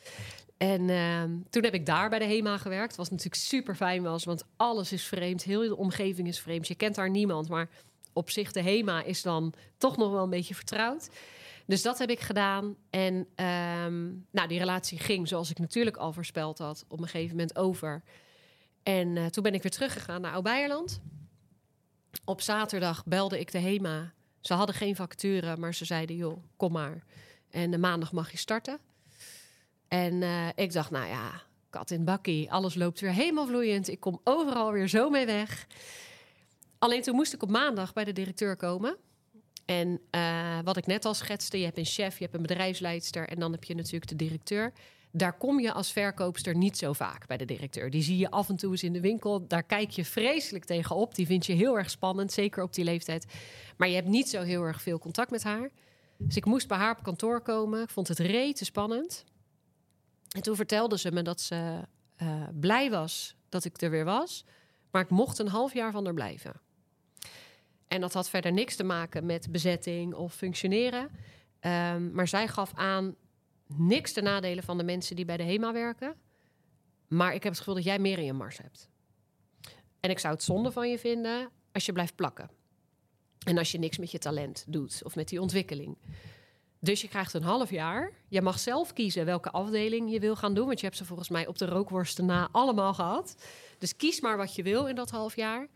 En 0.56 0.88
uh, 0.88 1.22
toen 1.50 1.64
heb 1.64 1.74
ik 1.74 1.86
daar 1.86 2.08
bij 2.08 2.18
de 2.18 2.24
HEMA 2.24 2.58
gewerkt. 2.58 2.96
Wat 2.96 3.10
natuurlijk 3.10 3.42
super 3.42 3.74
fijn 3.74 4.02
was, 4.02 4.24
want 4.24 4.44
alles 4.56 4.92
is 4.92 5.04
vreemd. 5.04 5.42
Heel 5.42 5.60
de 5.60 5.76
omgeving 5.76 6.28
is 6.28 6.40
vreemd. 6.40 6.68
Je 6.68 6.74
kent 6.74 6.94
daar 6.94 7.10
niemand, 7.10 7.48
maar 7.48 7.68
op 8.12 8.30
zich 8.30 8.52
de 8.52 8.62
HEMA 8.62 9.02
is 9.02 9.22
dan 9.22 9.54
toch 9.76 9.96
nog 9.96 10.10
wel 10.10 10.22
een 10.22 10.30
beetje 10.30 10.54
vertrouwd. 10.54 11.08
Dus 11.66 11.82
dat 11.82 11.98
heb 11.98 12.10
ik 12.10 12.20
gedaan. 12.20 12.76
En 12.90 13.14
um, 13.14 14.26
nou, 14.30 14.48
die 14.48 14.58
relatie 14.58 14.98
ging, 14.98 15.28
zoals 15.28 15.50
ik 15.50 15.58
natuurlijk 15.58 15.96
al 15.96 16.12
voorspeld 16.12 16.58
had, 16.58 16.84
op 16.88 17.00
een 17.00 17.08
gegeven 17.08 17.36
moment 17.36 17.56
over. 17.56 18.02
En 18.82 19.16
uh, 19.16 19.26
toen 19.26 19.42
ben 19.42 19.54
ik 19.54 19.62
weer 19.62 19.70
teruggegaan 19.70 20.20
naar 20.20 20.32
Oud-Beierland. 20.32 21.00
Op 22.24 22.40
zaterdag 22.40 23.04
belde 23.04 23.40
ik 23.40 23.52
de 23.52 23.58
HEMA. 23.58 24.12
Ze 24.40 24.54
hadden 24.54 24.74
geen 24.74 24.96
vacature, 24.96 25.56
maar 25.56 25.74
ze 25.74 25.84
zeiden, 25.84 26.16
joh, 26.16 26.44
kom 26.56 26.72
maar. 26.72 27.04
En 27.50 27.70
de 27.70 27.78
maandag 27.78 28.12
mag 28.12 28.30
je 28.30 28.36
starten. 28.36 28.78
En 29.88 30.14
uh, 30.14 30.48
ik 30.54 30.72
dacht, 30.72 30.90
nou 30.90 31.06
ja, 31.06 31.42
kat 31.70 31.90
in 31.90 32.04
bakkie. 32.04 32.52
Alles 32.52 32.74
loopt 32.74 33.00
weer 33.00 33.12
helemaal 33.12 33.46
vloeiend. 33.46 33.88
Ik 33.88 34.00
kom 34.00 34.20
overal 34.24 34.72
weer 34.72 34.88
zo 34.88 35.10
mee 35.10 35.26
weg. 35.26 35.66
Alleen 36.82 37.02
toen 37.02 37.14
moest 37.14 37.32
ik 37.32 37.42
op 37.42 37.50
maandag 37.50 37.92
bij 37.92 38.04
de 38.04 38.12
directeur 38.12 38.56
komen. 38.56 38.96
En 39.64 40.00
uh, 40.10 40.58
wat 40.64 40.76
ik 40.76 40.86
net 40.86 41.04
al 41.04 41.14
schetste, 41.14 41.58
je 41.58 41.64
hebt 41.64 41.78
een 41.78 41.84
chef, 41.84 42.18
je 42.18 42.22
hebt 42.24 42.36
een 42.36 42.42
bedrijfsleidster 42.42 43.28
en 43.28 43.38
dan 43.38 43.52
heb 43.52 43.64
je 43.64 43.74
natuurlijk 43.74 44.08
de 44.08 44.16
directeur. 44.16 44.72
Daar 45.12 45.36
kom 45.38 45.60
je 45.60 45.72
als 45.72 45.92
verkoopster 45.92 46.56
niet 46.56 46.78
zo 46.78 46.92
vaak 46.92 47.26
bij 47.26 47.36
de 47.36 47.44
directeur. 47.44 47.90
Die 47.90 48.02
zie 48.02 48.18
je 48.18 48.30
af 48.30 48.48
en 48.48 48.56
toe 48.56 48.70
eens 48.70 48.82
in 48.82 48.92
de 48.92 49.00
winkel. 49.00 49.46
Daar 49.46 49.62
kijk 49.62 49.90
je 49.90 50.04
vreselijk 50.04 50.64
tegenop. 50.64 51.14
Die 51.14 51.26
vind 51.26 51.46
je 51.46 51.52
heel 51.52 51.78
erg 51.78 51.90
spannend, 51.90 52.32
zeker 52.32 52.62
op 52.62 52.74
die 52.74 52.84
leeftijd. 52.84 53.26
Maar 53.76 53.88
je 53.88 53.94
hebt 53.94 54.08
niet 54.08 54.28
zo 54.28 54.42
heel 54.42 54.62
erg 54.62 54.82
veel 54.82 54.98
contact 54.98 55.30
met 55.30 55.42
haar. 55.42 55.70
Dus 56.18 56.36
ik 56.36 56.44
moest 56.44 56.68
bij 56.68 56.78
haar 56.78 56.96
op 56.96 57.02
kantoor 57.02 57.40
komen. 57.40 57.82
Ik 57.82 57.90
vond 57.90 58.08
het 58.08 58.18
rete 58.18 58.64
spannend. 58.64 59.24
En 60.28 60.42
toen 60.42 60.56
vertelde 60.56 60.98
ze 60.98 61.12
me 61.12 61.22
dat 61.22 61.40
ze 61.40 61.80
uh, 62.22 62.42
blij 62.60 62.90
was 62.90 63.36
dat 63.48 63.64
ik 63.64 63.80
er 63.82 63.90
weer 63.90 64.04
was. 64.04 64.44
Maar 64.90 65.02
ik 65.02 65.10
mocht 65.10 65.38
een 65.38 65.48
half 65.48 65.72
jaar 65.74 65.92
van 65.92 66.06
er 66.06 66.14
blijven. 66.14 66.60
En 67.92 68.00
dat 68.00 68.12
had 68.12 68.28
verder 68.28 68.52
niks 68.52 68.76
te 68.76 68.84
maken 68.84 69.26
met 69.26 69.50
bezetting 69.50 70.14
of 70.14 70.34
functioneren. 70.34 71.10
Um, 71.60 72.12
maar 72.12 72.28
zij 72.28 72.48
gaf 72.48 72.72
aan 72.74 73.16
niks 73.66 74.12
te 74.12 74.20
nadelen 74.20 74.64
van 74.64 74.78
de 74.78 74.84
mensen 74.84 75.16
die 75.16 75.24
bij 75.24 75.36
de 75.36 75.42
HEMA 75.42 75.72
werken. 75.72 76.14
Maar 77.08 77.34
ik 77.34 77.42
heb 77.42 77.52
het 77.52 77.58
gevoel 77.58 77.74
dat 77.74 77.84
jij 77.84 77.98
meer 77.98 78.18
in 78.18 78.24
je 78.24 78.32
mars 78.32 78.58
hebt. 78.58 78.88
En 80.00 80.10
ik 80.10 80.18
zou 80.18 80.34
het 80.34 80.42
zonde 80.42 80.72
van 80.72 80.90
je 80.90 80.98
vinden 80.98 81.48
als 81.72 81.86
je 81.86 81.92
blijft 81.92 82.14
plakken. 82.14 82.50
En 83.46 83.58
als 83.58 83.72
je 83.72 83.78
niks 83.78 83.98
met 83.98 84.10
je 84.10 84.18
talent 84.18 84.64
doet 84.68 85.00
of 85.04 85.14
met 85.14 85.28
die 85.28 85.40
ontwikkeling. 85.40 85.98
Dus 86.78 87.00
je 87.00 87.08
krijgt 87.08 87.34
een 87.34 87.42
half 87.42 87.70
jaar. 87.70 88.12
Je 88.28 88.42
mag 88.42 88.58
zelf 88.58 88.92
kiezen 88.92 89.24
welke 89.24 89.50
afdeling 89.50 90.10
je 90.10 90.20
wil 90.20 90.36
gaan 90.36 90.54
doen. 90.54 90.66
Want 90.66 90.80
je 90.80 90.86
hebt 90.86 90.98
ze 90.98 91.04
volgens 91.04 91.28
mij 91.28 91.46
op 91.46 91.58
de 91.58 91.66
rookworsten 91.66 92.26
na 92.26 92.48
allemaal 92.52 92.94
gehad. 92.94 93.34
Dus 93.78 93.96
kies 93.96 94.20
maar 94.20 94.36
wat 94.36 94.54
je 94.54 94.62
wil 94.62 94.86
in 94.86 94.94
dat 94.94 95.10
half 95.10 95.36
jaar. 95.36 95.68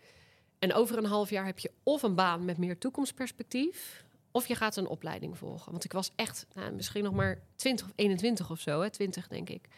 En 0.58 0.72
over 0.72 0.98
een 0.98 1.04
half 1.04 1.30
jaar 1.30 1.44
heb 1.44 1.58
je 1.58 1.70
of 1.82 2.02
een 2.02 2.14
baan 2.14 2.44
met 2.44 2.58
meer 2.58 2.78
toekomstperspectief, 2.78 4.04
of 4.30 4.46
je 4.46 4.54
gaat 4.54 4.76
een 4.76 4.86
opleiding 4.86 5.38
volgen. 5.38 5.72
Want 5.72 5.84
ik 5.84 5.92
was 5.92 6.10
echt 6.16 6.46
nou, 6.54 6.72
misschien 6.72 7.04
nog 7.04 7.14
maar 7.14 7.42
20 7.56 7.86
of 7.86 7.92
21 7.94 8.50
of 8.50 8.60
zo, 8.60 8.80
hè, 8.80 8.90
20 8.90 9.28
denk 9.28 9.48
ik. 9.48 9.68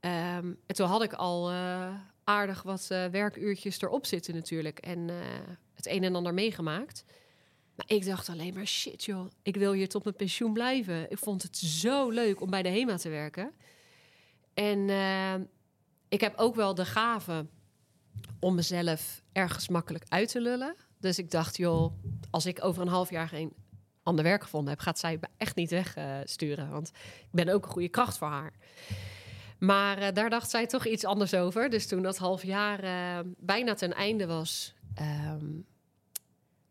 Um, 0.00 0.58
en 0.66 0.74
toen 0.74 0.86
had 0.86 1.02
ik 1.02 1.12
al 1.12 1.52
uh, 1.52 1.94
aardig 2.24 2.62
wat 2.62 2.88
uh, 2.92 3.06
werkuurtjes 3.06 3.80
erop 3.80 4.06
zitten 4.06 4.34
natuurlijk. 4.34 4.78
En 4.78 4.98
uh, 4.98 5.16
het 5.74 5.86
een 5.86 6.04
en 6.04 6.14
ander 6.14 6.34
meegemaakt. 6.34 7.04
Maar 7.74 7.86
ik 7.88 8.04
dacht 8.04 8.28
alleen 8.28 8.54
maar, 8.54 8.66
shit 8.66 9.04
joh, 9.04 9.30
ik 9.42 9.56
wil 9.56 9.72
hier 9.72 9.88
tot 9.88 10.04
mijn 10.04 10.16
pensioen 10.16 10.52
blijven. 10.52 11.10
Ik 11.10 11.18
vond 11.18 11.42
het 11.42 11.56
zo 11.56 12.10
leuk 12.10 12.40
om 12.40 12.50
bij 12.50 12.62
de 12.62 12.68
HEMA 12.68 12.96
te 12.96 13.08
werken. 13.08 13.52
En 14.54 14.88
ehm, 14.88 15.42
ik 16.08 16.20
heb 16.20 16.36
ook 16.36 16.54
wel 16.54 16.74
de 16.74 16.84
gave 16.84 17.46
om 18.40 18.54
mezelf 18.54 19.22
ergens 19.32 19.68
makkelijk 19.68 20.04
uit 20.08 20.30
te 20.30 20.40
lullen. 20.40 20.74
Dus 21.00 21.18
ik 21.18 21.30
dacht, 21.30 21.56
joh, 21.56 21.92
als 22.30 22.46
ik 22.46 22.64
over 22.64 22.82
een 22.82 22.88
half 22.88 23.10
jaar 23.10 23.28
geen 23.28 23.52
ander 24.02 24.24
werk 24.24 24.42
gevonden 24.42 24.70
heb, 24.70 24.80
gaat 24.80 24.98
zij 24.98 25.18
me 25.20 25.28
echt 25.36 25.56
niet 25.56 25.70
wegsturen. 25.70 26.70
Want 26.70 26.88
ik 27.18 27.32
ben 27.32 27.48
ook 27.48 27.64
een 27.64 27.70
goede 27.70 27.88
kracht 27.88 28.18
voor 28.18 28.28
haar. 28.28 28.52
Maar 29.58 30.02
uh, 30.02 30.08
daar 30.14 30.30
dacht 30.30 30.50
zij 30.50 30.66
toch 30.66 30.86
iets 30.86 31.04
anders 31.04 31.34
over. 31.34 31.70
Dus 31.70 31.86
toen 31.86 32.02
dat 32.02 32.16
half 32.16 32.42
jaar 32.42 32.84
uh, 32.84 33.18
bijna 33.38 33.74
ten 33.74 33.94
einde 33.94 34.26
was, 34.26 34.74
um, 35.00 35.66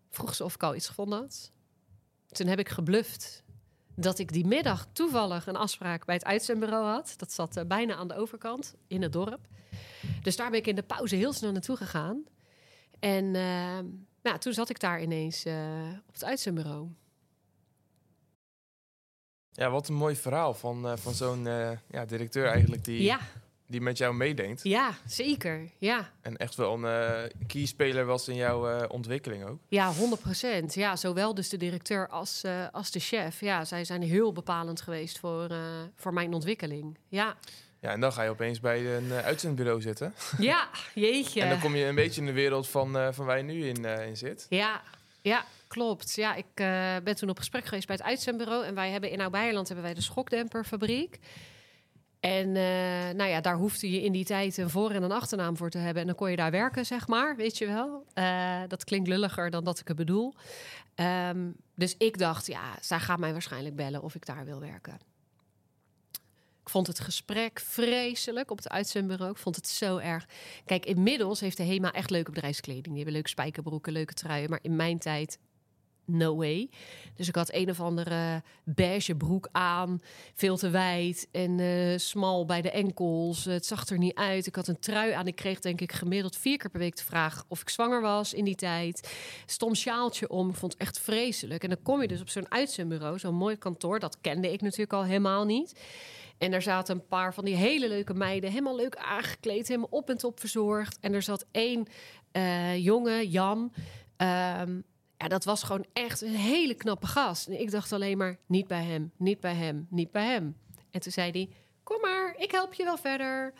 vroeg 0.10 0.36
ze 0.36 0.44
of 0.44 0.54
ik 0.54 0.64
al 0.64 0.76
iets 0.76 0.88
gevonden 0.88 1.20
had. 1.20 1.52
toen 2.28 2.48
heb 2.48 2.60
ik 2.60 2.70
gebluft 2.70 3.44
dat 4.00 4.20
ik 4.20 4.34
die 4.34 4.46
middag 4.46 4.88
toevallig 4.92 5.48
een 5.48 5.56
afspraak 5.56 6.06
bij 6.06 6.16
het 6.16 6.26
uitzendbureau 6.26 6.86
had. 6.86 7.14
Dat 7.18 7.32
zat 7.32 7.58
eh, 7.58 7.66
bijna 7.66 7.96
aan 7.96 8.08
de 8.08 8.16
overkant 8.16 8.76
in 8.88 9.02
het 9.02 9.14
dorp. 9.14 9.48
Dus 10.22 10.36
daar 10.36 10.50
ben 10.50 10.60
ik 10.60 10.68
in 10.68 10.76
de 10.76 10.84
pauze 10.84 11.16
heel 11.16 11.34
snel 11.34 11.52
naartoe 11.52 11.78
gegaan. 11.78 12.24
En 13.00 13.36
eh, 13.36 13.80
nou, 14.22 14.38
toen 14.40 14.54
zat 14.54 14.70
ik 14.70 14.80
daar 14.80 15.02
ineens 15.02 15.46
eh, 15.46 15.90
op 16.08 16.14
het 16.14 16.24
uitzendbureau. 16.24 16.88
Ja, 19.52 19.70
wat 19.70 19.88
een 19.88 19.96
mooi 19.96 20.16
verhaal 20.16 20.54
van, 20.54 20.88
eh, 20.88 20.98
van 20.98 21.14
zo'n 21.14 21.44
ja, 21.90 22.06
directeur 22.08 22.48
eigenlijk 22.48 22.84
die, 22.84 23.02
Ja, 23.02 23.20
die 23.68 23.82
met 23.82 23.98
jou 23.98 24.14
meedenkt. 24.16 24.64
ja, 24.64 24.92
zeker. 25.06 25.70
Ja, 25.78 26.10
En 26.22 26.38
echt 26.38 26.56
wel 26.56 26.74
een 26.74 26.86
eh 26.86 27.30
keyspeler 27.48 28.06
was 28.06 28.28
in 28.28 28.36
jouw 28.36 28.70
eh, 28.70 28.90
ontwikkeling 28.90 29.46
ook. 29.46 29.60
ja 29.68 29.92
100 29.94 30.22
procent. 30.22 30.74
Ja, 30.74 30.96
zowel 30.96 31.34
dus 31.34 31.50
de 31.50 31.58
directeur 31.58 32.08
als, 32.08 32.44
eh, 32.44 32.68
als 32.72 32.92
de 32.92 33.00
chef. 33.00 33.40
Ja, 33.40 33.66
zij 33.66 33.86
zijn 33.86 34.02
heel 34.02 34.32
bepalend 34.34 34.82
geweest 34.82 35.20
voor, 35.20 35.52
voor 35.96 36.14
mijn 36.14 36.34
ontwikkeling. 36.34 36.98
Ja, 37.08 37.36
Ja, 37.80 37.92
en 37.92 38.00
dan 38.00 38.14
ga 38.14 38.24
je 38.24 38.30
opeens 38.30 38.60
bij 38.60 38.96
een 38.96 39.12
uitzendbureau 39.12 39.82
zitten. 39.82 40.14
ja 40.38 40.68
jeetje. 40.94 41.42
En 41.42 41.50
dan 41.50 41.60
kom 41.60 41.76
je 41.76 41.86
een 41.86 41.96
beetje 41.96 42.22
in 42.22 42.28
de 42.28 42.34
wereld 42.34 42.68
van, 42.70 43.14
van 43.14 43.26
waar 43.26 43.38
je 43.38 43.44
nu 43.44 43.68
in, 43.68 43.86
in 43.86 44.18
zit. 44.18 44.46
Ja, 44.50 44.82
ja, 45.22 45.46
klopt. 45.68 46.16
Ja, 46.16 46.36
ik 46.36 46.46
ben 47.04 47.16
toen 47.16 47.30
op 47.30 47.38
gesprek 47.38 47.66
geweest 47.66 47.88
bij 47.88 47.96
het 47.96 48.06
uitzendbureau. 48.06 48.66
En 48.66 48.76
wij 48.76 48.90
hebben 48.92 49.10
in 49.10 49.22
Oud-Beierland 49.22 49.68
hebben 49.68 49.86
wij 49.86 49.94
de 49.94 50.02
schokdemperfabriek. 50.02 51.20
En 52.20 52.56
eh, 52.56 53.16
nou 53.16 53.30
ja, 53.30 53.42
daar 53.42 53.56
hoefde 53.56 53.92
je 53.92 54.02
in 54.04 54.12
die 54.12 54.26
tijd 54.26 54.58
een 54.58 54.70
voor- 54.70 54.92
en 54.92 55.04
een 55.04 55.12
achternaam 55.12 55.58
voor 55.58 55.70
te 55.70 55.78
hebben. 55.78 56.02
En 56.02 56.08
dan 56.08 56.16
kon 56.16 56.30
je 56.30 56.36
daar 56.36 56.52
werken, 56.52 56.86
zeg 56.86 57.08
maar, 57.08 57.36
weet 57.36 57.58
je 57.58 57.66
wel. 57.66 58.06
Eh, 58.14 58.62
dat 58.68 58.84
klinkt 58.84 59.08
lulliger 59.08 59.50
dan 59.50 59.64
dat 59.64 59.80
ik 59.80 59.88
het 59.88 59.98
bedoel. 59.98 60.34
Ehm, 60.96 61.52
dus 61.76 61.96
ik 61.98 62.18
dacht, 62.18 62.48
ja, 62.48 62.76
zij 62.82 63.00
gaat 63.00 63.20
mij 63.20 63.32
waarschijnlijk 63.32 63.76
bellen 63.76 64.02
of 64.02 64.16
ik 64.16 64.26
daar 64.26 64.46
wil 64.46 64.60
werken. 64.60 65.00
Ik 66.62 66.74
vond 66.74 66.88
het 66.88 67.00
gesprek 67.00 67.60
vreselijk 67.60 68.52
op 68.52 68.58
het 68.58 68.70
uitzendbureau. 68.70 69.32
Ik 69.32 69.38
vond 69.38 69.56
het 69.56 69.68
zo 69.68 69.98
erg. 69.98 70.26
Kijk, 70.66 70.86
inmiddels 70.86 71.40
heeft 71.40 71.58
de 71.58 71.64
HEMA 71.64 71.92
echt 71.92 72.10
leuke 72.10 72.32
bedrijfskleding. 72.32 72.86
Die 72.86 72.96
hebben 72.96 73.14
leuke 73.14 73.30
spijkerbroeken, 73.30 73.94
leuke 73.94 74.14
truien. 74.14 74.50
Maar 74.50 74.60
in 74.62 74.76
mijn 74.76 74.98
tijd, 74.98 75.40
no 76.08 76.36
way. 76.36 76.70
Dus 77.16 77.28
ik 77.28 77.36
had 77.36 77.54
een 77.54 77.70
of 77.70 77.82
andere 77.82 78.44
beige 78.64 79.16
broek 79.16 79.50
aan. 79.52 80.02
Veel 80.34 80.58
te 80.58 80.70
wijd 80.70 81.28
en 81.32 81.60
eh, 81.60 81.98
smal 81.98 82.46
bij 82.46 82.62
de 82.62 82.72
enkels. 82.72 83.46
Het 83.46 83.66
zag 83.66 83.88
er 83.88 83.98
niet 83.98 84.16
uit. 84.16 84.48
Ik 84.48 84.56
had 84.56 84.68
een 84.68 84.80
trui 84.80 85.12
aan. 85.12 85.28
Ik 85.28 85.36
kreeg 85.36 85.60
denk 85.60 85.82
ik 85.82 85.92
gemiddeld 85.92 86.38
vier 86.38 86.58
keer 86.58 86.70
per 86.70 86.80
week 86.80 86.96
de 86.96 87.04
vraag... 87.04 87.44
of 87.48 87.62
ik 87.62 87.70
zwanger 87.70 88.02
was 88.02 88.34
in 88.34 88.46
die 88.46 88.56
tijd. 88.56 89.18
Stom 89.46 89.76
sjaaltje 89.76 90.30
om. 90.30 90.50
Ik 90.50 90.56
vond 90.56 90.72
het 90.72 90.82
echt 90.82 91.00
vreselijk. 91.00 91.64
En 91.64 91.70
dan 91.70 91.82
kom 91.84 92.02
je 92.02 92.08
dus 92.08 92.22
op 92.22 92.30
zo'n 92.30 92.52
uitzendbureau. 92.52 93.20
Zo'n 93.20 93.36
mooi 93.36 93.58
kantoor. 93.58 94.00
Dat 94.00 94.18
kende 94.22 94.52
ik 94.54 94.62
natuurlijk 94.62 94.94
al 94.94 95.04
helemaal 95.04 95.46
niet. 95.46 95.74
En 96.38 96.54
er 96.54 96.62
zaten 96.62 96.96
een 96.96 97.08
paar 97.08 97.34
van 97.34 97.46
die 97.46 97.56
hele 97.56 97.88
leuke 97.88 98.14
meiden, 98.14 98.50
helemaal 98.50 98.76
leuk 98.76 98.96
aangekleed, 98.96 99.68
helemaal 99.68 99.90
op 99.92 100.10
en 100.10 100.18
top 100.18 100.40
verzorgd. 100.40 100.98
En 101.02 101.14
er 101.14 101.22
zat 101.22 101.46
één 101.52 101.88
eh, 102.32 102.84
jongen, 102.84 103.30
Jan. 103.30 103.74
Ehm, 104.18 104.82
ja, 105.18 105.28
dat 105.28 105.44
was 105.44 105.64
gewoon 105.64 105.86
echt 105.94 106.22
een 106.22 106.36
hele 106.36 106.74
knappe 106.74 107.08
gast. 107.08 107.48
En 107.48 107.60
ik 107.60 107.72
dacht 107.72 107.92
alleen 107.92 108.18
maar, 108.18 108.38
niet 108.46 108.68
bij 108.68 108.84
hem, 108.84 109.12
niet 109.18 109.40
bij 109.40 109.56
hem, 109.56 109.88
niet 109.90 110.12
bij 110.12 110.26
hem. 110.26 110.58
En 110.92 111.00
toen 111.00 111.12
zei 111.12 111.32
hij, 111.32 111.50
kom 111.84 112.02
maar, 112.02 112.36
ik 112.38 112.52
help 112.52 112.74
je 112.74 112.84
wel 112.84 112.98
verder. 112.98 113.54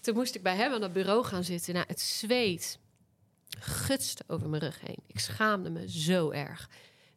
Toen 0.00 0.14
moest 0.14 0.34
ik 0.34 0.42
bij 0.42 0.56
hem 0.56 0.72
aan 0.72 0.82
het 0.82 0.92
bureau 0.92 1.24
gaan 1.24 1.44
zitten. 1.44 1.74
Nou, 1.74 1.86
het 1.88 2.00
zweet 2.00 2.78
gutste 3.58 4.24
over 4.26 4.48
mijn 4.48 4.62
rug 4.62 4.80
heen. 4.80 5.02
Ik 5.06 5.18
schaamde 5.18 5.70
me 5.70 5.90
zo 5.90 6.30
erg. 6.30 6.70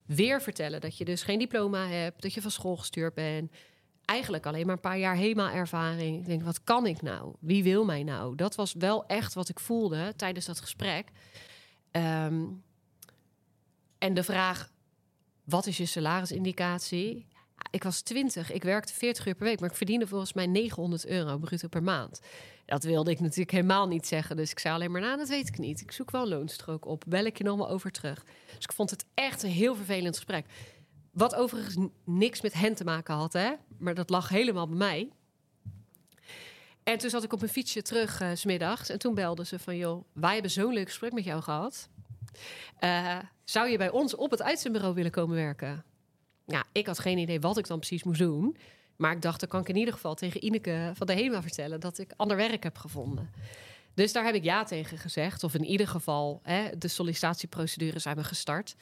Weer 0.06 0.42
vertellen 0.42 0.82
dat 0.82 0.98
je 0.98 1.06
dus 1.06 1.24
geen 1.24 1.40
diploma 1.40 1.88
hebt, 1.88 2.22
dat 2.22 2.34
je 2.34 2.42
van 2.42 2.52
school 2.52 2.76
gestuurd 2.76 3.14
bent 3.14 3.52
eigenlijk 4.06 4.46
alleen 4.46 4.66
maar 4.66 4.76
een 4.76 4.82
paar 4.82 4.98
jaar 4.98 5.18
HEMA-ervaring. 5.18 6.20
Ik 6.20 6.26
denk, 6.26 6.44
wat 6.44 6.64
kan 6.64 6.86
ik 6.86 7.02
nou? 7.02 7.34
Wie 7.40 7.64
wil 7.64 7.86
mij 7.86 8.04
nou? 8.04 8.36
Dat 8.36 8.56
was 8.56 8.74
wel 8.74 9.06
echt 9.06 9.34
wat 9.34 9.50
ik 9.50 9.60
voelde 9.60 10.14
tijdens 10.16 10.46
dat 10.46 10.60
gesprek. 10.60 11.08
Ehm, 11.92 12.44
en 14.06 14.14
de 14.14 14.24
vraag, 14.24 14.72
wat 15.44 15.66
is 15.66 15.78
je 15.78 15.86
salarisindicatie? 15.86 17.28
Ik 17.72 17.84
was 17.84 18.02
20, 18.02 18.52
ik 18.52 18.64
werkte 18.64 18.94
40 18.94 19.28
uur 19.28 19.36
per 19.36 19.46
week, 19.46 19.60
maar 19.60 19.70
ik 19.70 19.76
verdiende 19.76 20.08
volgens 20.08 20.34
mij 20.34 20.46
900 20.46 21.06
euro 21.06 21.38
bruto 21.38 21.68
per 21.68 21.84
maand. 21.84 22.20
Dat 22.66 22.84
wilde 22.84 23.12
ik 23.12 23.20
natuurlijk 23.20 23.52
helemaal 23.52 23.88
niet 23.88 24.08
zeggen, 24.08 24.36
dus 24.36 24.52
ik 24.52 24.60
zei 24.60 24.74
alleen 24.74 24.92
maar, 24.92 25.02
nou, 25.02 25.18
dat 25.18 25.28
weet 25.28 25.48
ik 25.48 25.58
niet. 25.58 25.82
Ik 25.82 25.92
zoek 25.92 26.12
wel 26.12 26.22
een 26.22 26.28
loonstrook 26.28 26.86
op, 26.86 27.04
bel 27.08 27.26
ik 27.26 27.38
je 27.38 27.44
nog 27.44 27.58
maar 27.58 27.70
over 27.70 27.92
terug. 27.92 28.24
Dus 28.46 28.64
ik 28.64 28.74
vond 28.74 28.90
het 28.90 29.06
echt 29.14 29.44
een 29.44 29.50
heel 29.50 29.76
vervelend 29.76 30.16
gesprek. 30.16 30.46
Wat 31.12 31.36
overigens 31.36 31.88
niks 32.04 32.42
met 32.42 32.54
hen 32.54 32.76
te 32.76 32.84
maken 32.84 33.16
had, 33.16 33.34
hè? 33.34 33.54
Maar 33.78 33.94
dat 33.94 34.10
lag 34.10 34.30
helemaal 34.30 34.68
bij 34.68 34.78
mij. 34.78 35.10
En 36.84 36.98
toen 36.98 37.10
zat 37.10 37.24
ik 37.24 37.34
op 37.34 37.40
mijn 37.40 37.52
fietsje 37.52 37.82
terug 37.82 38.22
eh, 38.22 38.30
's 38.34 38.40
smiddags. 38.40 38.90
En 38.90 39.00
toen 39.00 39.14
belden 39.14 39.48
ze 39.48 39.60
van, 39.60 39.78
joh, 39.78 40.06
wij 40.14 40.34
hebben 40.34 40.52
zo'n 40.52 40.74
leuk 40.74 40.88
gesprek 40.88 41.14
met 41.14 41.24
jou 41.24 41.42
gehad. 41.42 41.90
Eh, 42.80 43.18
zou 43.46 43.70
je 43.70 43.78
bij 43.78 43.90
ons 43.90 44.16
op 44.16 44.32
het 44.32 44.42
uitzendbureau 44.42 44.94
willen 44.94 45.12
komen 45.12 45.36
werken? 45.36 45.84
Ja, 46.46 46.64
ik 46.72 46.88
had 46.88 47.00
geen 47.00 47.18
idee 47.18 47.40
wat 47.40 47.58
ik 47.58 47.68
dan 47.68 47.80
precies 47.80 48.04
moest 48.04 48.20
doen. 48.20 48.58
Maar 48.96 49.12
ik 49.12 49.22
dacht, 49.22 49.40
dan 49.40 49.50
kan 49.50 49.62
ik 49.62 49.70
in 49.70 49.76
ieder 49.76 49.94
geval 49.94 50.16
tegen 50.16 50.46
Ineke 50.46 50.92
van 50.94 51.08
de 51.08 51.14
HEMA 51.14 51.42
vertellen... 51.42 51.80
dat 51.80 51.98
ik 51.98 52.14
ander 52.16 52.38
werk 52.38 52.64
heb 52.64 52.78
gevonden. 52.78 53.30
Dus 53.94 54.14
daar 54.14 54.26
heb 54.26 54.36
ik 54.36 54.44
ja 54.44 54.64
tegen 54.64 54.98
gezegd. 54.98 55.44
Of 55.44 55.54
in 55.54 55.66
ieder 55.66 55.88
geval, 55.88 56.40
hè, 56.44 56.78
de 56.78 56.88
sollicitatieprocedure 56.88 58.00
zijn 58.00 58.16
we 58.16 58.24
gestart. 58.24 58.76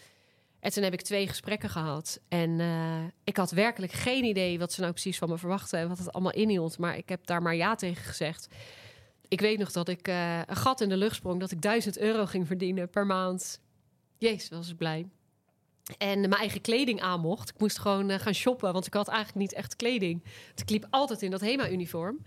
En 0.59 0.71
toen 0.71 0.83
heb 0.83 0.93
ik 0.93 1.01
twee 1.01 1.27
gesprekken 1.27 1.69
gehad. 1.69 2.19
En 2.27 2.59
eh, 2.59 3.03
ik 3.23 3.37
had 3.37 3.51
werkelijk 3.51 3.91
geen 3.91 4.23
idee 4.23 4.59
wat 4.59 4.73
ze 4.73 4.81
nou 4.81 4.91
precies 4.91 5.17
van 5.17 5.29
me 5.29 5.37
verwachten 5.37 5.79
en 5.79 5.87
wat 5.87 5.97
het 5.97 6.13
allemaal 6.13 6.31
inhield. 6.31 6.77
Maar 6.77 6.97
ik 6.97 7.09
heb 7.09 7.25
daar 7.25 7.41
maar 7.41 7.55
ja 7.55 7.75
tegen 7.75 8.03
gezegd. 8.03 8.47
Ik 9.27 9.41
weet 9.41 9.59
nog 9.59 9.71
dat 9.71 9.87
ik 9.87 10.07
eh, 10.07 10.37
een 10.45 10.55
gat 10.55 10.81
in 10.81 10.89
de 10.89 10.97
lucht 10.97 11.15
sprong, 11.15 11.39
dat 11.39 11.51
ik 11.51 11.61
1000 11.61 11.97
euro 11.97 12.25
ging 12.25 12.47
verdienen 12.47 12.89
per 12.89 13.05
maand. 13.05 13.59
Jezus, 14.23 14.49
was 14.49 14.69
ik 14.69 14.77
blij. 14.77 15.05
En 15.97 16.19
mijn 16.19 16.33
eigen 16.33 16.61
kleding 16.61 17.01
aan 17.01 17.19
mocht. 17.19 17.49
Ik 17.49 17.59
moest 17.59 17.79
gewoon 17.79 18.09
eh, 18.09 18.19
gaan 18.19 18.33
shoppen, 18.33 18.73
want 18.73 18.85
ik 18.85 18.93
had 18.93 19.07
eigenlijk 19.07 19.37
niet 19.37 19.53
echt 19.53 19.75
kleding. 19.75 20.23
Ik 20.55 20.69
liep 20.69 20.87
altijd 20.89 21.21
in 21.21 21.31
dat 21.31 21.41
HEMA-uniform. 21.41 22.19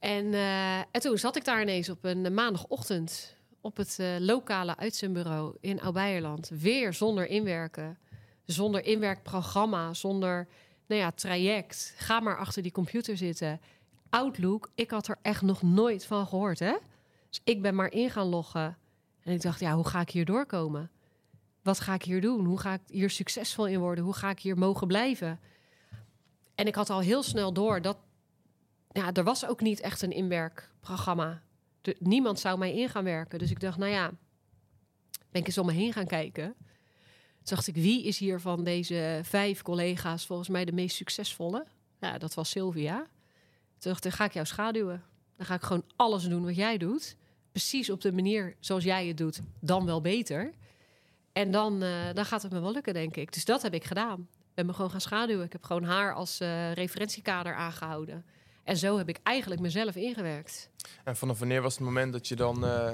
En, 0.00 0.34
eh, 0.34 0.78
en 0.78 1.00
toen 1.00 1.18
zat 1.18 1.36
ik 1.36 1.44
daar 1.44 1.62
ineens 1.62 1.88
op 1.88 2.04
een 2.04 2.34
maandagochtend 2.34 3.36
op 3.60 3.76
het 3.76 3.98
eh, 3.98 4.06
lokale 4.18 4.76
uitzendbureau 4.76 5.56
in 5.60 5.80
Oud-Beierland. 5.80 6.48
Weer 6.48 6.92
zonder 6.92 7.26
inwerken, 7.26 7.98
zonder 8.44 8.84
inwerkprogramma, 8.84 9.94
zonder 9.94 10.48
nou 10.86 11.00
ja, 11.00 11.10
traject. 11.10 11.94
Ga 11.96 12.20
maar 12.20 12.38
achter 12.38 12.62
die 12.62 12.72
computer 12.72 13.16
zitten. 13.16 13.60
Outlook, 14.10 14.70
ik 14.74 14.90
had 14.90 15.08
er 15.08 15.18
echt 15.22 15.42
nog 15.42 15.62
nooit 15.62 16.04
van 16.06 16.26
gehoord, 16.26 16.58
hè? 16.58 16.76
Dus 17.28 17.40
ik 17.44 17.62
ben 17.62 17.74
maar 17.74 17.92
in 17.92 18.10
gaan 18.10 18.26
loggen. 18.26 18.76
En 19.22 19.32
ik 19.32 19.42
dacht, 19.42 19.60
ja, 19.60 19.74
hoe 19.74 19.88
ga 19.88 20.00
ik 20.00 20.10
hier 20.10 20.24
doorkomen? 20.24 20.90
Wat 21.66 21.80
ga 21.80 21.94
ik 21.94 22.02
hier 22.02 22.20
doen? 22.20 22.44
Hoe 22.44 22.58
ga 22.58 22.72
ik 22.72 22.80
hier 22.86 23.10
succesvol 23.10 23.66
in 23.66 23.78
worden? 23.78 24.04
Hoe 24.04 24.14
ga 24.14 24.30
ik 24.30 24.38
hier 24.38 24.58
mogen 24.58 24.86
blijven? 24.86 25.40
En 26.54 26.66
ik 26.66 26.74
had 26.74 26.90
al 26.90 27.00
heel 27.00 27.22
snel 27.22 27.52
door 27.52 27.82
dat... 27.82 27.98
Ja, 28.92 29.12
er 29.12 29.24
was 29.24 29.46
ook 29.46 29.60
niet 29.60 29.80
echt 29.80 30.02
een 30.02 30.12
inwerkprogramma. 30.12 31.42
De, 31.80 31.96
niemand 31.98 32.40
zou 32.40 32.58
mij 32.58 32.74
in 32.74 32.88
gaan 32.88 33.04
werken. 33.04 33.38
Dus 33.38 33.50
ik 33.50 33.60
dacht, 33.60 33.78
nou 33.78 33.90
ja, 33.90 34.10
ben 35.30 35.40
ik 35.40 35.46
eens 35.46 35.58
om 35.58 35.66
me 35.66 35.72
heen 35.72 35.92
gaan 35.92 36.06
kijken. 36.06 36.54
Toen 36.54 37.56
dacht 37.56 37.66
ik, 37.66 37.74
wie 37.74 38.04
is 38.04 38.18
hier 38.18 38.40
van 38.40 38.64
deze 38.64 39.20
vijf 39.22 39.62
collega's 39.62 40.26
volgens 40.26 40.48
mij 40.48 40.64
de 40.64 40.72
meest 40.72 40.96
succesvolle? 40.96 41.66
Ja, 42.00 42.18
dat 42.18 42.34
was 42.34 42.50
Sylvia. 42.50 42.96
Toen 43.78 43.92
dacht 43.92 44.04
ik, 44.04 44.12
ga 44.12 44.24
ik 44.24 44.32
jou 44.32 44.46
schaduwen. 44.46 45.02
Dan 45.36 45.46
ga 45.46 45.54
ik 45.54 45.62
gewoon 45.62 45.84
alles 45.96 46.24
doen 46.24 46.44
wat 46.44 46.56
jij 46.56 46.78
doet. 46.78 47.16
Precies 47.50 47.90
op 47.90 48.00
de 48.00 48.12
manier 48.12 48.56
zoals 48.60 48.84
jij 48.84 49.06
het 49.06 49.16
doet, 49.16 49.40
dan 49.60 49.86
wel 49.86 50.00
beter. 50.00 50.52
En 51.36 51.50
dan, 51.50 51.82
eh, 51.82 52.12
dan 52.14 52.24
gaat 52.24 52.42
het 52.42 52.52
me 52.52 52.60
wel 52.60 52.72
lukken, 52.72 52.94
denk 52.94 53.16
ik. 53.16 53.32
Dus 53.32 53.44
dat 53.44 53.62
heb 53.62 53.74
ik 53.74 53.84
gedaan. 53.84 54.20
Ik 54.20 54.54
ben 54.54 54.66
me 54.66 54.72
gewoon 54.72 54.90
gaan 54.90 55.00
schaduwen. 55.00 55.44
Ik 55.44 55.52
heb 55.52 55.64
gewoon 55.64 55.84
haar 55.84 56.14
als 56.14 56.40
eh, 56.40 56.72
referentiekader 56.72 57.54
aangehouden. 57.54 58.24
En 58.64 58.76
zo 58.76 58.98
heb 58.98 59.08
ik 59.08 59.18
eigenlijk 59.22 59.60
mezelf 59.60 59.94
ingewerkt. 59.94 60.70
En 61.04 61.16
vanaf 61.16 61.38
wanneer 61.38 61.62
was 61.62 61.74
het 61.74 61.84
moment 61.84 62.12
dat 62.12 62.28
je 62.28 62.36
dan 62.36 62.66
eh, 62.66 62.90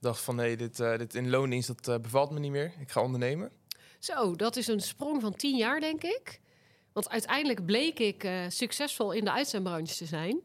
dacht 0.00 0.20
van... 0.20 0.36
nee, 0.36 0.56
dit, 0.56 0.76
dit 0.76 1.14
in 1.14 1.30
loondienst, 1.30 1.84
dat 1.84 2.02
bevalt 2.02 2.30
me 2.30 2.38
niet 2.38 2.50
meer. 2.50 2.72
Ik 2.80 2.90
ga 2.90 3.02
ondernemen. 3.02 3.50
Zo, 3.98 4.36
dat 4.36 4.56
is 4.56 4.66
een 4.66 4.80
sprong 4.80 5.20
van 5.20 5.34
tien 5.34 5.56
jaar, 5.56 5.80
denk 5.80 6.02
ik. 6.02 6.40
Want 6.92 7.08
uiteindelijk 7.08 7.66
bleek 7.66 7.98
ik 7.98 8.28
succesvol 8.48 9.12
in 9.12 9.24
de 9.24 9.32
uitzendbranche 9.32 9.94
te 9.94 10.06
zijn. 10.06 10.40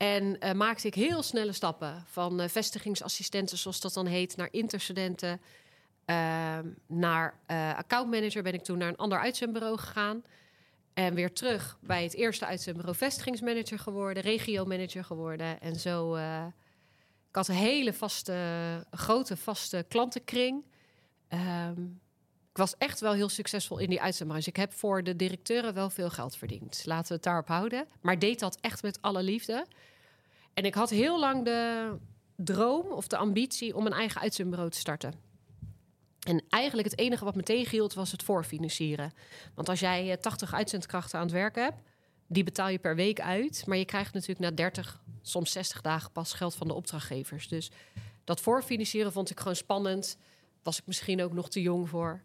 En 0.00 0.40
eh, 0.40 0.52
maakte 0.52 0.86
ik 0.86 0.94
heel 0.94 1.22
snelle 1.22 1.52
stappen. 1.52 2.04
Van 2.06 2.48
vestigingsassistenten, 2.48 3.58
zoals 3.58 3.80
dat 3.80 3.92
dan 3.92 4.06
heet, 4.06 4.36
naar 4.36 4.48
interstudenten. 4.50 5.40
Ehm, 6.10 6.68
naar 6.86 7.40
eh, 7.46 7.76
accountmanager 7.76 8.42
ben 8.42 8.54
ik 8.54 8.62
toen 8.62 8.78
naar 8.78 8.88
een 8.88 8.96
ander 8.96 9.18
uitzendbureau 9.18 9.78
gegaan. 9.78 10.22
En 10.94 11.14
weer 11.14 11.32
terug 11.32 11.78
bij 11.80 12.02
het 12.02 12.14
eerste 12.14 12.46
uitzendbureau 12.46 12.96
vestigingsmanager 12.96 13.78
geworden, 13.78 14.22
regiomanager 14.22 15.04
geworden. 15.04 15.60
En 15.60 15.76
zo, 15.76 16.14
eh, 16.14 16.46
ik 17.28 17.36
had 17.36 17.48
een 17.48 17.54
hele 17.54 17.92
vaste, 17.92 18.36
grote 18.90 19.36
vaste 19.36 19.84
klantenkring. 19.88 20.64
Ehm, 21.28 21.82
ik 22.50 22.56
was 22.56 22.76
echt 22.76 23.00
wel 23.00 23.12
heel 23.12 23.28
succesvol 23.28 23.78
in 23.78 23.90
die 23.90 24.00
uitzendbranche. 24.00 24.48
Ik 24.48 24.56
heb 24.56 24.72
voor 24.72 25.02
de 25.02 25.16
directeuren 25.16 25.74
wel 25.74 25.90
veel 25.90 26.10
geld 26.10 26.36
verdiend. 26.36 26.82
Laten 26.84 27.08
we 27.08 27.14
het 27.14 27.22
daarop 27.22 27.48
houden. 27.48 27.86
Maar 28.00 28.18
deed 28.18 28.38
dat 28.38 28.58
echt 28.60 28.82
met 28.82 29.02
alle 29.02 29.22
liefde. 29.22 29.66
En 30.54 30.64
ik 30.64 30.74
had 30.74 30.90
heel 30.90 31.20
lang 31.20 31.44
de 31.44 31.92
droom 32.36 32.86
of 32.86 33.06
de 33.06 33.16
ambitie 33.16 33.76
om 33.76 33.86
een 33.86 33.92
eigen 33.92 34.20
uitzendbureau 34.20 34.70
te 34.70 34.78
starten. 34.78 35.29
En 36.20 36.42
eigenlijk 36.48 36.90
het 36.90 36.98
enige 36.98 37.24
wat 37.24 37.34
me 37.34 37.42
tegenhield 37.42 37.94
was 37.94 38.12
het 38.12 38.22
voorfinancieren. 38.22 39.12
Want 39.54 39.68
als 39.68 39.80
jij 39.80 40.16
80 40.16 40.54
uitzendkrachten 40.54 41.18
aan 41.18 41.24
het 41.24 41.34
werk 41.34 41.54
hebt, 41.54 41.82
die 42.26 42.44
betaal 42.44 42.68
je 42.68 42.78
per 42.78 42.96
week 42.96 43.20
uit. 43.20 43.66
Maar 43.66 43.76
je 43.76 43.84
krijgt 43.84 44.14
natuurlijk 44.14 44.40
na 44.40 44.50
30, 44.50 45.02
soms 45.22 45.52
60 45.52 45.80
dagen 45.80 46.12
pas 46.12 46.32
geld 46.32 46.54
van 46.54 46.68
de 46.68 46.74
opdrachtgevers. 46.74 47.48
Dus 47.48 47.70
dat 48.24 48.40
voorfinancieren 48.40 49.12
vond 49.12 49.30
ik 49.30 49.38
gewoon 49.38 49.56
spannend. 49.56 50.16
Was 50.62 50.78
ik 50.78 50.86
misschien 50.86 51.22
ook 51.22 51.32
nog 51.32 51.48
te 51.48 51.62
jong 51.62 51.88
voor. 51.88 52.22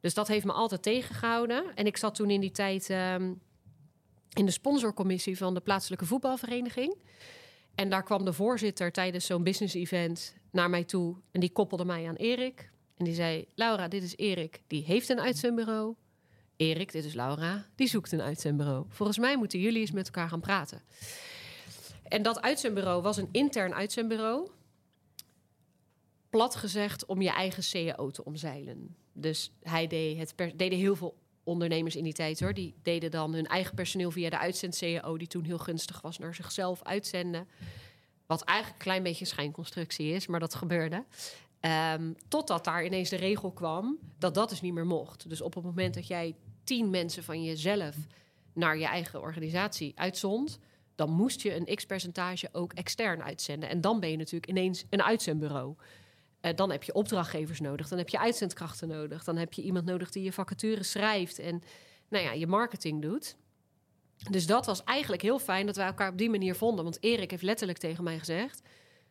Dus 0.00 0.14
dat 0.14 0.28
heeft 0.28 0.44
me 0.44 0.52
altijd 0.52 0.82
tegengehouden. 0.82 1.74
En 1.74 1.86
ik 1.86 1.96
zat 1.96 2.14
toen 2.14 2.30
in 2.30 2.40
die 2.40 2.50
tijd 2.50 2.88
um, 2.88 3.40
in 4.32 4.46
de 4.46 4.50
sponsorcommissie 4.50 5.36
van 5.36 5.54
de 5.54 5.60
plaatselijke 5.60 6.06
voetbalvereniging. 6.06 6.96
En 7.74 7.90
daar 7.90 8.02
kwam 8.02 8.24
de 8.24 8.32
voorzitter 8.32 8.92
tijdens 8.92 9.26
zo'n 9.26 9.42
business 9.42 9.74
event 9.74 10.34
naar 10.50 10.70
mij 10.70 10.84
toe. 10.84 11.16
En 11.30 11.40
die 11.40 11.52
koppelde 11.52 11.84
mij 11.84 12.08
aan 12.08 12.14
Erik. 12.14 12.71
En 13.02 13.08
die 13.08 13.16
zei: 13.16 13.44
Laura, 13.54 13.88
dit 13.88 14.02
is 14.02 14.16
Erik. 14.16 14.62
Die 14.66 14.84
heeft 14.84 15.08
een 15.08 15.20
uitzendbureau. 15.20 15.94
Erik, 16.56 16.92
dit 16.92 17.04
is 17.04 17.14
Laura. 17.14 17.66
Die 17.74 17.88
zoekt 17.88 18.12
een 18.12 18.20
uitzendbureau. 18.20 18.84
Volgens 18.88 19.18
mij 19.18 19.36
moeten 19.36 19.60
jullie 19.60 19.80
eens 19.80 19.90
met 19.90 20.06
elkaar 20.06 20.28
gaan 20.28 20.40
praten. 20.40 20.82
En 22.02 22.22
dat 22.22 22.40
uitzendbureau 22.40 23.02
was 23.02 23.16
een 23.16 23.28
intern 23.32 23.74
uitzendbureau. 23.74 24.50
Plat 26.30 26.54
gezegd 26.54 27.06
om 27.06 27.22
je 27.22 27.30
eigen 27.30 27.62
CEO 27.62 28.10
te 28.10 28.24
omzeilen. 28.24 28.96
Dus 29.12 29.52
hij 29.62 29.86
deed 29.86 30.18
het 30.18 30.34
deden 30.58 30.78
heel 30.78 30.96
veel 30.96 31.16
ondernemers 31.42 31.96
in 31.96 32.04
die 32.04 32.12
tijd 32.12 32.40
hoor. 32.40 32.54
Die 32.54 32.74
deden 32.82 33.10
dan 33.10 33.34
hun 33.34 33.46
eigen 33.46 33.74
personeel 33.74 34.10
via 34.10 34.30
de 34.30 34.38
uitzend-CEO, 34.38 35.18
die 35.18 35.28
toen 35.28 35.44
heel 35.44 35.58
gunstig 35.58 36.00
was, 36.00 36.18
naar 36.18 36.34
zichzelf 36.34 36.82
uitzenden. 36.82 37.48
Wat 38.26 38.42
eigenlijk 38.42 38.78
een 38.78 38.84
klein 38.84 39.02
beetje 39.02 39.24
schijnconstructie 39.24 40.12
is, 40.12 40.26
maar 40.26 40.40
dat 40.40 40.54
gebeurde. 40.54 41.04
Um, 41.64 42.16
totdat 42.28 42.64
daar 42.64 42.84
ineens 42.84 43.08
de 43.08 43.16
regel 43.16 43.52
kwam 43.52 43.98
dat 44.18 44.34
dat 44.34 44.48
dus 44.48 44.60
niet 44.60 44.72
meer 44.72 44.86
mocht. 44.86 45.28
Dus 45.28 45.40
op 45.40 45.54
het 45.54 45.64
moment 45.64 45.94
dat 45.94 46.06
jij 46.06 46.36
tien 46.64 46.90
mensen 46.90 47.24
van 47.24 47.42
jezelf 47.42 47.96
naar 48.52 48.78
je 48.78 48.86
eigen 48.86 49.20
organisatie 49.20 49.92
uitzond, 49.96 50.58
dan 50.94 51.10
moest 51.10 51.40
je 51.40 51.56
een 51.56 51.76
x-percentage 51.76 52.48
ook 52.52 52.72
extern 52.72 53.22
uitzenden. 53.22 53.68
En 53.68 53.80
dan 53.80 54.00
ben 54.00 54.10
je 54.10 54.16
natuurlijk 54.16 54.48
ineens 54.48 54.84
een 54.90 55.02
uitzendbureau. 55.02 55.74
Uh, 56.40 56.52
dan 56.54 56.70
heb 56.70 56.82
je 56.82 56.94
opdrachtgevers 56.94 57.60
nodig, 57.60 57.88
dan 57.88 57.98
heb 57.98 58.08
je 58.08 58.18
uitzendkrachten 58.18 58.88
nodig, 58.88 59.24
dan 59.24 59.36
heb 59.36 59.52
je 59.52 59.62
iemand 59.62 59.84
nodig 59.84 60.10
die 60.10 60.22
je 60.22 60.32
vacatures 60.32 60.90
schrijft 60.90 61.38
en 61.38 61.62
nou 62.08 62.24
ja, 62.24 62.32
je 62.32 62.46
marketing 62.46 63.02
doet. 63.02 63.36
Dus 64.30 64.46
dat 64.46 64.66
was 64.66 64.84
eigenlijk 64.84 65.22
heel 65.22 65.38
fijn 65.38 65.66
dat 65.66 65.76
wij 65.76 65.86
elkaar 65.86 66.10
op 66.10 66.18
die 66.18 66.30
manier 66.30 66.54
vonden. 66.54 66.84
Want 66.84 67.02
Erik 67.02 67.30
heeft 67.30 67.42
letterlijk 67.42 67.78
tegen 67.78 68.04
mij 68.04 68.18
gezegd: 68.18 68.62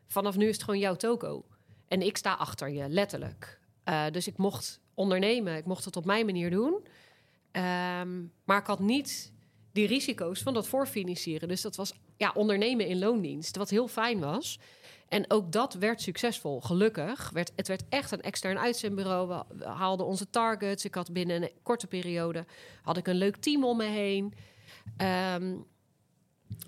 vanaf 0.07 0.37
nu 0.37 0.47
is 0.47 0.55
het 0.55 0.63
gewoon 0.63 0.79
jouw 0.79 0.95
toko. 0.95 1.45
En 1.91 2.01
ik 2.01 2.17
sta 2.17 2.33
achter 2.33 2.69
je, 2.69 2.89
letterlijk. 2.89 3.59
Uh, 3.89 4.05
dus 4.11 4.27
ik 4.27 4.37
mocht 4.37 4.79
ondernemen, 4.93 5.57
ik 5.57 5.65
mocht 5.65 5.85
het 5.85 5.95
op 5.95 6.05
mijn 6.05 6.25
manier 6.25 6.49
doen. 6.49 6.73
Um, 7.51 8.31
maar 8.43 8.59
ik 8.59 8.65
had 8.65 8.79
niet 8.79 9.31
die 9.71 9.87
risico's 9.87 10.41
van 10.41 10.53
dat 10.53 10.67
voorfinancieren. 10.67 11.47
Dus 11.47 11.61
dat 11.61 11.75
was 11.75 11.93
ja, 12.17 12.31
ondernemen 12.35 12.87
in 12.87 12.99
loondienst, 12.99 13.55
wat 13.55 13.69
heel 13.69 13.87
fijn 13.87 14.19
was. 14.19 14.59
En 15.07 15.25
ook 15.31 15.51
dat 15.51 15.73
werd 15.73 16.01
succesvol, 16.01 16.61
gelukkig. 16.61 17.29
Werd, 17.29 17.51
het 17.55 17.67
werd 17.67 17.83
echt 17.89 18.11
een 18.11 18.21
extern 18.21 18.59
uitzendbureau. 18.59 19.27
We, 19.27 19.65
haalden 19.65 20.05
onze 20.05 20.29
targets. 20.29 20.85
Ik 20.85 20.95
had 20.95 21.13
binnen 21.13 21.41
een 21.41 21.51
korte 21.63 21.87
periode 21.87 22.45
had 22.81 22.97
ik 22.97 23.07
een 23.07 23.15
leuk 23.15 23.35
team 23.35 23.63
om 23.63 23.77
me 23.77 23.85
heen. 23.85 24.33
Um, 25.33 25.65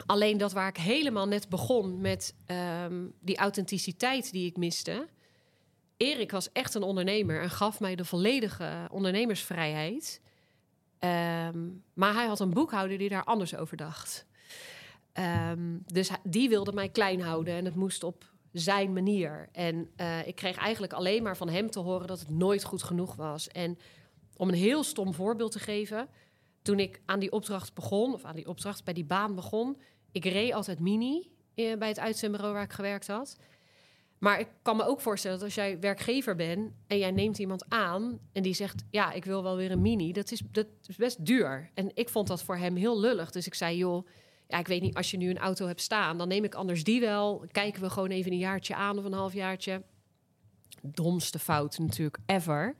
alleen 0.05 0.37
dat 0.37 0.51
waar 0.51 0.67
ik 0.67 0.77
helemaal 0.77 1.27
net 1.27 1.49
begon 1.49 2.01
met 2.01 2.35
um, 2.85 3.13
die 3.19 3.37
authenticiteit 3.37 4.31
die 4.31 4.45
ik 4.45 4.57
miste. 4.57 5.07
Erik 5.97 6.31
was 6.31 6.51
echt 6.51 6.73
een 6.73 6.83
ondernemer 6.83 7.41
en 7.41 7.49
gaf 7.49 7.79
mij 7.79 7.95
de 7.95 8.05
volledige 8.05 8.87
ondernemersvrijheid. 8.91 10.21
Um, 10.99 11.83
maar 11.93 12.13
hij 12.13 12.25
had 12.25 12.39
een 12.39 12.53
boekhouder 12.53 12.97
die 12.97 13.09
daar 13.09 13.23
anders 13.23 13.55
over 13.55 13.77
dacht. 13.77 14.25
Um, 15.51 15.83
dus 15.85 16.09
die 16.23 16.49
wilde 16.49 16.73
mij 16.73 16.89
klein 16.89 17.21
houden 17.21 17.53
en 17.53 17.65
het 17.65 17.75
moest 17.75 18.03
op 18.03 18.31
zijn 18.51 18.93
manier. 18.93 19.49
En 19.51 19.89
uh, 19.97 20.27
ik 20.27 20.35
kreeg 20.35 20.57
eigenlijk 20.57 20.93
alleen 20.93 21.23
maar 21.23 21.37
van 21.37 21.49
hem 21.49 21.69
te 21.69 21.79
horen 21.79 22.07
dat 22.07 22.19
het 22.19 22.29
nooit 22.29 22.63
goed 22.63 22.83
genoeg 22.83 23.15
was. 23.15 23.47
En 23.47 23.77
om 24.37 24.47
een 24.47 24.55
heel 24.55 24.83
stom 24.83 25.13
voorbeeld 25.13 25.51
te 25.51 25.59
geven, 25.59 26.09
toen 26.63 26.79
ik 26.79 27.01
aan 27.05 27.19
die 27.19 27.31
opdracht 27.31 27.73
begon, 27.73 28.13
of 28.13 28.23
aan 28.23 28.35
die 28.35 28.47
opdracht 28.47 28.83
bij 28.83 28.93
die 28.93 29.05
baan 29.05 29.35
begon, 29.35 29.77
ik 30.11 30.25
reed 30.25 30.53
altijd 30.53 30.79
mini 30.79 31.31
eh, 31.55 31.77
bij 31.77 31.87
het 31.87 31.99
uitzendbureau 31.99 32.53
waar 32.53 32.63
ik 32.63 32.73
gewerkt 32.73 33.07
had. 33.07 33.37
Maar 34.17 34.39
ik 34.39 34.47
kan 34.61 34.77
me 34.77 34.85
ook 34.85 35.01
voorstellen 35.01 35.37
dat 35.37 35.45
als 35.45 35.55
jij 35.55 35.79
werkgever 35.79 36.35
bent 36.35 36.71
en 36.87 36.97
jij 36.97 37.11
neemt 37.11 37.37
iemand 37.37 37.65
aan 37.69 38.19
en 38.31 38.43
die 38.43 38.53
zegt: 38.53 38.83
Ja, 38.89 39.11
ik 39.11 39.25
wil 39.25 39.43
wel 39.43 39.55
weer 39.55 39.71
een 39.71 39.81
mini, 39.81 40.11
dat 40.11 40.31
is, 40.31 40.41
dat 40.51 40.67
is 40.85 40.95
best 40.95 41.25
duur. 41.25 41.69
En 41.73 41.91
ik 41.93 42.09
vond 42.09 42.27
dat 42.27 42.43
voor 42.43 42.57
hem 42.57 42.75
heel 42.75 42.99
lullig. 42.99 43.31
Dus 43.31 43.47
ik 43.47 43.53
zei: 43.53 43.77
Joh, 43.77 44.07
ja, 44.47 44.59
ik 44.59 44.67
weet 44.67 44.81
niet, 44.81 44.95
als 44.95 45.11
je 45.11 45.17
nu 45.17 45.29
een 45.29 45.37
auto 45.37 45.67
hebt 45.67 45.81
staan, 45.81 46.17
dan 46.17 46.27
neem 46.27 46.43
ik 46.43 46.55
anders 46.55 46.83
die 46.83 46.99
wel. 46.99 47.45
Kijken 47.51 47.81
we 47.81 47.89
gewoon 47.89 48.09
even 48.09 48.31
een 48.31 48.37
jaartje 48.37 48.75
aan 48.75 48.97
of 48.97 49.03
een 49.03 49.13
halfjaartje. 49.13 49.83
Domste 50.81 51.39
fout 51.39 51.77
natuurlijk 51.77 52.17
ever. 52.25 52.75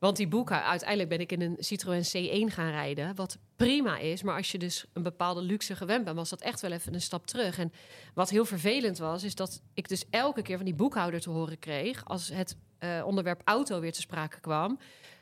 Want 0.00 0.16
die 0.16 0.28
boeken, 0.28 0.64
uiteindelijk 0.64 1.08
ben 1.08 1.20
ik 1.20 1.32
in 1.32 1.40
een 1.40 1.56
Citroën 1.58 2.04
C1 2.04 2.54
gaan 2.54 2.70
rijden. 2.70 3.14
Wat 3.14 3.38
prima 3.56 3.98
is, 3.98 4.22
maar 4.22 4.36
als 4.36 4.52
je 4.52 4.58
dus 4.58 4.84
een 4.92 5.02
bepaalde 5.02 5.42
luxe 5.42 5.76
gewend 5.76 6.04
bent, 6.04 6.16
was 6.16 6.28
dat 6.28 6.40
echt 6.40 6.60
wel 6.60 6.72
even 6.72 6.94
een 6.94 7.00
stap 7.00 7.26
terug. 7.26 7.58
En 7.58 7.72
wat 8.14 8.30
heel 8.30 8.44
vervelend 8.44 8.98
was, 8.98 9.22
is 9.22 9.34
dat 9.34 9.62
ik 9.74 9.88
dus 9.88 10.04
elke 10.10 10.42
keer 10.42 10.56
van 10.56 10.64
die 10.64 10.74
boekhouder 10.74 11.20
te 11.20 11.30
horen 11.30 11.58
kreeg, 11.58 12.04
als 12.04 12.28
het 12.28 12.56
uh, 12.78 13.02
onderwerp 13.04 13.42
auto 13.44 13.80
weer 13.80 13.92
te 13.92 14.00
sprake 14.00 14.40
kwam, 14.40 14.78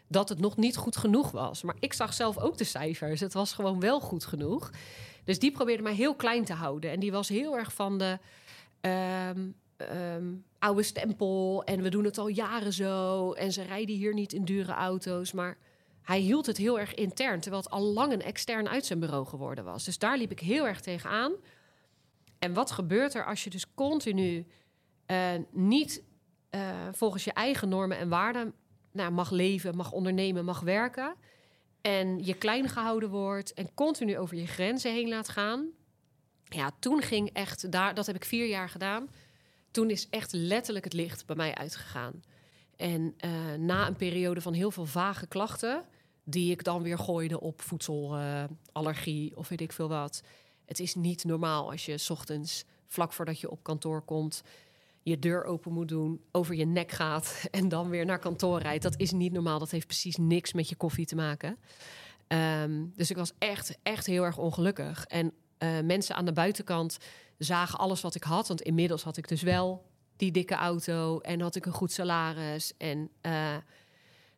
dat 0.09 0.29
het 0.29 0.39
nog 0.39 0.57
niet 0.57 0.77
goed 0.77 0.97
genoeg 0.97 1.31
was. 1.31 1.63
Maar 1.63 1.77
ik 1.81 1.93
zag 1.93 2.15
zelf 2.15 2.39
ook 2.39 2.59
de 2.59 2.65
cijfers. 2.65 3.21
Het 3.21 3.33
was 3.33 3.53
gewoon 3.53 3.81
wel 3.81 4.01
goed 4.01 4.25
genoeg. 4.25 4.71
Dus 5.25 5.39
die 5.39 5.51
probeerde 5.51 5.83
mij 5.83 5.95
heel 5.95 6.15
klein 6.15 6.45
te 6.45 6.55
houden. 6.55 6.91
En 6.91 7.01
die 7.01 7.13
was 7.13 7.29
heel 7.29 7.57
erg 7.57 7.73
van 7.73 7.99
de. 7.99 8.19
Um, 8.81 9.55
um, 9.79 10.45
oude 10.59 10.83
stempel 10.83 11.63
en 11.65 11.83
we 11.83 11.89
doen 11.89 12.05
het 12.05 12.19
al 12.19 12.29
jaren 12.29 12.73
zo. 12.73 13.33
En 13.33 13.53
ze 13.53 13.63
rijden 13.63 13.97
hier 13.97 14.15
niet 14.15 14.33
in 14.33 14.45
dure 14.45 14.73
auto's. 14.73 15.33
Maar 15.33 15.59
hij 16.03 16.19
hield 16.19 16.47
het 16.47 16.57
heel 16.57 16.79
erg 16.79 16.95
intern, 16.95 17.41
terwijl 17.41 17.63
het 17.63 17.73
al 17.73 17.83
lang 17.83 18.13
een 18.13 18.23
extern 18.23 18.69
uitzendbureau 18.69 19.27
geworden 19.27 19.65
was. 19.65 19.85
Dus 19.85 19.99
daar 19.99 20.19
liep 20.19 20.31
ik 20.31 20.41
heel 20.41 20.67
erg 20.67 20.81
tegenaan. 20.81 21.33
En 22.39 22.55
wat 22.55 22.71
gebeurt 22.71 23.15
er 23.15 23.27
als 23.27 23.45
je 23.45 23.51
dus 23.51 23.75
continu 23.75 24.47
uh, 25.07 25.29
niet 25.51 26.03
uh, 26.51 26.61
volgens 26.93 27.25
je 27.25 27.33
eigen 27.33 27.69
normen 27.69 27.99
en 27.99 28.09
waarden 28.09 28.55
nou, 28.93 29.13
mag 29.13 29.31
leven, 29.31 29.77
mag 29.77 29.93
ondernemen, 29.93 30.45
mag 30.45 30.61
werken. 30.61 31.15
En 31.81 32.25
je 32.25 32.35
klein 32.35 32.69
gehouden 32.69 33.11
wordt 33.11 33.55
en 33.55 33.75
continu 33.75 34.19
over 34.19 34.37
je 34.37 34.47
grenzen 34.47 34.93
heen 34.93 35.09
laat 35.09 35.29
gaan. 35.29 35.69
Ja, 36.45 36.71
toen 36.79 37.03
ging 37.03 37.31
echt, 37.33 37.73
daar, 37.73 37.95
dat 37.95 38.07
heb 38.07 38.17
ik 38.17 38.25
vier 38.25 38.47
jaar 38.47 38.69
gedaan 38.69 39.09
toen 39.71 39.91
is 39.91 40.09
echt 40.11 40.33
letterlijk 40.33 40.85
het 40.85 40.95
licht 40.95 41.27
bij 41.27 41.37
mij 41.37 41.55
uitgegaan. 41.55 42.23
En 42.77 43.15
uh, 43.25 43.55
na 43.55 43.87
een 43.87 43.97
periode 43.97 44.41
van 44.41 44.53
heel 44.53 44.71
veel 44.71 44.87
vage 44.87 45.27
klachten, 45.27 45.85
die 46.25 46.51
ik 46.51 46.65
dan 46.65 46.83
weer 46.83 46.99
gooide 46.99 47.41
op 47.41 47.61
voedselallergie 47.61 49.31
uh, 49.31 49.39
of 49.39 49.49
weet 49.49 49.61
ik 49.61 49.73
veel 49.73 49.89
wat. 49.89 50.23
Het 50.65 50.81
is 50.81 50.95
niet 50.95 51.25
normaal 51.25 51.71
als 51.71 51.87
je 51.87 52.07
ochtends, 52.09 52.65
vlak 52.87 53.13
voordat 53.13 53.41
je 53.41 53.51
op 53.51 53.63
kantoor 53.63 54.03
komt, 54.03 54.43
je 55.03 55.19
deur 55.19 55.45
open 55.45 55.73
moet 55.73 55.89
doen, 55.89 56.21
over 56.33 56.55
je 56.55 56.67
nek 56.67 56.91
gaat 56.91 57.45
en 57.51 57.69
dan 57.69 57.89
weer 57.89 58.05
naar 58.05 58.19
kantoor 58.19 58.61
rijdt. 58.61 58.83
Dat 58.83 59.01
is 59.01 59.13
niet 59.13 59.33
normaal. 59.33 59.59
Dat 59.59 59.71
heeft 59.71 59.87
precies 59.87 60.17
niks 60.17 60.53
met 60.53 60.69
je 60.69 60.77
koffie 60.77 61.07
te 61.07 61.15
maken. 61.15 61.59
Um, 62.29 62.93
dus 62.95 63.11
ik 63.11 63.17
was 63.17 63.33
echt, 63.39 63.79
echt 63.83 64.07
heel 64.07 64.25
erg 64.25 64.39
ongelukkig. 64.39 65.05
En 65.05 65.33
uh, 65.59 65.81
mensen 65.81 66.15
aan 66.15 66.25
de 66.25 66.33
buitenkant 66.33 66.99
zagen 67.39 67.79
alles 67.79 68.01
wat 68.01 68.15
ik 68.15 68.23
had. 68.23 68.49
Want 68.49 68.61
inmiddels 68.61 69.03
had 69.03 69.17
ik 69.17 69.29
dus 69.29 69.43
wel 69.43 69.87
die 70.17 70.31
dikke 70.31 70.55
auto 70.55 71.21
en 71.21 71.41
had 71.41 71.55
ik 71.55 71.67
een 71.67 71.73
goed 71.73 71.93
salaris. 71.93 72.73
En 72.77 72.99
uh, 73.23 73.57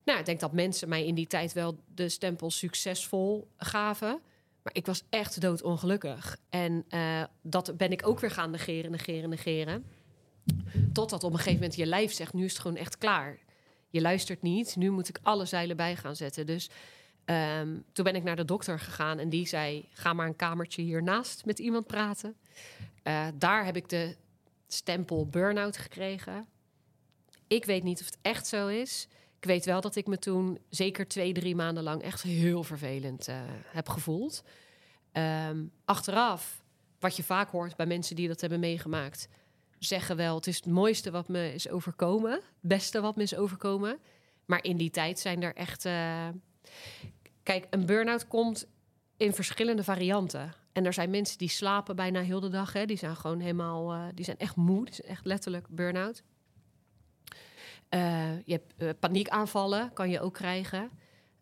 nou, 0.04 0.18
ik 0.18 0.26
denk 0.26 0.40
dat 0.40 0.52
mensen 0.52 0.88
mij 0.88 1.06
in 1.06 1.14
die 1.14 1.26
tijd 1.26 1.52
wel 1.52 1.80
de 1.94 2.08
stempel 2.08 2.50
succesvol 2.50 3.50
gaven. 3.56 4.20
Maar 4.62 4.74
ik 4.74 4.86
was 4.86 5.02
echt 5.10 5.40
doodongelukkig. 5.40 6.36
En 6.50 6.84
uh, 6.88 7.22
dat 7.42 7.76
ben 7.76 7.92
ik 7.92 8.06
ook 8.06 8.20
weer 8.20 8.30
gaan 8.30 8.50
negeren, 8.50 8.90
negeren, 8.90 9.30
negeren. 9.30 9.84
Totdat 10.92 11.24
op 11.24 11.30
een 11.30 11.38
gegeven 11.38 11.60
moment 11.60 11.76
je 11.76 11.86
lijf 11.86 12.12
zegt: 12.12 12.32
nu 12.32 12.44
is 12.44 12.52
het 12.52 12.60
gewoon 12.60 12.76
echt 12.76 12.98
klaar. 12.98 13.38
Je 13.88 14.00
luistert 14.00 14.42
niet, 14.42 14.76
nu 14.76 14.90
moet 14.90 15.08
ik 15.08 15.18
alle 15.22 15.44
zeilen 15.44 15.76
bij 15.76 15.96
gaan 15.96 16.16
zetten. 16.16 16.46
Dus 16.46 16.70
um, 17.24 17.84
toen 17.92 18.04
ben 18.04 18.14
ik 18.14 18.22
naar 18.22 18.36
de 18.36 18.44
dokter 18.44 18.80
gegaan 18.80 19.18
en 19.18 19.28
die 19.28 19.46
zei: 19.46 19.88
ga 19.92 20.12
maar 20.12 20.26
een 20.26 20.36
kamertje 20.36 20.82
hiernaast 20.82 21.44
met 21.44 21.58
iemand 21.58 21.86
praten. 21.86 22.36
Uh, 23.04 23.26
daar 23.34 23.64
heb 23.64 23.76
ik 23.76 23.88
de 23.88 24.16
stempel 24.66 25.26
burn-out 25.26 25.76
gekregen. 25.76 26.46
Ik 27.46 27.64
weet 27.64 27.82
niet 27.82 28.00
of 28.00 28.06
het 28.06 28.18
echt 28.22 28.46
zo 28.46 28.66
is. 28.66 29.08
Ik 29.38 29.44
weet 29.44 29.64
wel 29.64 29.80
dat 29.80 29.96
ik 29.96 30.06
me 30.06 30.18
toen 30.18 30.58
zeker 30.68 31.08
twee, 31.08 31.32
drie 31.32 31.54
maanden 31.54 31.82
lang 31.82 32.02
echt 32.02 32.22
heel 32.22 32.62
vervelend 32.62 33.28
uh, 33.28 33.40
heb 33.66 33.88
gevoeld. 33.88 34.42
Um, 35.12 35.72
achteraf, 35.84 36.62
wat 36.98 37.16
je 37.16 37.22
vaak 37.22 37.50
hoort 37.50 37.76
bij 37.76 37.86
mensen 37.86 38.16
die 38.16 38.28
dat 38.28 38.40
hebben 38.40 38.60
meegemaakt, 38.60 39.28
zeggen 39.78 40.16
wel: 40.16 40.34
het 40.34 40.46
is 40.46 40.56
het 40.56 40.66
mooiste 40.66 41.10
wat 41.10 41.28
me 41.28 41.54
is 41.54 41.68
overkomen, 41.68 42.32
het 42.32 42.42
beste 42.60 43.00
wat 43.00 43.16
me 43.16 43.22
is 43.22 43.36
overkomen. 43.36 43.98
Maar 44.44 44.64
in 44.64 44.76
die 44.76 44.90
tijd 44.90 45.18
zijn 45.18 45.42
er 45.42 45.54
echt. 45.54 45.84
Uh... 45.84 46.28
Kijk, 47.42 47.66
een 47.70 47.86
burn-out 47.86 48.28
komt 48.28 48.66
in 49.16 49.34
verschillende 49.34 49.84
varianten. 49.84 50.54
En 50.72 50.86
er 50.86 50.92
zijn 50.92 51.10
mensen 51.10 51.38
die 51.38 51.48
slapen 51.48 51.96
bijna 51.96 52.20
heel 52.20 52.40
de 52.40 52.48
dag. 52.48 52.72
Hè. 52.72 52.86
Die 52.86 52.96
zijn 52.96 53.16
gewoon 53.16 53.40
helemaal, 53.40 53.94
uh, 53.94 54.04
die 54.14 54.24
zijn 54.24 54.38
echt 54.38 54.56
moe. 54.56 54.88
Echt 55.06 55.24
letterlijk 55.24 55.68
burn-out. 55.68 56.22
Uh, 57.90 58.38
je 58.44 58.52
hebt 58.52 58.74
uh, 58.78 58.90
paniekaanvallen, 59.00 59.92
kan 59.92 60.10
je 60.10 60.20
ook 60.20 60.34
krijgen. 60.34 60.90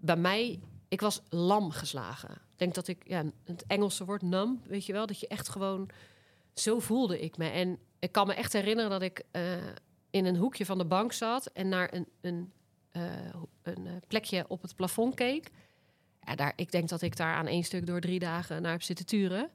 Bij 0.01 0.17
mij, 0.17 0.61
ik 0.89 1.01
was 1.01 1.23
lam 1.29 1.71
geslagen. 1.71 2.31
Ik 2.31 2.57
denk 2.57 2.75
dat 2.75 2.89
ik, 2.89 3.09
ja, 3.09 3.25
het 3.45 3.65
Engelse 3.67 4.05
woord 4.05 4.23
nam, 4.23 4.63
weet 4.67 4.87
je 4.87 4.93
wel, 4.93 5.07
dat 5.07 5.21
je 5.21 5.29
echt 5.29 5.49
gewoon, 5.49 5.89
zo 6.55 6.79
voelde 6.79 7.21
ik 7.21 7.37
me. 7.37 7.49
En 7.49 7.79
ik 7.99 8.13
kan 8.13 8.27
me 8.27 8.35
echt 8.35 8.53
herinneren 8.53 8.91
dat 8.91 9.03
ik 9.03 9.25
in 10.11 10.25
een 10.25 10.37
hoekje 10.37 10.67
van 10.67 10.79
de 10.79 10.85
bank 10.85 11.13
zat 11.13 11.47
en 11.47 11.69
naar 11.69 11.95
een, 11.95 12.07
een, 12.21 12.53
een 13.63 14.03
plekje 14.07 14.45
op 14.49 14.63
het 14.63 14.77
plafond 14.77 15.15
keek. 15.15 15.51
Ja, 16.27 16.35
daar, 16.35 16.53
ik 16.57 16.71
denk 16.71 16.89
dat 16.89 17.03
ik 17.03 17.17
daar 17.17 17.35
aan 17.35 17.47
één 17.47 17.65
stuk 17.65 17.87
door 17.87 18.01
drie 18.01 18.19
dagen 18.19 18.63
naar 18.63 18.73
heb 18.73 18.83
zitten 18.83 19.07
turen. 19.07 19.51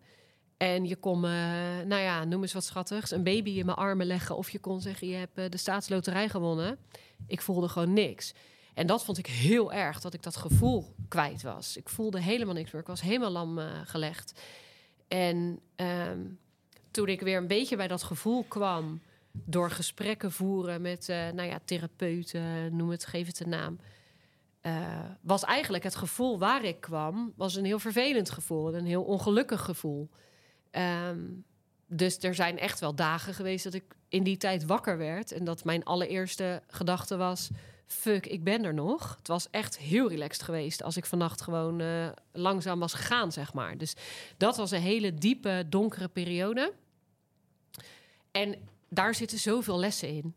En 0.57 0.86
je 0.86 0.95
kon, 0.95 1.22
nou 1.22 1.95
ja, 2.01 2.24
noem 2.24 2.41
eens 2.41 2.53
wat 2.53 2.64
schattigs, 2.64 3.11
een 3.11 3.24
baby 3.24 3.49
in 3.49 3.66
mijn 3.66 3.78
armen 3.78 4.05
leggen. 4.05 4.38
Of 4.38 4.49
je 4.49 4.59
kon 4.59 4.82
zeggen, 4.82 5.07
je 5.07 5.16
hebt 5.16 5.39
uh, 5.39 5.45
de 5.49 5.57
staatsloterij 5.57 6.30
gewonnen. 6.30 6.78
Ik 7.28 7.41
voelde 7.41 7.68
gewoon 7.68 7.93
niks. 7.93 8.34
En 8.74 8.88
dat 8.88 9.03
vond 9.03 9.18
ik 9.18 9.28
heel 9.28 9.74
erg, 9.74 9.99
dat 9.99 10.14
ik 10.14 10.24
dat 10.24 10.36
gevoel 10.36 10.95
kwijt 11.07 11.41
was. 11.41 11.78
Ik 11.78 11.89
voelde 11.89 12.22
helemaal 12.22 12.53
niks 12.53 12.72
meer. 12.72 12.82
Ik 12.82 12.88
was 12.88 13.01
helemaal 13.01 13.32
lam 13.32 13.57
uh, 13.57 13.66
gelegd. 13.84 14.41
En 15.07 15.59
um, 15.76 16.39
toen 16.91 17.07
ik 17.07 17.22
weer 17.22 17.38
een 17.38 17.47
beetje 17.47 17.76
bij 17.76 17.88
dat 17.88 18.03
gevoel 18.03 18.43
kwam... 18.43 19.01
door 19.32 19.72
gesprekken 19.72 20.32
voeren 20.32 20.82
met, 20.82 21.07
nou 21.07 21.43
ja, 21.43 21.59
therapeuten, 21.66 22.76
noem 22.76 22.89
het, 22.89 23.05
geef 23.05 23.28
het 23.28 23.39
een 23.39 23.49
naam... 23.49 23.80
Uh, 24.66 24.99
was 25.22 25.43
eigenlijk 25.43 25.84
het 25.84 25.95
gevoel 25.95 26.39
waar 26.39 26.64
ik 26.64 26.82
kwam, 26.82 27.34
was 27.36 27.55
een 27.55 27.66
heel 27.66 27.80
vervelend 27.80 28.30
gevoel, 28.30 28.76
een 28.76 28.86
heel 28.86 29.03
ongelukkig 29.03 29.61
gevoel. 29.61 30.09
Um, 30.72 31.45
dus 31.88 32.18
er 32.18 32.36
zijn 32.36 32.59
echt 32.59 32.80
wel 32.80 32.95
dagen 32.95 33.34
geweest 33.34 33.64
dat 33.64 33.74
ik 33.74 33.84
in 34.09 34.24
die 34.24 34.38
tijd 34.38 34.66
wakker 34.66 34.97
werd 34.97 35.32
en 35.32 35.43
dat 35.43 35.64
mijn 35.64 35.84
allereerste 35.84 36.61
gedachte 36.68 37.18
was: 37.18 37.49
fuck, 37.86 38.26
ik 38.26 38.43
ben 38.43 38.64
er 38.64 38.74
nog. 38.74 39.16
Het 39.18 39.28
was 39.28 39.49
echt 39.49 39.78
heel 39.78 40.09
relaxed 40.09 40.43
geweest 40.43 40.84
als 40.84 40.97
ik 40.97 41.05
vannacht 41.05 41.41
gewoon 41.41 41.82
uh, 41.82 42.09
langzaam 42.32 42.80
was 42.80 42.93
gegaan, 42.93 43.32
zeg 43.32 43.53
maar. 43.53 43.78
Dus 43.78 43.95
dat 44.38 44.57
was 44.57 44.72
een 44.72 44.82
hele 44.82 45.14
diepe, 45.14 45.66
donkere 45.70 46.07
periode. 46.07 46.74
En 48.32 48.55
daar 48.89 49.16
zitten 49.16 49.39
zoveel 49.39 49.80
lessen 49.80 50.09
in. 50.09 50.36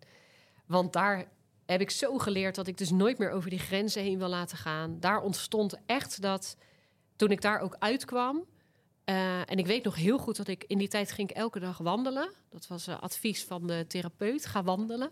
Want 0.66 0.92
daar 0.92 1.26
heb 1.66 1.80
ik 1.80 1.90
zo 1.90 2.18
geleerd 2.18 2.54
dat 2.54 2.66
ik 2.66 2.78
dus 2.78 2.90
nooit 2.90 3.18
meer 3.18 3.30
over 3.30 3.50
die 3.50 3.58
grenzen 3.58 4.02
heen 4.02 4.18
wil 4.18 4.28
laten 4.28 4.58
gaan. 4.58 5.00
Daar 5.00 5.20
ontstond 5.20 5.74
echt 5.86 6.22
dat 6.22 6.56
toen 7.16 7.30
ik 7.30 7.40
daar 7.40 7.60
ook 7.60 7.76
uitkwam. 7.78 8.44
Uh, 9.04 9.38
en 9.38 9.58
ik 9.58 9.66
weet 9.66 9.84
nog 9.84 9.94
heel 9.94 10.18
goed 10.18 10.36
dat 10.36 10.48
ik 10.48 10.64
in 10.64 10.78
die 10.78 10.88
tijd 10.88 11.12
ging 11.12 11.30
elke 11.30 11.60
dag 11.60 11.78
wandelen. 11.78 12.32
Dat 12.50 12.66
was 12.66 12.88
uh, 12.88 13.00
advies 13.00 13.44
van 13.44 13.66
de 13.66 13.84
therapeut. 13.88 14.46
Ga 14.46 14.62
wandelen. 14.62 15.10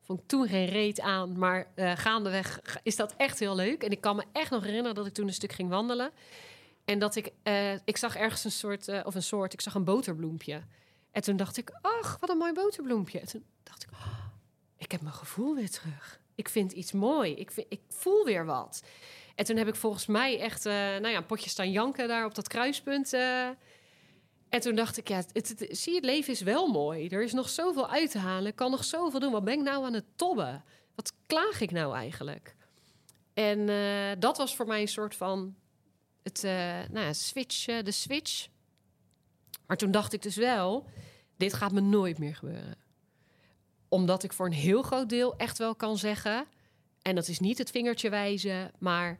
Vond 0.00 0.20
ik 0.20 0.26
toen 0.26 0.48
geen 0.48 0.66
reet 0.66 1.00
aan, 1.00 1.38
maar 1.38 1.72
uh, 1.76 1.92
gaandeweg 1.96 2.60
is 2.82 2.96
dat 2.96 3.14
echt 3.16 3.38
heel 3.38 3.54
leuk. 3.54 3.82
En 3.82 3.90
ik 3.90 4.00
kan 4.00 4.16
me 4.16 4.24
echt 4.32 4.50
nog 4.50 4.62
herinneren 4.62 4.94
dat 4.94 5.06
ik 5.06 5.12
toen 5.12 5.26
een 5.26 5.32
stuk 5.32 5.52
ging 5.52 5.68
wandelen. 5.68 6.10
En 6.84 6.98
dat 6.98 7.16
ik, 7.16 7.32
ik 7.84 7.96
zag 7.96 8.16
ergens 8.16 8.44
een 8.44 8.50
soort, 8.50 9.04
of 9.04 9.14
een 9.14 9.22
soort, 9.22 9.52
ik 9.52 9.60
zag 9.60 9.74
een 9.74 9.84
boterbloempje. 9.84 10.62
En 11.10 11.22
toen 11.22 11.36
dacht 11.36 11.56
ik, 11.56 11.70
ach, 11.80 12.16
wat 12.20 12.30
een 12.30 12.36
mooi 12.36 12.52
boterbloempje. 12.52 13.20
En 13.20 13.26
toen 13.26 13.44
dacht 13.62 13.82
ik, 13.82 13.88
oh, 13.92 14.17
ik 14.78 14.92
heb 14.92 15.00
mijn 15.00 15.14
gevoel 15.14 15.54
weer 15.54 15.70
terug. 15.70 16.20
Ik 16.34 16.48
vind 16.48 16.72
iets 16.72 16.92
mooi. 16.92 17.34
Ik, 17.34 17.52
ik 17.68 17.80
voel 17.88 18.24
weer 18.24 18.44
wat. 18.44 18.82
En 19.34 19.44
toen 19.44 19.56
heb 19.56 19.68
ik 19.68 19.74
volgens 19.74 20.06
mij 20.06 20.40
echt 20.40 20.66
uh, 20.66 20.72
nou 20.72 21.08
ja, 21.08 21.16
een 21.16 21.26
potje 21.26 21.50
staan 21.50 21.70
janken 21.70 22.08
daar 22.08 22.24
op 22.24 22.34
dat 22.34 22.48
kruispunt. 22.48 23.12
Uh. 23.12 23.48
En 24.48 24.60
toen 24.60 24.74
dacht 24.74 24.96
ik, 24.96 25.08
ja, 25.08 25.16
het, 25.32 25.48
het, 25.48 25.66
zie 25.70 25.94
het 25.94 26.04
leven 26.04 26.32
is 26.32 26.40
wel 26.40 26.66
mooi. 26.66 27.08
Er 27.08 27.22
is 27.22 27.32
nog 27.32 27.48
zoveel 27.48 27.88
uit 27.88 28.10
te 28.10 28.18
halen. 28.18 28.46
Ik 28.46 28.56
kan 28.56 28.70
nog 28.70 28.84
zoveel 28.84 29.20
doen. 29.20 29.32
Wat 29.32 29.44
ben 29.44 29.58
ik 29.58 29.64
nou 29.64 29.84
aan 29.84 29.92
het 29.92 30.04
tobben? 30.16 30.64
Wat 30.94 31.12
klaag 31.26 31.60
ik 31.60 31.70
nou 31.70 31.94
eigenlijk? 31.94 32.56
En 33.34 33.58
uh, 33.58 34.10
dat 34.18 34.36
was 34.36 34.56
voor 34.56 34.66
mij 34.66 34.80
een 34.80 34.88
soort 34.88 35.14
van 35.14 35.56
het, 36.22 36.42
nou 36.92 37.06
ja, 37.06 37.12
switch, 37.12 37.64
de 37.64 37.92
switch. 37.92 38.48
Maar 39.66 39.76
toen 39.76 39.90
dacht 39.90 40.12
ik 40.12 40.22
dus 40.22 40.36
wel, 40.36 40.86
dit 41.36 41.52
gaat 41.52 41.72
me 41.72 41.80
nooit 41.80 42.18
meer 42.18 42.34
gebeuren 42.34 42.87
omdat 43.88 44.22
ik 44.22 44.32
voor 44.32 44.46
een 44.46 44.52
heel 44.52 44.82
groot 44.82 45.08
deel 45.08 45.36
echt 45.36 45.58
wel 45.58 45.74
kan 45.74 45.98
zeggen. 45.98 46.46
En 47.02 47.14
dat 47.14 47.28
is 47.28 47.38
niet 47.38 47.58
het 47.58 47.70
vingertje 47.70 48.10
wijzen, 48.10 48.70
maar 48.78 49.18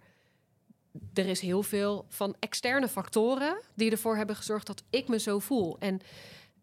er 1.15 1.27
is 1.27 1.41
heel 1.41 1.63
veel 1.63 2.07
van 2.09 2.37
externe 2.39 2.89
factoren 2.89 3.61
die 3.75 3.91
ervoor 3.91 4.17
hebben 4.17 4.37
gezorgd 4.37 4.67
dat 4.67 4.83
ik 4.91 5.09
me 5.09 5.19
zo 5.19 5.39
voel. 5.39 5.79
En 5.79 6.01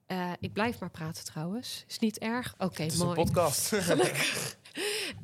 uh, 0.08 0.32
ik 0.40 0.54
blijf 0.54 0.80
maar 0.80 0.90
praten 0.90 1.26
trouwens. 1.26 1.84
Is 1.88 2.00
niet 2.00 2.18
erg? 2.18 2.54
Oké, 2.54 2.64
okay, 2.64 2.92
mooi. 2.98 3.10
Een 3.10 3.26
podcast. 3.26 3.68
Gelukkig. 3.76 4.58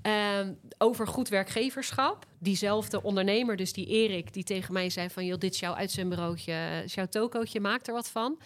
um, 0.01 0.59
over 0.77 1.07
goed 1.07 1.29
werkgeverschap. 1.29 2.25
Diezelfde 2.39 3.03
ondernemer, 3.03 3.55
dus 3.55 3.73
die 3.73 3.85
Erik, 3.85 4.33
die 4.33 4.43
tegen 4.43 4.73
mij 4.73 4.89
zei 4.89 5.09
van... 5.09 5.25
joh, 5.25 5.39
dit 5.39 5.53
is 5.53 5.59
jouw 5.59 5.73
uitzendbureautje, 5.73 6.81
is 6.83 6.93
jouw 6.93 7.07
tokootje, 7.07 7.59
maak 7.59 7.87
er 7.87 7.93
wat 7.93 8.09
van. 8.09 8.39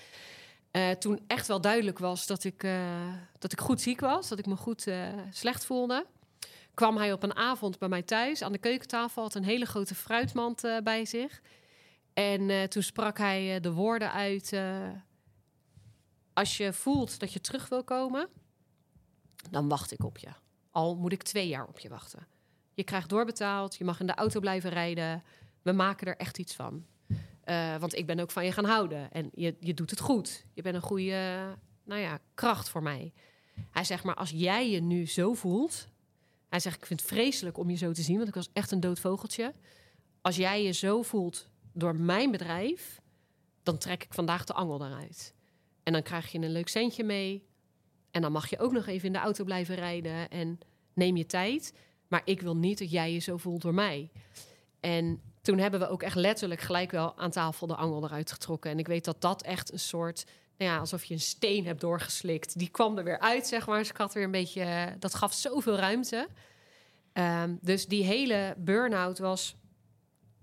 Uh, 0.76 0.92
toen 0.92 1.20
echt 1.28 1.48
wel 1.48 1.62
duidelijk 1.62 2.00
was 2.00 2.28
dat 2.28 2.44
ik, 2.44 2.64
uh, 2.64 3.14
dat 3.40 3.52
ik 3.52 3.60
goed 3.60 3.82
ziek 3.82 4.00
was, 4.00 4.28
dat 4.28 4.40
ik 4.40 4.46
me 4.46 4.56
goed 4.56 4.88
uh, 4.88 5.08
slecht 5.32 5.66
voelde, 5.66 6.06
kwam 6.74 6.98
hij 6.98 7.14
op 7.14 7.24
een 7.24 7.36
avond 7.36 7.80
bij 7.80 7.90
mij 7.90 8.02
thuis 8.02 8.42
aan 8.42 8.52
de 8.52 8.58
keukentafel, 8.58 9.22
had 9.22 9.36
een 9.36 9.44
hele 9.44 9.66
grote 9.66 9.96
fruitmand 9.96 10.62
bij 10.84 11.06
zich. 11.06 11.42
En 12.14 12.70
toen 12.70 12.84
sprak 12.84 13.18
hij 13.18 13.60
de 13.60 13.72
woorden 13.72 14.12
uit: 14.12 14.54
Als 16.34 16.58
je 16.58 16.74
voelt 16.74 17.20
dat 17.20 17.34
je 17.34 17.42
terug 17.42 17.70
wil 17.70 17.84
komen, 17.84 18.30
dan 19.50 19.68
wacht 19.68 19.92
ik 19.92 20.04
op 20.04 20.18
je. 20.18 20.30
Al 20.72 20.96
moet 20.96 21.12
ik 21.12 21.24
twee 21.24 21.48
jaar 21.48 21.68
op 21.68 21.80
je 21.80 21.90
wachten. 21.90 22.28
Je 22.74 22.84
krijgt 22.84 23.10
doorbetaald, 23.10 23.76
je 23.76 23.84
mag 23.84 24.00
in 24.00 24.08
de 24.08 24.16
auto 24.16 24.40
blijven 24.40 24.70
rijden. 24.70 25.24
We 25.62 25.72
maken 25.72 26.08
er 26.08 26.18
echt 26.18 26.38
iets 26.38 26.54
van. 26.54 26.86
Uh, 27.46 27.78
want 27.78 27.96
ik 27.96 28.06
ben 28.06 28.20
ook 28.20 28.32
van 28.32 28.46
je 28.46 28.52
gaan 28.52 28.66
houden. 28.66 29.12
En 29.12 29.30
je, 29.34 29.56
je 29.60 29.74
doet 29.74 29.90
het 29.90 30.00
goed. 30.00 30.46
Je 30.54 30.62
bent 30.62 30.76
een 30.76 30.82
goede 30.82 31.56
nou 31.84 32.02
ja, 32.02 32.20
kracht 32.34 32.70
voor 32.70 32.84
mij. 32.84 33.14
Hij 33.72 33.84
zegt 33.84 34.04
maar, 34.04 34.16
als 34.16 34.30
jij 34.30 34.70
je 34.70 34.82
nu 34.82 35.08
zo 35.08 35.34
voelt... 35.34 35.88
Hij 36.50 36.60
zegt, 36.60 36.78
ik 36.78 36.86
vind 36.86 37.00
het 37.00 37.10
vreselijk 37.10 37.58
om 37.58 37.70
je 37.70 37.76
zo 37.76 37.92
te 37.92 38.02
zien... 38.02 38.16
want 38.16 38.28
ik 38.28 38.36
was 38.36 38.50
echt 38.54 38.72
een 38.72 38.80
dood 38.80 39.00
vogeltje. 39.00 39.54
Als 40.22 40.36
jij 40.36 40.64
je 40.64 40.72
zo 40.72 41.02
voelt 41.02 41.50
door 41.74 41.96
mijn 41.96 42.32
bedrijf... 42.32 43.02
dan 43.64 43.78
trek 43.78 44.04
ik 44.04 44.14
vandaag 44.14 44.44
de 44.44 44.54
angel 44.54 44.86
eruit. 44.86 45.34
En 45.84 45.94
dan 45.94 46.02
krijg 46.02 46.32
je 46.32 46.40
een 46.40 46.52
leuk 46.52 46.68
centje 46.68 47.04
mee. 47.04 47.48
En 48.12 48.22
dan 48.22 48.32
mag 48.32 48.50
je 48.50 48.60
ook 48.60 48.72
nog 48.72 48.86
even 48.86 49.06
in 49.06 49.14
de 49.14 49.20
auto 49.20 49.44
blijven 49.44 49.76
rijden... 49.76 50.30
en 50.30 50.60
neem 50.94 51.18
je 51.18 51.26
tijd. 51.26 51.74
Maar 52.08 52.22
ik 52.26 52.42
wil 52.42 52.56
niet 52.56 52.80
dat 52.80 52.92
jij 52.92 53.14
je 53.14 53.20
zo 53.20 53.38
voelt 53.38 53.62
door 53.62 53.74
mij. 53.74 54.12
En 54.80 55.22
toen 55.46 55.58
hebben 55.58 55.80
we 55.80 55.90
ook 55.90 56.04
echt 56.04 56.16
letterlijk 56.16 56.62
gelijk 56.62 56.92
wel 56.92 57.18
aan 57.18 57.32
tafel 57.32 57.68
de 57.68 57.76
angel 57.76 58.04
eruit 58.04 58.32
getrokken. 58.32 58.72
En 58.72 58.80
ik 58.80 58.88
weet 58.88 59.06
dat 59.06 59.22
dat 59.22 59.42
echt 59.42 59.72
een 59.72 59.80
soort, 59.80 60.26
nou 60.58 60.72
ja, 60.72 60.78
alsof 60.78 61.04
je 61.04 61.14
een 61.14 61.20
steen 61.20 61.66
hebt 61.66 61.82
doorgeslikt. 61.82 62.60
Die 62.60 62.70
kwam 62.70 62.98
er 62.98 63.04
weer 63.04 63.20
uit, 63.20 63.48
zeg 63.48 63.68
maar. 63.68 63.80
Dus 63.80 63.90
ik 63.90 63.98
had 63.98 64.14
weer 64.14 64.24
een 64.24 64.32
beetje, 64.32 64.96
dat 65.00 65.16
gaf 65.16 65.34
zoveel 65.34 65.76
ruimte. 65.76 66.28
Um, 67.14 67.58
dus 67.62 67.86
die 67.88 68.04
hele 68.04 68.56
burn-out 68.58 69.20
was 69.20 69.56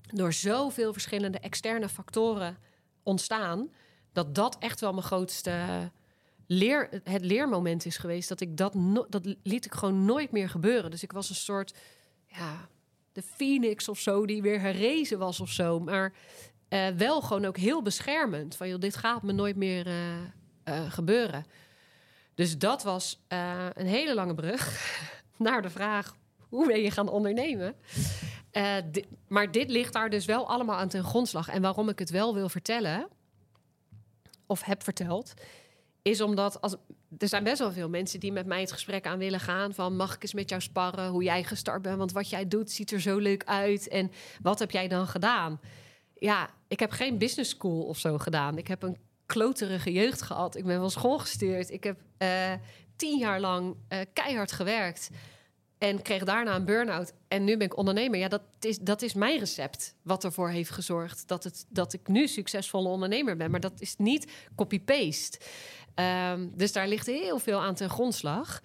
door 0.02 0.32
zoveel 0.32 0.92
verschillende 0.92 1.38
externe 1.38 1.88
factoren 1.88 2.56
ontstaan, 3.02 3.70
dat 4.12 4.34
dat 4.34 4.56
echt 4.58 4.80
wel 4.80 4.92
mijn 4.92 5.06
grootste 5.06 5.90
leer, 6.46 6.88
het 7.04 7.24
leermoment 7.24 7.86
is 7.86 7.96
geweest. 7.96 8.28
Dat 8.28 8.40
ik 8.40 8.56
dat, 8.56 8.74
dat 9.08 9.34
liet 9.42 9.64
ik 9.64 9.74
gewoon 9.74 10.04
nooit 10.04 10.32
meer 10.32 10.48
gebeuren. 10.48 10.90
Dus 10.90 11.02
ik 11.02 11.12
was 11.12 11.28
een 11.28 11.34
soort, 11.34 11.74
ja, 12.26 12.68
de 13.12 13.22
phoenix 13.22 13.88
of 13.88 13.98
zo 13.98 14.26
die 14.26 14.42
weer 14.42 14.60
herrezen 14.60 15.18
was 15.18 15.40
of 15.40 15.50
zo. 15.50 15.80
Maar 15.80 16.12
uh, 16.68 16.88
wel 16.88 17.20
gewoon 17.20 17.44
ook 17.44 17.56
heel 17.56 17.82
beschermend. 17.82 18.56
Van 18.56 18.68
joh, 18.68 18.80
dit 18.80 18.96
gaat 18.96 19.22
me 19.22 19.32
nooit 19.32 19.56
meer 19.56 19.86
uh, 19.86 19.94
uh, 20.64 20.92
gebeuren. 20.92 21.44
Dus 22.34 22.58
dat 22.58 22.82
was 22.82 23.20
een 23.74 23.86
hele 23.86 24.14
lange 24.14 24.34
brug 24.34 24.94
naar 25.36 25.62
de 25.62 25.70
vraag: 25.70 26.16
hoe 26.48 26.66
ben 26.66 26.80
je 26.80 26.90
gaan 26.90 27.08
ondernemen? 27.08 27.74
Maar 29.28 29.50
dit 29.50 29.70
ligt 29.70 29.92
daar 29.92 30.10
dus 30.10 30.24
wel 30.24 30.48
allemaal 30.48 30.76
aan 30.76 30.88
ten 30.88 31.04
grondslag. 31.04 31.48
En 31.48 31.62
waarom 31.62 31.88
ik 31.88 31.98
het 31.98 32.10
wel 32.10 32.34
wil 32.34 32.48
vertellen, 32.48 33.08
of 34.46 34.62
heb 34.62 34.82
verteld, 34.82 35.34
is 36.02 36.20
omdat 36.20 36.78
er 37.18 37.28
zijn 37.28 37.44
best 37.44 37.58
wel 37.58 37.72
veel 37.72 37.88
mensen 37.88 38.20
die 38.20 38.32
met 38.32 38.46
mij 38.46 38.60
het 38.60 38.72
gesprek 38.72 39.06
aan 39.06 39.18
willen 39.18 39.40
gaan. 39.40 39.74
Van 39.74 39.96
mag 39.96 40.14
ik 40.14 40.22
eens 40.22 40.34
met 40.34 40.48
jou 40.48 40.60
sparren 40.60 41.08
hoe 41.08 41.22
jij 41.22 41.44
gestart 41.44 41.82
bent? 41.82 41.98
Want 41.98 42.12
wat 42.12 42.30
jij 42.30 42.48
doet 42.48 42.70
ziet 42.70 42.92
er 42.92 43.00
zo 43.00 43.18
leuk 43.18 43.44
uit. 43.44 43.88
En 43.88 44.10
wat 44.42 44.58
heb 44.58 44.70
jij 44.70 44.88
dan 44.88 45.06
gedaan? 45.06 45.60
Ja, 46.14 46.50
ik 46.68 46.80
heb 46.80 46.90
geen 46.90 47.18
business 47.18 47.50
school 47.50 47.82
of 47.82 47.98
zo 47.98 48.18
gedaan. 48.18 48.58
Ik 48.58 48.68
heb 48.68 48.82
een 48.82 48.96
kloterige 49.26 49.92
jeugd 49.92 50.22
gehad. 50.22 50.56
Ik 50.56 50.64
ben 50.64 50.80
van 50.80 50.90
school 50.90 51.18
gestuurd. 51.18 51.70
Ik 51.70 51.84
heb 51.84 52.00
eh, 52.18 52.52
tien 52.96 53.18
jaar 53.18 53.40
lang 53.40 53.76
eh, 53.88 53.98
keihard 54.12 54.52
gewerkt. 54.52 55.10
En 55.78 56.02
kreeg 56.02 56.24
daarna 56.24 56.54
een 56.54 56.64
burn-out. 56.64 57.12
En 57.28 57.44
nu 57.44 57.56
ben 57.56 57.66
ik 57.66 57.76
ondernemer. 57.76 58.18
Ja, 58.18 58.28
dat 58.28 58.42
is, 58.60 58.78
dat 58.78 59.02
is 59.02 59.14
mijn 59.14 59.38
recept. 59.38 59.94
Wat 60.02 60.24
ervoor 60.24 60.50
heeft 60.50 60.70
gezorgd 60.70 61.28
dat, 61.28 61.44
het, 61.44 61.66
dat 61.68 61.92
ik 61.92 62.08
nu 62.08 62.28
succesvolle 62.28 62.88
ondernemer 62.88 63.36
ben. 63.36 63.50
Maar 63.50 63.60
dat 63.60 63.80
is 63.80 63.96
niet 63.96 64.32
copy-paste. 64.56 65.38
Ehm, 65.94 66.48
dus 66.54 66.72
daar 66.72 66.88
ligt 66.88 67.06
heel 67.06 67.38
veel 67.38 67.60
aan 67.60 67.74
ten 67.74 67.90
grondslag. 67.90 68.60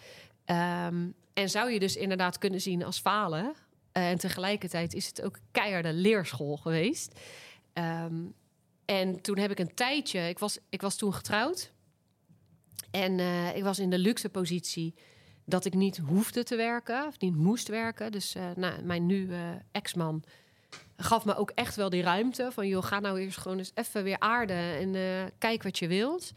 Ehm, 0.45 1.07
en 1.33 1.49
zou 1.49 1.71
je 1.71 1.79
dus 1.79 1.95
inderdaad 1.95 2.37
kunnen 2.37 2.61
zien 2.61 2.83
als 2.83 2.99
falen. 2.99 3.53
Uh, 3.93 4.09
en 4.09 4.17
tegelijkertijd 4.17 4.93
is 4.93 5.07
het 5.07 5.21
ook 5.21 5.39
keiharde 5.51 5.93
leerschool 5.93 6.57
geweest. 6.57 7.19
Ehm, 7.73 8.15
en 8.85 9.21
toen 9.21 9.37
heb 9.37 9.51
ik 9.51 9.59
een 9.59 9.73
tijdje... 9.73 10.19
Ik 10.19 10.39
was, 10.39 10.57
ik 10.69 10.81
was 10.81 10.95
toen 10.95 11.13
getrouwd. 11.13 11.71
En 12.91 13.19
uh, 13.19 13.55
ik 13.55 13.63
was 13.63 13.79
in 13.79 13.89
de 13.89 13.97
luxe 13.97 14.29
positie 14.29 14.95
dat 15.45 15.65
ik 15.65 15.73
niet 15.73 15.97
hoefde 15.97 16.43
te 16.43 16.55
werken, 16.55 17.07
of 17.07 17.19
niet 17.19 17.35
moest 17.35 17.67
werken. 17.67 18.11
Dus 18.11 18.35
uh, 18.35 18.43
nou, 18.55 18.83
mijn 18.83 19.05
nu 19.05 19.29
ex-man 19.71 20.23
gaf 20.97 21.25
me 21.25 21.35
ook 21.35 21.51
echt 21.55 21.75
wel 21.75 21.89
die 21.89 22.01
ruimte 22.01 22.49
van... 22.53 22.67
joh, 22.67 22.83
ga 22.83 22.99
nou 22.99 23.19
eerst 23.19 23.37
gewoon 23.37 23.57
eens 23.57 23.71
even 23.73 24.03
weer 24.03 24.19
aarden 24.19 24.95
en 24.95 25.31
kijk 25.37 25.63
wat 25.63 25.79
je 25.79 25.87
wilt. 25.87 26.33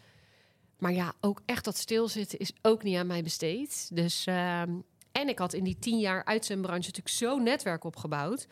Maar 0.81 0.93
ja, 0.93 1.13
ook 1.21 1.41
echt 1.47 1.65
dat 1.65 1.77
stilzitten 1.77 2.39
is 2.39 2.53
ook 2.63 2.83
niet 2.83 2.97
aan 2.97 3.07
mij 3.07 3.23
besteed. 3.23 3.91
Dus, 3.93 4.27
ehm, 4.27 4.71
en 5.13 5.29
ik 5.29 5.39
had 5.39 5.53
in 5.53 5.65
die 5.65 5.79
tien 5.79 5.99
jaar 5.99 6.25
uitzendbranche 6.25 6.87
natuurlijk 6.87 7.17
zo'n 7.17 7.43
netwerk 7.43 7.85
opgebouwd. 7.85 8.47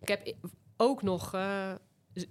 Ik 0.00 0.08
heb 0.08 0.34
ook 0.76 1.02
nog 1.02 1.34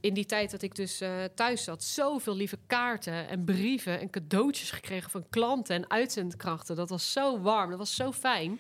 in 0.02 0.14
die 0.14 0.26
tijd 0.26 0.52
dat 0.52 0.62
ik 0.62 0.76
dus 0.76 1.02
uh, 1.02 1.24
thuis 1.36 1.64
zat, 1.64 1.84
zoveel 1.84 2.36
lieve 2.36 2.58
kaarten 2.68 3.28
en 3.28 3.44
brieven 3.44 4.00
en 4.00 4.10
cadeautjes 4.10 4.72
gekregen 4.72 5.10
van 5.10 5.30
klanten 5.30 5.76
en 5.76 5.90
uitzendkrachten. 5.90 6.76
Dat 6.76 6.90
was 6.90 7.12
zo 7.12 7.40
warm, 7.40 7.70
dat 7.70 7.80
was 7.80 7.96
zo 7.96 8.12
fijn. 8.12 8.60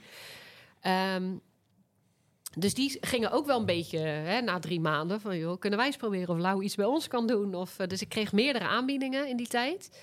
Um, 1.15 1.41
dus 2.57 2.73
die 2.73 2.97
gingen 3.01 3.31
ook 3.31 3.45
wel 3.45 3.59
een 3.59 3.65
beetje 3.65 3.99
hè, 3.99 4.41
na 4.41 4.59
drie 4.59 4.79
maanden 4.79 5.21
van, 5.21 5.37
joh, 5.37 5.59
kunnen 5.59 5.79
wij 5.79 5.87
eens 5.87 5.97
proberen 5.97 6.29
of 6.29 6.41
Lau 6.41 6.63
iets 6.63 6.75
bij 6.75 6.85
ons 6.85 7.07
kan 7.07 7.27
doen? 7.27 7.55
Of, 7.55 7.79
uh, 7.79 7.87
dus 7.87 8.01
ik 8.01 8.09
kreeg 8.09 8.31
meerdere 8.31 8.65
aanbiedingen 8.65 9.27
in 9.27 9.37
die 9.37 9.47
tijd. 9.47 10.01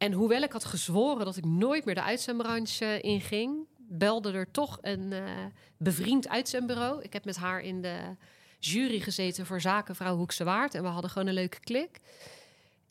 En 0.00 0.12
hoewel 0.12 0.42
ik 0.42 0.52
had 0.52 0.64
gezworen 0.64 1.24
dat 1.24 1.36
ik 1.36 1.44
nooit 1.44 1.84
meer 1.84 1.94
de 1.94 2.02
uitzendbranche 2.02 3.00
inging, 3.00 3.66
belde 3.76 4.32
er 4.32 4.50
toch 4.50 4.78
een 4.80 5.12
uh, 5.12 5.22
bevriend 5.76 6.28
uitzendbureau. 6.28 7.02
Ik 7.02 7.12
heb 7.12 7.24
met 7.24 7.36
haar 7.36 7.60
in 7.60 7.82
de 7.82 8.16
jury 8.58 9.00
gezeten 9.00 9.46
voor 9.46 9.60
Zakenvrouw 9.60 10.16
Hoekse 10.16 10.44
Waard. 10.44 10.74
En 10.74 10.82
we 10.82 10.88
hadden 10.88 11.10
gewoon 11.10 11.28
een 11.28 11.34
leuke 11.34 11.60
klik. 11.60 12.00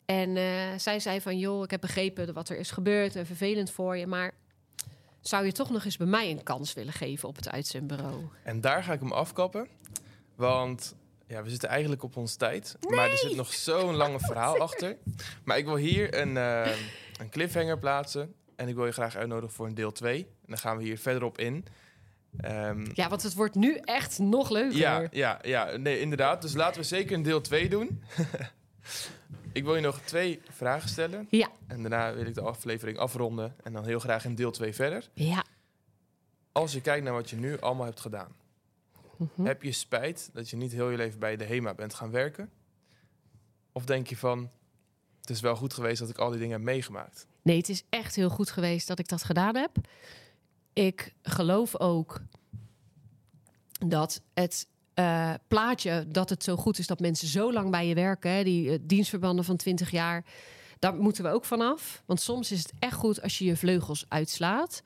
En 0.04 0.36
uh, 0.36 0.44
zij 0.76 1.00
zei 1.00 1.20
van, 1.20 1.38
joh, 1.38 1.62
ik 1.62 1.70
heb 1.70 1.80
begrepen 1.80 2.34
wat 2.34 2.48
er 2.48 2.58
is 2.58 2.70
gebeurd 2.70 3.16
en 3.16 3.26
vervelend 3.26 3.70
voor 3.70 3.96
je, 3.96 4.06
maar 4.06 4.34
zou 5.20 5.44
je 5.44 5.52
toch 5.52 5.70
nog 5.70 5.84
eens 5.84 5.96
bij 5.96 6.06
mij 6.06 6.30
een 6.30 6.42
kans 6.42 6.72
willen 6.72 6.92
geven 6.92 7.28
op 7.28 7.36
het 7.36 7.50
uitzendbureau? 7.50 8.24
En 8.42 8.60
daar 8.60 8.84
ga 8.84 8.92
ik 8.92 9.00
hem 9.00 9.12
afkappen, 9.12 9.68
want 10.34 10.94
ja, 11.30 11.42
we 11.42 11.50
zitten 11.50 11.68
eigenlijk 11.68 12.02
op 12.02 12.16
ons 12.16 12.34
tijd, 12.34 12.76
nee! 12.80 12.96
maar 12.96 13.10
er 13.10 13.18
zit 13.18 13.36
nog 13.36 13.52
zo'n 13.52 13.94
lange 13.94 14.18
verhaal 14.20 14.58
achter. 14.68 14.96
Maar 15.44 15.58
ik 15.58 15.64
wil 15.64 15.76
hier 15.76 16.20
een, 16.20 16.36
uh, 16.36 16.66
een 17.18 17.30
cliffhanger 17.30 17.78
plaatsen 17.78 18.34
en 18.56 18.68
ik 18.68 18.74
wil 18.74 18.86
je 18.86 18.92
graag 18.92 19.16
uitnodigen 19.16 19.54
voor 19.54 19.66
een 19.66 19.74
deel 19.74 19.92
2. 19.92 20.18
En 20.18 20.26
dan 20.46 20.58
gaan 20.58 20.76
we 20.76 20.82
hier 20.82 20.98
verderop 20.98 21.38
in. 21.38 21.64
Um, 22.44 22.86
ja, 22.94 23.08
want 23.08 23.22
het 23.22 23.34
wordt 23.34 23.54
nu 23.54 23.76
echt 23.76 24.18
nog 24.18 24.50
leuker. 24.50 24.78
Ja, 24.78 25.08
ja, 25.10 25.38
ja, 25.42 25.76
nee, 25.76 26.00
inderdaad. 26.00 26.42
Dus 26.42 26.54
laten 26.54 26.80
we 26.80 26.86
zeker 26.86 27.16
een 27.16 27.22
deel 27.22 27.40
2 27.40 27.68
doen. 27.68 28.02
ik 29.52 29.64
wil 29.64 29.74
je 29.74 29.80
nog 29.80 30.00
twee 30.00 30.40
vragen 30.50 30.88
stellen. 30.88 31.26
Ja. 31.30 31.48
En 31.66 31.80
daarna 31.80 32.14
wil 32.14 32.26
ik 32.26 32.34
de 32.34 32.40
aflevering 32.40 32.98
afronden. 32.98 33.54
En 33.62 33.72
dan 33.72 33.84
heel 33.84 33.98
graag 33.98 34.24
in 34.24 34.34
deel 34.34 34.50
2 34.50 34.74
verder. 34.74 35.08
Ja. 35.12 35.44
Als 36.52 36.72
je 36.72 36.80
kijkt 36.80 37.04
naar 37.04 37.12
wat 37.12 37.30
je 37.30 37.36
nu 37.36 37.60
allemaal 37.60 37.86
hebt 37.86 38.00
gedaan. 38.00 38.39
Mm 39.20 39.30
-hmm. 39.34 39.46
Heb 39.46 39.62
je 39.62 39.72
spijt 39.72 40.30
dat 40.32 40.50
je 40.50 40.56
niet 40.56 40.72
heel 40.72 40.90
je 40.90 40.96
leven 40.96 41.18
bij 41.18 41.36
de 41.36 41.44
HEMA 41.44 41.74
bent 41.74 41.94
gaan 41.94 42.10
werken? 42.10 42.50
Of 43.72 43.84
denk 43.84 44.06
je 44.06 44.16
van, 44.16 44.50
het 45.20 45.30
is 45.30 45.40
wel 45.40 45.56
goed 45.56 45.72
geweest 45.72 45.98
dat 45.98 46.08
ik 46.08 46.18
al 46.18 46.30
die 46.30 46.38
dingen 46.38 46.56
heb 46.56 46.64
meegemaakt? 46.64 47.26
Nee, 47.42 47.56
het 47.56 47.68
is 47.68 47.84
echt 47.88 48.16
heel 48.16 48.30
goed 48.30 48.50
geweest 48.50 48.88
dat 48.88 48.98
ik 48.98 49.08
dat 49.08 49.22
gedaan 49.22 49.56
heb 49.56 49.78
ik 50.72 51.14
geloof 51.22 51.78
ook 51.78 52.20
dat 53.86 54.22
het 54.34 54.68
uh, 54.94 55.34
plaatje 55.48 56.04
dat 56.08 56.30
het 56.30 56.44
zo 56.44 56.56
goed 56.56 56.78
is 56.78 56.86
dat 56.86 57.00
mensen 57.00 57.28
zo 57.28 57.52
lang 57.52 57.70
bij 57.70 57.86
je 57.86 57.94
werken, 57.94 58.30
hè, 58.30 58.44
die 58.44 58.70
uh, 58.70 58.78
dienstverbanden 58.80 59.44
van 59.44 59.56
20 59.56 59.90
jaar, 59.90 60.24
daar 60.78 60.94
moeten 60.94 61.24
we 61.24 61.30
ook 61.30 61.44
vanaf. 61.44 62.02
Want 62.06 62.20
soms 62.20 62.52
is 62.52 62.58
het 62.58 62.72
echt 62.78 62.94
goed 62.94 63.22
als 63.22 63.38
je 63.38 63.44
je 63.44 63.56
vleugels 63.56 64.04
uitslaat. 64.08 64.82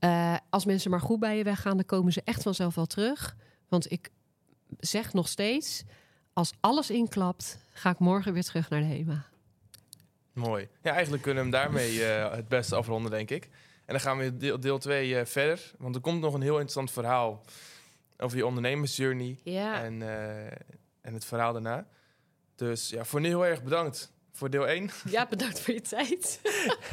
Uh, 0.00 0.36
als 0.50 0.64
mensen 0.64 0.90
maar 0.90 1.00
goed 1.00 1.20
bij 1.20 1.36
je 1.36 1.44
weggaan, 1.44 1.76
dan 1.76 1.86
komen 1.86 2.12
ze 2.12 2.22
echt 2.24 2.42
vanzelf 2.42 2.74
wel 2.74 2.86
terug. 2.86 3.36
Want 3.68 3.90
ik 3.90 4.10
zeg 4.78 5.12
nog 5.12 5.28
steeds, 5.28 5.84
als 6.32 6.52
alles 6.60 6.90
inklapt, 6.90 7.58
ga 7.72 7.90
ik 7.90 7.98
morgen 7.98 8.32
weer 8.32 8.44
terug 8.44 8.70
naar 8.70 8.80
de 8.80 8.86
HEMA. 8.86 9.26
Mooi. 10.32 10.68
Ja, 10.82 10.92
eigenlijk 10.92 11.22
kunnen 11.22 11.44
we 11.44 11.50
hem 11.50 11.62
daarmee 11.62 12.00
het 12.36 12.48
beste 12.48 12.76
afronden, 12.76 13.10
denk 13.10 13.30
ik. 13.30 13.44
En 13.86 13.92
dan 13.92 14.00
gaan 14.00 14.18
we 14.18 14.36
deel, 14.36 14.60
deel 14.60 14.78
2 14.78 15.08
uh, 15.08 15.24
verder. 15.24 15.72
Want 15.78 15.94
er 15.94 16.00
komt 16.00 16.20
nog 16.20 16.34
een 16.34 16.42
heel 16.42 16.52
interessant 16.52 16.90
verhaal 16.90 17.44
over 18.16 18.36
je 18.36 18.46
ondernemersjourney. 18.46 19.38
Ja. 19.42 19.82
En, 19.82 20.00
uh, 20.00 20.46
en 21.00 21.14
het 21.14 21.24
verhaal 21.24 21.52
daarna. 21.52 21.86
Dus 22.54 22.88
ja, 22.88 23.04
voor 23.04 23.20
nu 23.20 23.28
heel 23.28 23.46
erg 23.46 23.62
bedankt 23.62 24.12
voor 24.36 24.50
deel 24.50 24.68
1. 24.68 24.90
Ja, 25.10 25.26
bedankt 25.26 25.60
voor 25.60 25.74
je 25.74 25.80
tijd. 25.80 26.40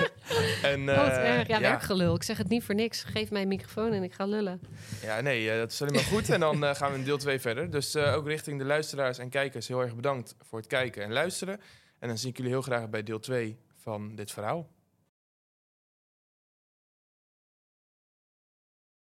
en, 0.71 0.79
uh, 0.79 0.89
oh, 0.89 1.07
erg. 1.07 1.47
Ja, 1.47 1.55
ja, 1.55 1.61
werkgelul. 1.61 2.15
Ik 2.15 2.23
zeg 2.23 2.37
het 2.37 2.49
niet 2.49 2.63
voor 2.63 2.75
niks. 2.75 3.03
Geef 3.03 3.31
mij 3.31 3.41
een 3.41 3.47
microfoon 3.47 3.91
en 3.91 4.03
ik 4.03 4.13
ga 4.13 4.25
lullen. 4.25 4.61
Ja, 5.01 5.21
nee, 5.21 5.45
uh, 5.45 5.57
dat 5.57 5.71
is 5.71 5.79
helemaal 5.79 6.03
goed. 6.03 6.29
En 6.29 6.39
dan 6.39 6.63
uh, 6.63 6.75
gaan 6.75 6.91
we 6.91 6.97
in 6.97 7.03
deel 7.03 7.17
2 7.17 7.39
verder. 7.39 7.69
Dus 7.69 7.95
uh, 7.95 8.15
ook 8.15 8.27
richting 8.27 8.59
de 8.59 8.65
luisteraars 8.65 9.17
en 9.17 9.29
kijkers 9.29 9.67
heel 9.67 9.81
erg 9.81 9.95
bedankt 9.95 10.35
voor 10.41 10.59
het 10.59 10.67
kijken 10.67 11.03
en 11.03 11.13
luisteren. 11.13 11.59
En 11.99 12.07
dan 12.07 12.17
zie 12.17 12.29
ik 12.29 12.37
jullie 12.37 12.51
heel 12.51 12.61
graag 12.61 12.89
bij 12.89 13.03
deel 13.03 13.19
2 13.19 13.57
van 13.73 14.15
dit 14.15 14.31
verhaal. 14.31 14.69